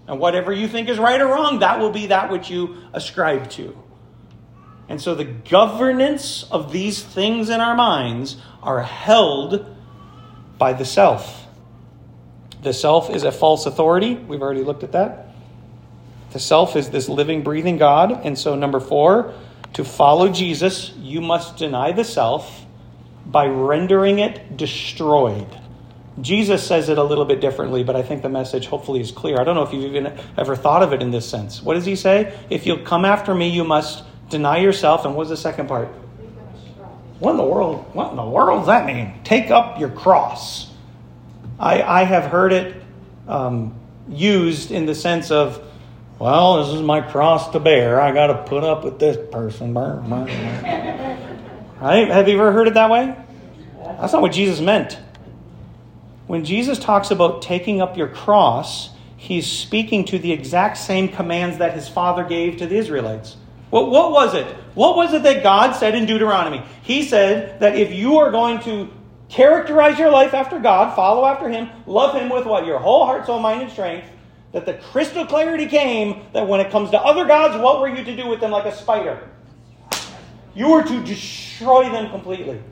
And 0.08 0.20
whatever 0.20 0.52
you 0.52 0.68
think 0.68 0.88
is 0.88 0.98
right 0.98 1.20
or 1.20 1.26
wrong, 1.26 1.60
that 1.60 1.80
will 1.80 1.90
be 1.90 2.06
that 2.08 2.30
which 2.30 2.50
you 2.50 2.76
ascribe 2.92 3.50
to. 3.50 3.76
And 4.88 5.00
so 5.00 5.14
the 5.14 5.24
governance 5.24 6.44
of 6.50 6.70
these 6.70 7.02
things 7.02 7.48
in 7.48 7.60
our 7.60 7.74
minds 7.74 8.36
are 8.62 8.82
held 8.82 9.66
by 10.58 10.72
the 10.72 10.84
self. 10.84 11.46
The 12.62 12.72
self 12.72 13.10
is 13.10 13.24
a 13.24 13.32
false 13.32 13.66
authority. 13.66 14.14
We've 14.14 14.42
already 14.42 14.62
looked 14.62 14.84
at 14.84 14.92
that. 14.92 15.28
The 16.32 16.38
self 16.38 16.76
is 16.76 16.90
this 16.90 17.08
living, 17.08 17.42
breathing 17.42 17.78
God. 17.78 18.24
And 18.24 18.38
so, 18.38 18.54
number 18.54 18.80
four, 18.80 19.34
to 19.74 19.84
follow 19.84 20.28
Jesus, 20.28 20.92
you 20.98 21.20
must 21.20 21.56
deny 21.56 21.92
the 21.92 22.04
self 22.04 22.64
by 23.24 23.46
rendering 23.46 24.20
it 24.20 24.56
destroyed. 24.56 25.48
Jesus 26.20 26.66
says 26.66 26.88
it 26.88 26.96
a 26.96 27.02
little 27.02 27.26
bit 27.26 27.40
differently, 27.40 27.84
but 27.84 27.94
I 27.94 28.02
think 28.02 28.22
the 28.22 28.28
message 28.28 28.66
hopefully 28.66 29.00
is 29.00 29.12
clear. 29.12 29.38
I 29.38 29.44
don't 29.44 29.54
know 29.54 29.62
if 29.62 29.72
you've 29.72 29.84
even 29.84 30.18
ever 30.38 30.56
thought 30.56 30.82
of 30.82 30.92
it 30.92 31.02
in 31.02 31.10
this 31.10 31.28
sense. 31.28 31.62
What 31.62 31.74
does 31.74 31.84
he 31.84 31.94
say? 31.94 32.36
If 32.48 32.66
you'll 32.66 32.78
come 32.78 33.04
after 33.04 33.34
me, 33.34 33.48
you 33.48 33.64
must 33.64 34.02
deny 34.30 34.58
yourself. 34.58 35.04
And 35.04 35.14
what's 35.14 35.28
the 35.28 35.36
second 35.36 35.68
part? 35.68 35.88
What 37.18 37.32
in 37.32 37.36
the 37.36 37.44
world? 37.44 37.84
What 37.92 38.10
in 38.10 38.16
the 38.16 38.24
world 38.24 38.60
does 38.60 38.66
that 38.68 38.86
mean? 38.86 39.12
Take 39.24 39.50
up 39.50 39.78
your 39.78 39.90
cross. 39.90 40.70
I, 41.58 41.82
I 41.82 42.04
have 42.04 42.24
heard 42.24 42.52
it 42.52 42.82
um, 43.28 43.74
used 44.08 44.70
in 44.70 44.86
the 44.86 44.94
sense 44.94 45.30
of, 45.30 45.62
well, 46.18 46.64
this 46.64 46.74
is 46.74 46.82
my 46.82 47.02
cross 47.02 47.50
to 47.52 47.60
bear. 47.60 48.00
I 48.00 48.12
got 48.12 48.28
to 48.28 48.42
put 48.44 48.64
up 48.64 48.84
with 48.84 48.98
this 48.98 49.18
person. 49.30 49.74
right? 51.80 52.08
Have 52.08 52.28
you 52.28 52.34
ever 52.34 52.52
heard 52.52 52.68
it 52.68 52.74
that 52.74 52.90
way? 52.90 53.14
That's 53.82 54.12
not 54.12 54.22
what 54.22 54.32
Jesus 54.32 54.60
meant. 54.60 54.98
When 56.26 56.44
Jesus 56.44 56.78
talks 56.78 57.10
about 57.10 57.42
taking 57.42 57.80
up 57.80 57.96
your 57.96 58.08
cross, 58.08 58.90
he's 59.16 59.46
speaking 59.46 60.04
to 60.06 60.18
the 60.18 60.32
exact 60.32 60.76
same 60.76 61.08
commands 61.08 61.58
that 61.58 61.74
his 61.74 61.88
father 61.88 62.24
gave 62.24 62.56
to 62.58 62.66
the 62.66 62.76
Israelites. 62.76 63.36
What, 63.70 63.90
was 63.90 64.34
it? 64.34 64.46
What 64.74 64.96
was 64.96 65.12
it 65.12 65.22
that 65.24 65.42
God 65.42 65.72
said 65.72 65.94
in 65.94 66.06
Deuteronomy? 66.06 66.62
He 66.82 67.02
said 67.02 67.60
that 67.60 67.76
if 67.76 67.92
you 67.92 68.18
are 68.18 68.30
going 68.30 68.60
to 68.60 68.90
characterize 69.28 69.98
your 69.98 70.10
life 70.10 70.34
after 70.34 70.58
God, 70.58 70.94
follow 70.94 71.26
after 71.26 71.48
Him, 71.48 71.68
love 71.86 72.14
Him 72.14 72.28
with 72.28 72.46
what? 72.46 72.64
Your 72.64 72.78
whole 72.78 73.04
heart, 73.04 73.26
soul, 73.26 73.40
mind, 73.40 73.62
and 73.62 73.70
strength, 73.70 74.06
that 74.52 74.66
the 74.66 74.74
crystal 74.74 75.26
clarity 75.26 75.66
came 75.66 76.24
that 76.32 76.46
when 76.46 76.60
it 76.60 76.70
comes 76.70 76.90
to 76.90 77.00
other 77.00 77.26
gods, 77.26 77.60
what 77.60 77.80
were 77.80 77.88
you 77.88 78.04
to 78.04 78.16
do 78.16 78.28
with 78.28 78.40
them 78.40 78.50
like 78.50 78.64
a 78.64 78.74
spider? 78.74 79.28
You 80.54 80.70
were 80.70 80.82
to 80.82 81.04
destroy 81.04 81.90
them 81.90 82.10
completely. 82.10 82.62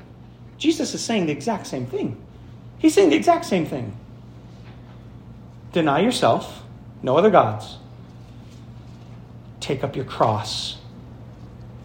Jesus 0.57 0.95
is 0.95 1.05
saying 1.05 1.27
the 1.27 1.33
exact 1.33 1.67
same 1.67 1.87
thing. 1.87 2.17
He's 2.85 2.93
saying 2.93 3.09
the 3.09 3.17
exact 3.17 3.47
same 3.47 3.65
thing. 3.65 3.97
Deny 5.73 6.01
yourself, 6.01 6.65
no 7.03 7.17
other 7.17 7.31
gods. 7.31 7.79
Take 9.61 9.83
up 9.83 9.97
your 9.97 10.05
cross 10.05 10.77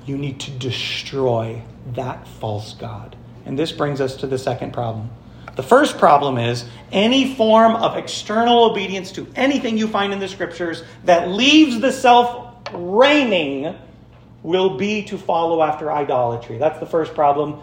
you 0.09 0.17
need 0.17 0.39
to 0.39 0.51
destroy 0.51 1.61
that 1.93 2.27
false 2.27 2.73
God. 2.73 3.15
And 3.45 3.57
this 3.57 3.71
brings 3.71 4.01
us 4.01 4.17
to 4.17 4.27
the 4.27 4.37
second 4.39 4.73
problem. 4.73 5.11
The 5.55 5.63
first 5.63 5.99
problem 5.99 6.37
is 6.37 6.65
any 6.91 7.35
form 7.35 7.75
of 7.75 7.95
external 7.95 8.63
obedience 8.63 9.11
to 9.13 9.27
anything 9.35 9.77
you 9.77 9.87
find 9.87 10.11
in 10.11 10.19
the 10.19 10.27
scriptures 10.27 10.83
that 11.05 11.29
leaves 11.29 11.79
the 11.79 11.91
self 11.91 12.57
reigning 12.73 13.75
will 14.41 14.77
be 14.77 15.03
to 15.03 15.17
follow 15.17 15.61
after 15.61 15.91
idolatry. 15.91 16.57
That's 16.57 16.79
the 16.79 16.85
first 16.85 17.13
problem, 17.13 17.59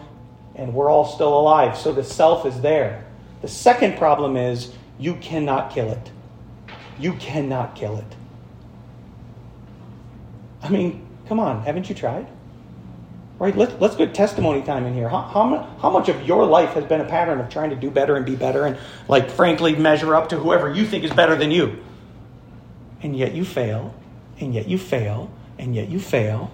and 0.55 0.73
we're 0.73 0.89
all 0.89 1.05
still 1.05 1.37
alive, 1.37 1.77
so 1.77 1.91
the 1.91 2.03
self 2.03 2.45
is 2.45 2.61
there. 2.61 3.06
The 3.41 3.47
second 3.47 3.97
problem 3.97 4.35
is 4.35 4.73
you 4.99 5.15
cannot 5.15 5.71
kill 5.71 5.91
it. 5.91 6.11
You 6.99 7.13
cannot 7.13 7.75
kill 7.75 7.97
it. 7.97 8.15
I 10.63 10.69
mean, 10.69 11.07
come 11.27 11.39
on, 11.39 11.63
haven't 11.63 11.89
you 11.89 11.95
tried? 11.95 12.27
Right? 13.39 13.55
Let's, 13.55 13.79
let's 13.79 13.95
get 13.95 14.15
testimony 14.15 14.63
time 14.63 14.87
in 14.87 14.95
here. 14.95 15.07
How, 15.07 15.21
how, 15.21 15.77
how 15.79 15.91
much 15.91 16.09
of 16.09 16.23
your 16.23 16.45
life 16.45 16.71
has 16.71 16.85
been 16.85 17.01
a 17.01 17.05
pattern 17.05 17.39
of 17.39 17.49
trying 17.49 17.69
to 17.69 17.75
do 17.75 17.91
better 17.91 18.15
and 18.15 18.25
be 18.25 18.35
better 18.35 18.65
and, 18.65 18.77
like, 19.07 19.29
frankly, 19.29 19.75
measure 19.75 20.15
up 20.15 20.29
to 20.29 20.37
whoever 20.37 20.73
you 20.73 20.85
think 20.85 21.03
is 21.03 21.11
better 21.11 21.35
than 21.35 21.51
you? 21.51 21.83
And 23.03 23.15
yet 23.15 23.35
you 23.35 23.45
fail, 23.45 23.93
and 24.39 24.55
yet 24.55 24.67
you 24.67 24.79
fail, 24.79 25.31
and 25.59 25.75
yet 25.75 25.87
you 25.87 25.99
fail. 25.99 26.49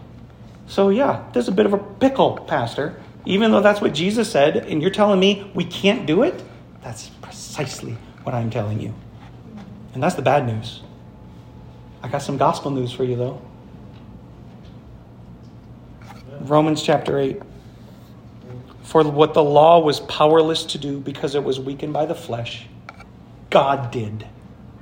So, 0.67 0.89
yeah, 0.89 1.23
there's 1.31 1.47
a 1.47 1.53
bit 1.53 1.65
of 1.65 1.71
a 1.71 1.77
pickle, 1.77 2.39
Pastor. 2.39 3.01
Even 3.25 3.51
though 3.51 3.61
that's 3.61 3.79
what 3.79 3.93
Jesus 3.93 4.29
said, 4.29 4.57
and 4.57 4.81
you're 4.81 4.91
telling 4.91 5.21
me 5.21 5.49
we 5.53 5.63
can't 5.63 6.05
do 6.05 6.23
it, 6.23 6.43
that's 6.83 7.09
precisely 7.21 7.97
what 8.23 8.35
I'm 8.35 8.49
telling 8.49 8.79
you. 8.79 8.93
And 9.93 10.03
that's 10.03 10.15
the 10.15 10.21
bad 10.21 10.45
news. 10.45 10.81
I 12.01 12.09
got 12.09 12.21
some 12.21 12.37
gospel 12.37 12.71
news 12.71 12.91
for 12.91 13.03
you, 13.03 13.15
though. 13.15 13.41
Romans 16.41 16.83
chapter 16.83 17.17
8. 17.17 17.41
For 18.83 19.03
what 19.03 19.33
the 19.33 19.43
law 19.43 19.79
was 19.79 20.01
powerless 20.01 20.65
to 20.65 20.77
do 20.77 20.99
because 20.99 21.35
it 21.35 21.43
was 21.43 21.59
weakened 21.59 21.93
by 21.93 22.05
the 22.05 22.15
flesh, 22.15 22.67
God 23.49 23.91
did 23.91 24.27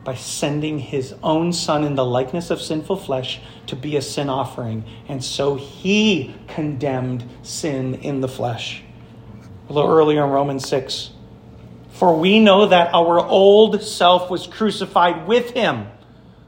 by 0.04 0.16
sending 0.16 0.80
his 0.80 1.14
own 1.22 1.54
son 1.54 1.84
in 1.84 1.96
the 1.96 2.06
likeness 2.06 2.50
of 2.50 2.60
sinful 2.60 2.96
flesh 2.96 3.40
to 3.68 3.76
be 3.76 3.96
a 3.96 4.02
sin 4.02 4.30
offering. 4.30 4.84
And 5.08 5.24
so 5.24 5.56
he 5.56 6.34
condemned 6.48 7.24
sin 7.44 7.96
in 7.96 8.22
the 8.22 8.28
flesh. 8.28 8.84
A 9.70 9.74
little 9.74 9.92
earlier 9.92 10.24
in 10.24 10.32
Romans 10.32 10.68
6. 10.68 11.12
For 11.92 12.18
we 12.18 12.40
know 12.40 12.68
that 12.68 12.94
our 12.94 13.20
old 13.20 13.84
self 13.84 14.30
was 14.30 14.48
crucified 14.48 15.28
with 15.28 15.52
him, 15.52 15.88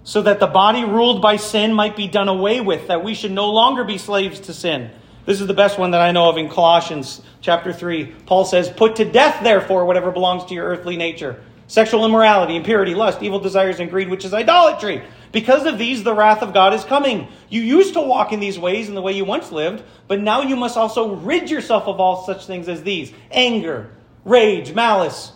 so 0.04 0.22
that 0.22 0.40
the 0.40 0.48
body 0.48 0.84
ruled 0.84 1.22
by 1.22 1.36
sin 1.36 1.74
might 1.74 1.96
be 1.96 2.08
done 2.08 2.28
away 2.28 2.62
with, 2.62 2.88
that 2.88 3.04
we 3.04 3.14
should 3.14 3.32
no 3.32 3.52
longer 3.52 3.84
be 3.84 3.98
slaves 3.98 4.40
to 4.42 4.54
sin. 4.54 4.90
This 5.26 5.40
is 5.40 5.48
the 5.48 5.54
best 5.54 5.80
one 5.80 5.92
that 5.92 6.02
I 6.02 6.12
know 6.12 6.30
of 6.30 6.38
in 6.38 6.50
Colossians 6.50 7.22
chapter 7.40 7.72
3. 7.72 8.06
Paul 8.26 8.44
says, 8.44 8.70
Put 8.70 8.98
to 8.98 9.06
death, 9.06 9.44
therefore, 9.44 9.86
whatever 9.86 10.12
belongs 10.12 10.46
to 10.46 10.54
your 10.54 10.68
earthly 10.68 10.98
nature 10.98 11.42
sexual 11.68 12.06
immorality, 12.06 12.56
impurity, 12.56 12.94
lust, 12.94 13.24
evil 13.24 13.40
desires, 13.40 13.80
and 13.80 13.90
greed, 13.90 14.10
which 14.10 14.26
is 14.26 14.34
idolatry. 14.34 15.02
Because 15.32 15.66
of 15.66 15.80
these, 15.80 16.04
the 16.04 16.14
wrath 16.14 16.44
of 16.44 16.54
God 16.54 16.74
is 16.74 16.84
coming. 16.84 17.28
You 17.50 17.62
used 17.62 17.94
to 17.94 18.02
walk 18.02 18.32
in 18.32 18.40
these 18.40 18.60
ways 18.60 18.90
in 18.90 18.96
the 18.96 19.02
way 19.02 19.14
you 19.14 19.26
once 19.26 19.52
lived, 19.52 19.84
but 20.08 20.22
now 20.22 20.42
you 20.42 20.56
must 20.56 20.78
also 20.78 21.16
rid 21.16 21.50
yourself 21.50 21.88
of 21.88 22.00
all 22.00 22.26
such 22.26 22.46
things 22.46 22.68
as 22.68 22.84
these 22.84 23.12
anger, 23.32 23.90
rage, 24.26 24.74
malice. 24.74 25.32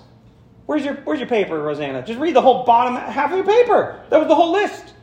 Where's 0.66 0.84
your, 0.84 0.96
where's 0.96 1.20
your 1.20 1.30
paper, 1.30 1.58
Rosanna? 1.58 2.06
Just 2.06 2.20
read 2.20 2.36
the 2.36 2.42
whole 2.42 2.66
bottom 2.66 2.96
half 2.96 3.32
of 3.32 3.38
your 3.38 3.46
paper. 3.46 4.02
That 4.10 4.18
was 4.18 4.28
the 4.28 4.36
whole 4.36 4.52
list. 4.52 4.94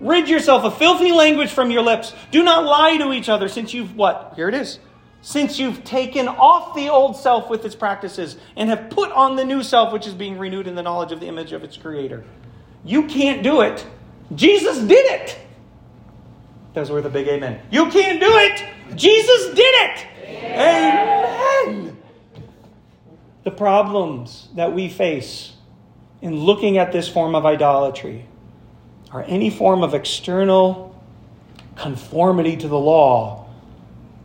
Rid 0.00 0.28
yourself 0.28 0.62
of 0.64 0.78
filthy 0.78 1.10
language 1.10 1.50
from 1.50 1.70
your 1.70 1.82
lips. 1.82 2.14
Do 2.30 2.42
not 2.44 2.64
lie 2.64 2.98
to 2.98 3.12
each 3.12 3.28
other 3.28 3.48
since 3.48 3.74
you've 3.74 3.96
what? 3.96 4.34
Here 4.36 4.48
it 4.48 4.54
is. 4.54 4.78
Since 5.20 5.58
you've 5.58 5.82
taken 5.82 6.28
off 6.28 6.76
the 6.76 6.88
old 6.88 7.16
self 7.16 7.50
with 7.50 7.64
its 7.64 7.74
practices 7.74 8.36
and 8.54 8.68
have 8.70 8.90
put 8.90 9.10
on 9.10 9.34
the 9.34 9.44
new 9.44 9.64
self, 9.64 9.92
which 9.92 10.06
is 10.06 10.14
being 10.14 10.38
renewed 10.38 10.68
in 10.68 10.76
the 10.76 10.82
knowledge 10.82 11.10
of 11.10 11.18
the 11.18 11.26
image 11.26 11.52
of 11.52 11.64
its 11.64 11.76
creator. 11.76 12.24
You 12.84 13.08
can't 13.08 13.42
do 13.42 13.62
it. 13.62 13.84
Jesus 14.34 14.78
did 14.78 15.04
it. 15.06 15.36
That's 16.74 16.90
where 16.90 17.02
the 17.02 17.10
big 17.10 17.26
amen. 17.26 17.60
You 17.72 17.90
can't 17.90 18.20
do 18.20 18.30
it. 18.30 18.96
Jesus 18.96 19.54
did 19.54 19.74
it. 19.74 20.06
Amen. 20.22 21.66
amen. 21.66 21.97
The 23.44 23.50
problems 23.50 24.48
that 24.54 24.74
we 24.74 24.88
face 24.88 25.52
in 26.20 26.36
looking 26.36 26.78
at 26.78 26.92
this 26.92 27.08
form 27.08 27.34
of 27.34 27.46
idolatry 27.46 28.26
or 29.12 29.22
any 29.24 29.50
form 29.50 29.82
of 29.82 29.94
external 29.94 30.94
conformity 31.76 32.56
to 32.56 32.68
the 32.68 32.78
law 32.78 33.46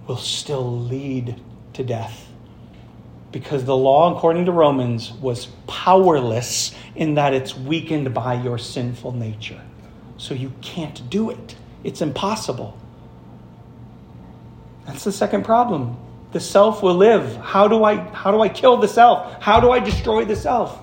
will 0.08 0.18
still 0.18 0.80
lead 0.80 1.40
to 1.74 1.84
death. 1.84 2.30
Because 3.32 3.66
the 3.66 3.76
law, 3.76 4.16
according 4.16 4.46
to 4.46 4.52
Romans, 4.52 5.12
was 5.12 5.48
powerless 5.68 6.74
in 6.96 7.16
that 7.16 7.34
it's 7.34 7.56
weakened 7.56 8.14
by 8.14 8.36
your 8.36 8.58
sinful 8.58 9.14
nature. 9.14 9.62
So 10.18 10.34
you 10.34 10.52
can't 10.62 11.10
do 11.10 11.30
it, 11.30 11.56
it's 11.84 12.02
impossible. 12.02 12.78
That's 14.86 15.04
the 15.04 15.12
second 15.12 15.46
problem. 15.46 15.98
The 16.34 16.40
self 16.40 16.84
will 16.84 16.96
live. 16.96 17.38
How 17.38 17.68
do 17.68 17.84
I 17.84 17.96
how 17.96 18.32
do 18.32 18.42
I 18.42 18.50
kill 18.50 18.78
the 18.78 18.88
self? 18.88 19.42
How 19.42 19.60
do 19.60 19.72
I 19.72 19.80
destroy 19.80 20.26
the 20.26 20.36
self? 20.36 20.80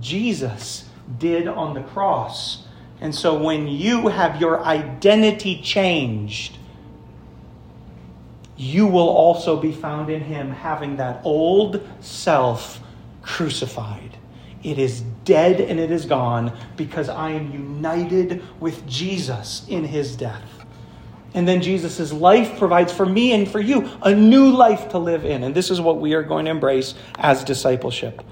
Jesus 0.00 0.88
did 1.18 1.46
on 1.46 1.74
the 1.74 1.82
cross 1.82 2.66
and 3.00 3.14
so 3.14 3.38
when 3.38 3.68
you 3.68 4.08
have 4.08 4.40
your 4.40 4.64
identity 4.64 5.60
changed, 5.60 6.58
you 8.56 8.86
will 8.86 9.08
also 9.08 9.60
be 9.60 9.72
found 9.72 10.08
in 10.08 10.22
him 10.22 10.50
having 10.50 10.96
that 10.96 11.20
old 11.24 11.86
self 12.00 12.80
crucified. 13.22 14.16
It 14.62 14.78
is 14.78 15.02
dead 15.24 15.60
and 15.60 15.78
it 15.78 15.90
is 15.90 16.06
gone 16.06 16.56
because 16.76 17.08
I 17.08 17.30
am 17.32 17.52
united 17.52 18.42
with 18.60 18.86
Jesus 18.86 19.66
in 19.68 19.84
his 19.84 20.16
death. 20.16 20.55
And 21.36 21.46
then 21.46 21.60
Jesus' 21.60 22.14
life 22.14 22.58
provides 22.58 22.90
for 22.90 23.04
me 23.04 23.32
and 23.32 23.46
for 23.46 23.60
you 23.60 23.90
a 24.00 24.14
new 24.14 24.50
life 24.50 24.88
to 24.88 24.98
live 24.98 25.26
in. 25.26 25.44
And 25.44 25.54
this 25.54 25.70
is 25.70 25.82
what 25.82 26.00
we 26.00 26.14
are 26.14 26.22
going 26.22 26.46
to 26.46 26.50
embrace 26.50 26.94
as 27.18 27.44
discipleship. 27.44 28.22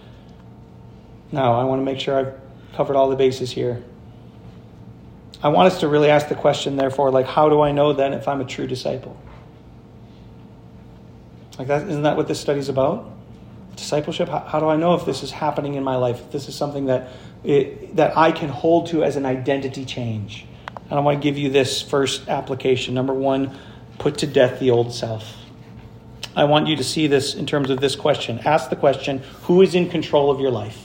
Now, 1.30 1.60
I 1.60 1.64
want 1.64 1.80
to 1.80 1.84
make 1.84 2.00
sure 2.00 2.18
I've 2.18 2.34
covered 2.72 2.96
all 2.96 3.10
the 3.10 3.16
bases 3.16 3.50
here. 3.50 3.84
I 5.42 5.48
want 5.48 5.70
us 5.70 5.80
to 5.80 5.88
really 5.88 6.08
ask 6.08 6.28
the 6.28 6.34
question, 6.34 6.76
therefore, 6.76 7.10
like, 7.10 7.26
how 7.26 7.50
do 7.50 7.60
I 7.60 7.72
know 7.72 7.92
then 7.92 8.14
if 8.14 8.26
I'm 8.26 8.40
a 8.40 8.46
true 8.46 8.66
disciple? 8.66 9.20
Like 11.58 11.68
that, 11.68 11.86
isn't 11.86 12.04
that 12.04 12.16
what 12.16 12.26
this 12.26 12.40
study's 12.40 12.70
about? 12.70 13.12
Discipleship. 13.76 14.30
How, 14.30 14.38
how, 14.38 14.60
do 14.60 14.68
I 14.68 14.76
know 14.76 14.94
if 14.94 15.04
this 15.04 15.22
is 15.22 15.30
happening 15.30 15.74
in 15.74 15.84
my 15.84 15.96
life? 15.96 16.20
If 16.20 16.32
this 16.32 16.48
is 16.48 16.54
something 16.54 16.86
that 16.86 17.10
it, 17.42 17.96
that 17.96 18.16
I 18.16 18.32
can 18.32 18.48
hold 18.48 18.86
to 18.88 19.04
as 19.04 19.16
an 19.16 19.26
identity 19.26 19.84
change. 19.84 20.46
And 20.94 21.00
I 21.00 21.02
want 21.02 21.20
to 21.20 21.28
give 21.28 21.36
you 21.36 21.50
this 21.50 21.82
first 21.82 22.28
application. 22.28 22.94
Number 22.94 23.12
one, 23.12 23.58
put 23.98 24.18
to 24.18 24.28
death 24.28 24.60
the 24.60 24.70
old 24.70 24.94
self. 24.94 25.38
I 26.36 26.44
want 26.44 26.68
you 26.68 26.76
to 26.76 26.84
see 26.84 27.08
this 27.08 27.34
in 27.34 27.46
terms 27.46 27.68
of 27.68 27.80
this 27.80 27.96
question. 27.96 28.38
Ask 28.44 28.70
the 28.70 28.76
question: 28.76 29.18
Who 29.42 29.60
is 29.60 29.74
in 29.74 29.90
control 29.90 30.30
of 30.30 30.38
your 30.38 30.52
life? 30.52 30.80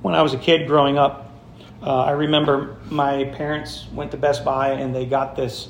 When 0.00 0.14
I 0.14 0.22
was 0.22 0.32
a 0.32 0.38
kid 0.38 0.68
growing 0.68 0.96
up, 0.96 1.34
uh, 1.82 2.04
I 2.04 2.12
remember 2.12 2.78
my 2.88 3.24
parents 3.24 3.86
went 3.92 4.12
to 4.12 4.16
Best 4.16 4.42
Buy 4.42 4.70
and 4.70 4.94
they 4.94 5.04
got 5.04 5.36
this 5.36 5.68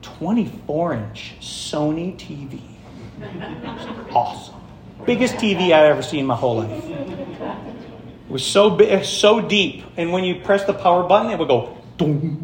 24 0.00 0.94
inch 0.94 1.34
Sony 1.40 2.16
TV. 2.16 2.62
awesome. 4.14 4.54
Biggest 5.04 5.34
TV 5.34 5.72
I've 5.72 5.90
ever 5.90 6.02
seen 6.02 6.20
in 6.20 6.26
my 6.26 6.36
whole 6.36 6.56
life. 6.56 7.68
It 8.32 8.40
was 8.40 8.46
so 8.46 8.70
big, 8.70 9.04
so 9.04 9.42
deep, 9.42 9.84
and 9.98 10.10
when 10.10 10.24
you 10.24 10.36
press 10.36 10.64
the 10.64 10.72
power 10.72 11.06
button, 11.06 11.30
it 11.30 11.38
would 11.38 11.48
go. 11.48 11.76
You 12.00 12.38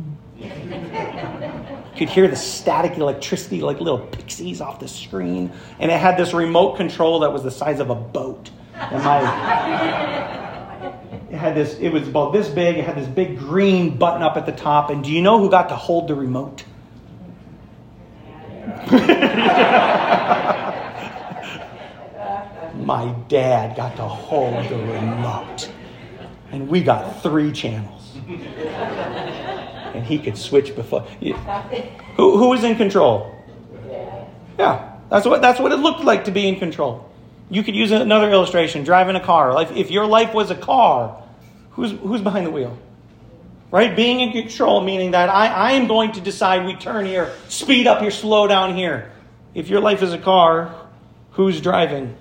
could 1.96 2.10
hear 2.10 2.28
the 2.28 2.36
static 2.36 2.98
electricity 2.98 3.62
like 3.62 3.80
little 3.80 4.00
pixies 4.00 4.60
off 4.60 4.80
the 4.80 4.86
screen, 4.86 5.50
and 5.78 5.90
it 5.90 5.98
had 5.98 6.18
this 6.18 6.34
remote 6.34 6.76
control 6.76 7.20
that 7.20 7.32
was 7.32 7.42
the 7.42 7.50
size 7.50 7.80
of 7.80 7.88
a 7.88 7.94
boat. 7.94 8.50
And 8.74 9.02
my, 9.02 9.20
it 11.30 11.38
had 11.38 11.54
this. 11.54 11.78
It 11.78 11.88
was 11.88 12.06
about 12.06 12.34
this 12.34 12.50
big. 12.50 12.76
It 12.76 12.84
had 12.84 12.98
this 12.98 13.08
big 13.08 13.38
green 13.38 13.96
button 13.96 14.22
up 14.22 14.36
at 14.36 14.44
the 14.44 14.52
top. 14.52 14.90
And 14.90 15.02
do 15.02 15.10
you 15.10 15.22
know 15.22 15.38
who 15.38 15.48
got 15.48 15.70
to 15.70 15.74
hold 15.74 16.08
the 16.08 16.14
remote? 16.14 16.64
my 22.84 23.14
dad 23.28 23.74
got 23.74 23.96
to 23.96 24.02
hold 24.02 24.68
the 24.68 24.76
remote. 24.76 25.70
And 26.50 26.68
we 26.68 26.82
got 26.82 27.22
three 27.22 27.52
channels. 27.52 28.16
And 29.94 30.04
he 30.04 30.18
could 30.18 30.36
switch 30.36 30.74
before. 30.74 31.02
Who, 32.16 32.36
who 32.36 32.48
was 32.48 32.64
in 32.64 32.76
control? 32.76 33.34
Yeah, 34.58 34.96
that's 35.08 35.26
what, 35.26 35.40
that's 35.40 35.60
what 35.60 35.72
it 35.72 35.76
looked 35.76 36.04
like 36.04 36.24
to 36.24 36.30
be 36.30 36.48
in 36.48 36.58
control. 36.58 37.08
You 37.50 37.62
could 37.62 37.76
use 37.76 37.90
another 37.92 38.30
illustration 38.30 38.84
driving 38.84 39.16
a 39.16 39.20
car. 39.20 39.54
Like 39.54 39.70
if 39.72 39.90
your 39.90 40.06
life 40.06 40.34
was 40.34 40.50
a 40.50 40.54
car, 40.54 41.22
who's, 41.70 41.92
who's 41.92 42.20
behind 42.20 42.46
the 42.46 42.50
wheel? 42.50 42.76
Right? 43.70 43.94
Being 43.94 44.20
in 44.20 44.32
control, 44.32 44.82
meaning 44.82 45.12
that 45.12 45.28
I, 45.28 45.48
I 45.48 45.72
am 45.72 45.86
going 45.88 46.12
to 46.12 46.20
decide 46.20 46.66
we 46.66 46.74
turn 46.74 47.06
here, 47.06 47.32
speed 47.48 47.86
up 47.86 48.00
here, 48.00 48.10
slow 48.10 48.46
down 48.46 48.74
here. 48.74 49.12
If 49.54 49.68
your 49.68 49.80
life 49.80 50.02
is 50.02 50.12
a 50.12 50.18
car, 50.18 50.74
who's 51.32 51.60
driving? 51.60 52.16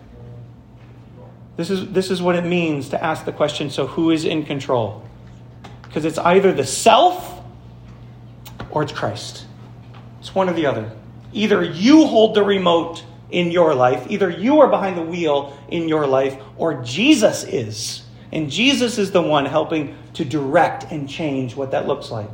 This 1.58 1.72
is, 1.72 1.92
this 1.92 2.12
is 2.12 2.22
what 2.22 2.36
it 2.36 2.46
means 2.46 2.90
to 2.90 3.04
ask 3.04 3.26
the 3.26 3.32
question 3.32 3.72
so, 3.72 3.88
who 3.88 4.12
is 4.12 4.26
in 4.26 4.46
control? 4.46 5.04
Because 5.82 6.06
it's 6.06 6.20
either 6.20 6.54
the 6.54 6.66
self 6.66 7.42
or 8.70 8.84
it's 8.84 8.92
Christ. 8.92 9.48
It's 10.20 10.36
one 10.36 10.50
or 10.50 10.54
the 10.54 10.68
other. 10.68 10.92
Either 11.34 11.64
you 11.64 12.06
hold 12.06 12.36
the 12.36 12.44
remote 12.44 13.04
in 13.32 13.50
your 13.50 13.74
life, 13.74 14.06
either 14.10 14.30
you 14.30 14.60
are 14.60 14.68
behind 14.68 14.98
the 14.98 15.02
wheel 15.02 15.58
in 15.68 15.90
your 15.90 16.06
life, 16.06 16.38
or 16.58 16.84
Jesus 16.84 17.44
is. 17.44 18.04
And 18.32 18.52
Jesus 18.52 19.00
is 19.00 19.12
the 19.12 19.22
one 19.22 19.46
helping 19.46 19.98
to 20.14 20.24
direct 20.24 20.84
and 20.92 21.10
change 21.10 21.56
what 21.56 21.72
that 21.72 21.88
looks 21.88 22.12
like. 22.12 22.30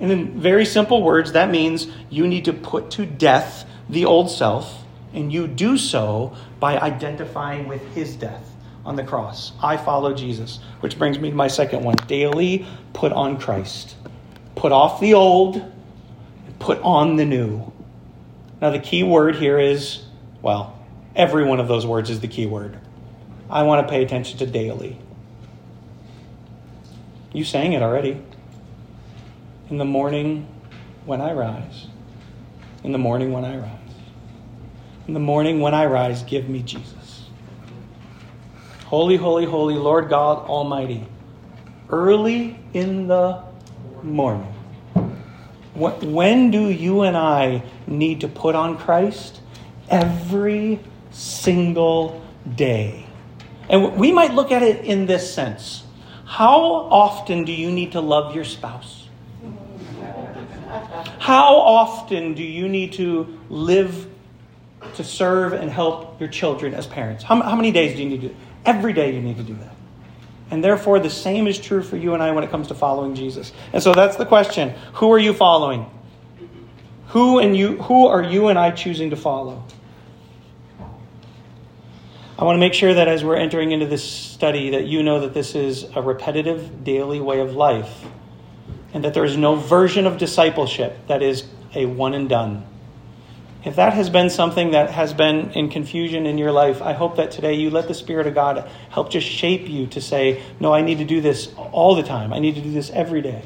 And 0.00 0.12
in 0.12 0.38
very 0.38 0.66
simple 0.66 1.02
words, 1.02 1.32
that 1.32 1.50
means 1.50 1.86
you 2.10 2.28
need 2.28 2.44
to 2.44 2.52
put 2.52 2.90
to 2.92 3.06
death 3.06 3.64
the 3.88 4.04
old 4.04 4.30
self, 4.30 4.84
and 5.14 5.32
you 5.32 5.46
do 5.46 5.78
so 5.78 6.36
by 6.58 6.78
identifying 6.78 7.66
with 7.66 7.82
his 7.94 8.16
death 8.16 8.49
on 8.90 8.96
the 8.96 9.04
cross. 9.04 9.52
I 9.62 9.76
follow 9.76 10.12
Jesus, 10.12 10.58
which 10.80 10.98
brings 10.98 11.16
me 11.16 11.30
to 11.30 11.36
my 11.36 11.46
second 11.46 11.84
one. 11.84 11.94
Daily 12.08 12.66
put 12.92 13.12
on 13.12 13.38
Christ. 13.38 13.94
Put 14.56 14.72
off 14.72 14.98
the 14.98 15.14
old, 15.14 15.62
put 16.58 16.80
on 16.80 17.14
the 17.14 17.24
new. 17.24 17.72
Now, 18.60 18.70
the 18.70 18.80
key 18.80 19.04
word 19.04 19.36
here 19.36 19.60
is, 19.60 20.02
well, 20.42 20.76
every 21.14 21.44
one 21.44 21.60
of 21.60 21.68
those 21.68 21.86
words 21.86 22.10
is 22.10 22.18
the 22.18 22.26
key 22.26 22.46
word. 22.46 22.80
I 23.48 23.62
want 23.62 23.86
to 23.86 23.90
pay 23.90 24.02
attention 24.02 24.38
to 24.38 24.46
daily. 24.46 24.98
You 27.32 27.44
sang 27.44 27.74
it 27.74 27.82
already. 27.82 28.20
In 29.70 29.78
the 29.78 29.84
morning 29.84 30.48
when 31.06 31.20
I 31.20 31.32
rise. 31.32 31.86
In 32.82 32.90
the 32.90 32.98
morning 32.98 33.30
when 33.30 33.44
I 33.44 33.56
rise. 33.56 33.78
In 35.06 35.14
the 35.14 35.20
morning 35.20 35.60
when 35.60 35.74
I 35.74 35.86
rise, 35.86 36.24
give 36.24 36.48
me 36.48 36.60
Jesus. 36.64 36.99
Holy, 38.90 39.14
holy, 39.14 39.44
holy, 39.44 39.76
Lord 39.76 40.08
God 40.08 40.48
Almighty. 40.48 41.06
Early 41.90 42.58
in 42.74 43.06
the 43.06 43.40
morning. 44.02 44.52
When 45.76 46.50
do 46.50 46.68
you 46.68 47.02
and 47.02 47.16
I 47.16 47.62
need 47.86 48.22
to 48.22 48.28
put 48.28 48.56
on 48.56 48.76
Christ? 48.76 49.42
Every 49.88 50.80
single 51.12 52.20
day. 52.56 53.06
And 53.68 53.94
we 53.94 54.10
might 54.10 54.34
look 54.34 54.50
at 54.50 54.64
it 54.64 54.84
in 54.84 55.06
this 55.06 55.32
sense 55.32 55.84
How 56.24 56.60
often 56.60 57.44
do 57.44 57.52
you 57.52 57.70
need 57.70 57.92
to 57.92 58.00
love 58.00 58.34
your 58.34 58.44
spouse? 58.44 59.08
How 61.20 61.54
often 61.54 62.34
do 62.34 62.42
you 62.42 62.68
need 62.68 62.94
to 62.94 63.38
live 63.48 64.08
to 64.94 65.04
serve 65.04 65.52
and 65.52 65.70
help 65.70 66.18
your 66.18 66.28
children 66.28 66.74
as 66.74 66.88
parents? 66.88 67.22
How, 67.22 67.40
how 67.40 67.54
many 67.54 67.70
days 67.70 67.96
do 67.96 68.02
you 68.02 68.08
need 68.08 68.20
to? 68.22 68.34
Every 68.64 68.92
day 68.92 69.14
you 69.14 69.20
need 69.20 69.36
to 69.36 69.42
do 69.42 69.54
that. 69.54 69.74
And 70.50 70.64
therefore, 70.64 70.98
the 70.98 71.10
same 71.10 71.46
is 71.46 71.58
true 71.58 71.82
for 71.82 71.96
you 71.96 72.14
and 72.14 72.22
I 72.22 72.32
when 72.32 72.42
it 72.42 72.50
comes 72.50 72.68
to 72.68 72.74
following 72.74 73.14
Jesus. 73.14 73.52
And 73.72 73.82
so 73.82 73.94
that's 73.94 74.16
the 74.16 74.26
question 74.26 74.70
who 74.94 75.12
are 75.12 75.18
you 75.18 75.32
following? 75.32 75.86
Who, 77.08 77.38
and 77.38 77.56
you, 77.56 77.76
who 77.82 78.06
are 78.06 78.22
you 78.22 78.48
and 78.48 78.58
I 78.58 78.70
choosing 78.70 79.10
to 79.10 79.16
follow? 79.16 79.64
I 82.38 82.44
want 82.44 82.56
to 82.56 82.60
make 82.60 82.72
sure 82.72 82.94
that 82.94 83.06
as 83.06 83.22
we're 83.22 83.36
entering 83.36 83.72
into 83.72 83.86
this 83.86 84.02
study 84.02 84.70
that 84.70 84.86
you 84.86 85.02
know 85.02 85.20
that 85.20 85.34
this 85.34 85.54
is 85.54 85.84
a 85.94 86.00
repetitive 86.00 86.84
daily 86.84 87.20
way 87.20 87.40
of 87.40 87.54
life 87.54 88.04
and 88.94 89.04
that 89.04 89.12
there 89.12 89.24
is 89.24 89.36
no 89.36 89.56
version 89.56 90.06
of 90.06 90.18
discipleship 90.18 91.06
that 91.06 91.22
is 91.22 91.44
a 91.74 91.84
one 91.84 92.14
and 92.14 92.28
done. 92.28 92.64
If 93.62 93.76
that 93.76 93.92
has 93.92 94.08
been 94.08 94.30
something 94.30 94.70
that 94.70 94.90
has 94.90 95.12
been 95.12 95.50
in 95.50 95.68
confusion 95.68 96.24
in 96.24 96.38
your 96.38 96.50
life, 96.50 96.80
I 96.80 96.94
hope 96.94 97.16
that 97.16 97.30
today 97.30 97.54
you 97.54 97.68
let 97.68 97.88
the 97.88 97.94
Spirit 97.94 98.26
of 98.26 98.34
God 98.34 98.68
help 98.88 99.10
just 99.10 99.26
shape 99.26 99.68
you 99.68 99.86
to 99.88 100.00
say, 100.00 100.42
No, 100.58 100.72
I 100.72 100.80
need 100.80 100.98
to 100.98 101.04
do 101.04 101.20
this 101.20 101.52
all 101.56 101.94
the 101.94 102.02
time. 102.02 102.32
I 102.32 102.38
need 102.38 102.54
to 102.54 102.62
do 102.62 102.72
this 102.72 102.90
every 102.90 103.20
day. 103.20 103.42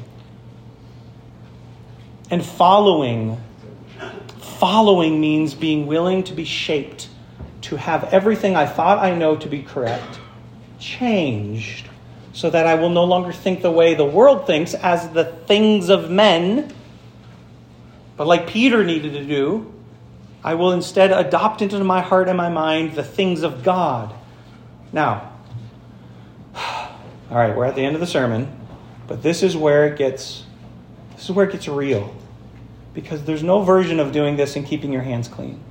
And 2.31 2.43
following, 2.43 3.41
following 4.39 5.19
means 5.19 5.53
being 5.53 5.85
willing 5.85 6.23
to 6.23 6.33
be 6.33 6.45
shaped, 6.45 7.09
to 7.63 7.75
have 7.75 8.05
everything 8.05 8.55
I 8.55 8.67
thought 8.67 8.99
I 8.99 9.13
know 9.13 9.35
to 9.35 9.49
be 9.49 9.63
correct 9.63 10.19
changed 10.79 11.89
so 12.31 12.49
that 12.49 12.67
I 12.67 12.75
will 12.75 12.89
no 12.89 13.03
longer 13.03 13.31
think 13.31 13.61
the 13.61 13.71
way 13.71 13.95
the 13.95 14.05
world 14.05 14.47
thinks 14.47 14.73
as 14.73 15.09
the 15.09 15.23
things 15.23 15.89
of 15.89 16.09
men, 16.09 16.73
but 18.17 18.27
like 18.27 18.47
Peter 18.47 18.83
needed 18.83 19.13
to 19.13 19.25
do 19.25 19.73
I 20.45 20.53
will 20.53 20.73
instead 20.73 21.11
adopt 21.11 21.63
into 21.63 21.83
my 21.83 22.01
heart 22.01 22.27
and 22.27 22.37
my 22.37 22.49
mind 22.49 22.93
the 22.93 23.03
things 23.03 23.41
of 23.41 23.63
God. 23.63 24.13
Now, 24.93 25.31
all 26.55 26.91
right, 27.31 27.57
we're 27.57 27.65
at 27.65 27.73
the 27.73 27.83
end 27.83 27.95
of 27.95 27.99
the 27.99 28.05
sermon, 28.05 28.55
but 29.07 29.23
this 29.23 29.41
is 29.41 29.57
where 29.57 29.87
it 29.87 29.97
gets 29.97 30.43
this 31.15 31.23
is 31.23 31.31
where 31.31 31.47
it 31.47 31.51
gets 31.51 31.67
real. 31.67 32.15
Because 32.93 33.23
there's 33.23 33.41
no 33.41 33.63
version 33.63 33.99
of 33.99 34.11
doing 34.11 34.35
this 34.35 34.55
and 34.55 34.63
keeping 34.63 34.93
your 34.93 35.01
hands 35.01 35.27
clean. 35.27 35.63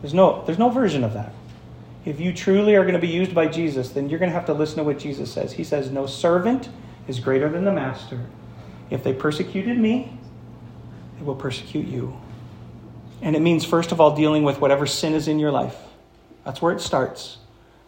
There's 0.00 0.14
no 0.14 0.44
there's 0.46 0.60
no 0.60 0.70
version 0.70 1.02
of 1.02 1.14
that. 1.14 1.32
If 2.04 2.20
you 2.20 2.32
truly 2.32 2.76
are 2.76 2.82
going 2.82 2.94
to 2.94 3.00
be 3.00 3.08
used 3.08 3.34
by 3.34 3.48
Jesus, 3.48 3.88
then 3.90 4.08
you're 4.08 4.20
going 4.20 4.30
to 4.30 4.34
have 4.34 4.46
to 4.46 4.54
listen 4.54 4.76
to 4.76 4.84
what 4.84 5.00
Jesus 5.00 5.32
says. 5.32 5.54
He 5.54 5.64
says, 5.64 5.90
"No 5.90 6.06
servant 6.06 6.68
is 7.08 7.18
greater 7.18 7.48
than 7.48 7.64
the 7.64 7.72
master. 7.72 8.26
If 8.90 9.02
they 9.02 9.12
persecuted 9.12 9.76
me, 9.76 10.16
they 11.18 11.24
will 11.24 11.34
persecute 11.34 11.88
you." 11.88 12.16
And 13.20 13.34
it 13.34 13.40
means, 13.40 13.64
first 13.64 13.92
of 13.92 14.00
all, 14.00 14.14
dealing 14.14 14.42
with 14.44 14.60
whatever 14.60 14.86
sin 14.86 15.14
is 15.14 15.28
in 15.28 15.38
your 15.38 15.50
life. 15.50 15.76
That's 16.44 16.62
where 16.62 16.72
it 16.72 16.80
starts. 16.80 17.38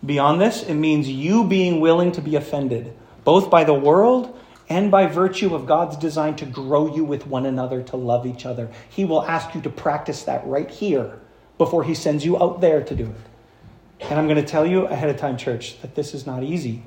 Beyond 0.04 0.40
this, 0.40 0.62
it 0.62 0.74
means 0.74 1.08
you 1.08 1.44
being 1.44 1.80
willing 1.80 2.12
to 2.12 2.20
be 2.20 2.36
offended, 2.36 2.96
both 3.24 3.50
by 3.50 3.64
the 3.64 3.74
world 3.74 4.38
and 4.68 4.90
by 4.90 5.06
virtue 5.06 5.54
of 5.54 5.66
God's 5.66 5.96
design 5.96 6.36
to 6.36 6.46
grow 6.46 6.94
you 6.94 7.04
with 7.04 7.26
one 7.26 7.44
another, 7.44 7.82
to 7.84 7.96
love 7.96 8.26
each 8.26 8.46
other. 8.46 8.70
He 8.88 9.04
will 9.04 9.22
ask 9.24 9.54
you 9.54 9.60
to 9.62 9.70
practice 9.70 10.22
that 10.24 10.46
right 10.46 10.70
here 10.70 11.18
before 11.58 11.84
He 11.84 11.94
sends 11.94 12.24
you 12.24 12.40
out 12.42 12.60
there 12.60 12.82
to 12.82 12.94
do 12.94 13.06
it. 13.06 14.06
And 14.08 14.18
I'm 14.18 14.26
going 14.26 14.36
to 14.36 14.46
tell 14.46 14.64
you 14.64 14.86
ahead 14.86 15.10
of 15.10 15.18
time, 15.18 15.36
church, 15.36 15.80
that 15.82 15.94
this 15.94 16.14
is 16.14 16.26
not 16.26 16.42
easy. 16.42 16.82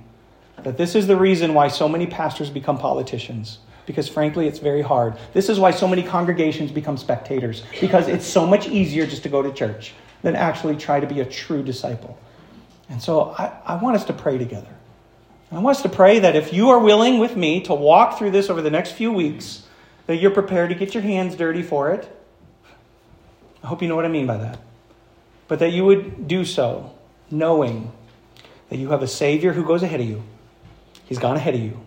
That 0.64 0.78
this 0.78 0.96
is 0.96 1.08
the 1.08 1.18
reason 1.18 1.54
why 1.54 1.68
so 1.68 1.88
many 1.88 2.08
pastors 2.08 2.50
become 2.50 2.78
politicians 2.78 3.60
because 3.86 4.08
frankly, 4.08 4.48
it's 4.48 4.60
very 4.60 4.82
hard. 4.82 5.16
This 5.34 5.50
is 5.50 5.60
why 5.60 5.72
so 5.72 5.88
many 5.88 6.04
congregations 6.04 6.72
become 6.72 6.98
spectators, 6.98 7.64
because 7.82 8.08
it's 8.08 8.26
so 8.26 8.46
much 8.46 8.68
easier 8.68 9.06
just 9.06 9.24
to 9.24 9.30
go 9.30 9.42
to 9.42 9.52
church 9.52 9.94
than 10.22 10.36
actually 10.36 10.78
try 10.78 11.00
to 11.00 11.08
be 11.08 11.20
a 11.20 11.26
true 11.26 11.64
disciple. 11.64 12.18
And 12.90 13.02
so 13.02 13.36
I, 13.38 13.52
I 13.66 13.76
want 13.76 13.96
us 13.96 14.06
to 14.06 14.14
pray 14.14 14.38
together. 14.38 14.74
I 15.52 15.60
want 15.60 15.78
us 15.78 15.84
to 15.84 15.90
pray 15.90 16.20
that 16.20 16.36
if 16.36 16.52
you 16.52 16.70
are 16.70 16.80
willing 16.80 17.20
with 17.20 17.36
me 17.36 17.62
to 17.62 17.76
walk 17.76 18.18
through 18.18 18.32
this 18.32 18.50
over 18.50 18.62
the 18.62 18.72
next 18.72 18.94
few 18.94 19.12
weeks, 19.12 19.64
that 20.08 20.18
you're 20.18 20.32
prepared 20.32 20.70
to 20.70 20.76
get 20.76 20.94
your 20.94 21.04
hands 21.04 21.36
dirty 21.36 21.62
for 21.62 21.92
it. 21.92 22.10
I 23.64 23.68
hope 23.68 23.82
you 23.82 23.88
know 23.88 23.96
what 23.96 24.06
I 24.06 24.10
mean 24.10 24.26
by 24.26 24.38
that. 24.38 24.60
But 25.48 25.60
that 25.60 25.72
you 25.72 25.86
would 25.86 26.28
do 26.28 26.44
so 26.44 26.94
knowing 27.30 27.92
that 28.70 28.78
you 28.78 28.90
have 28.90 29.04
a 29.04 29.08
Savior 29.08 29.54
who 29.54 29.64
goes 29.64 29.84
ahead 29.84 30.00
of 30.00 30.08
you. 30.08 30.24
He's 31.06 31.20
gone 31.20 31.36
ahead 31.36 31.54
of 31.54 31.62
you. 31.62 31.80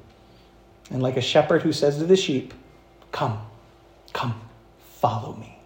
And 0.90 1.02
like 1.02 1.16
a 1.16 1.20
shepherd 1.20 1.62
who 1.62 1.72
says 1.72 1.98
to 1.98 2.04
the 2.04 2.16
sheep, 2.16 2.54
Come, 3.12 3.40
come, 4.12 4.40
follow 4.98 5.34
me. 5.36 5.58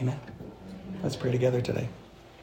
Amen. 0.00 0.18
Let's 1.02 1.16
pray 1.16 1.32
together 1.32 1.60
today. 1.60 1.88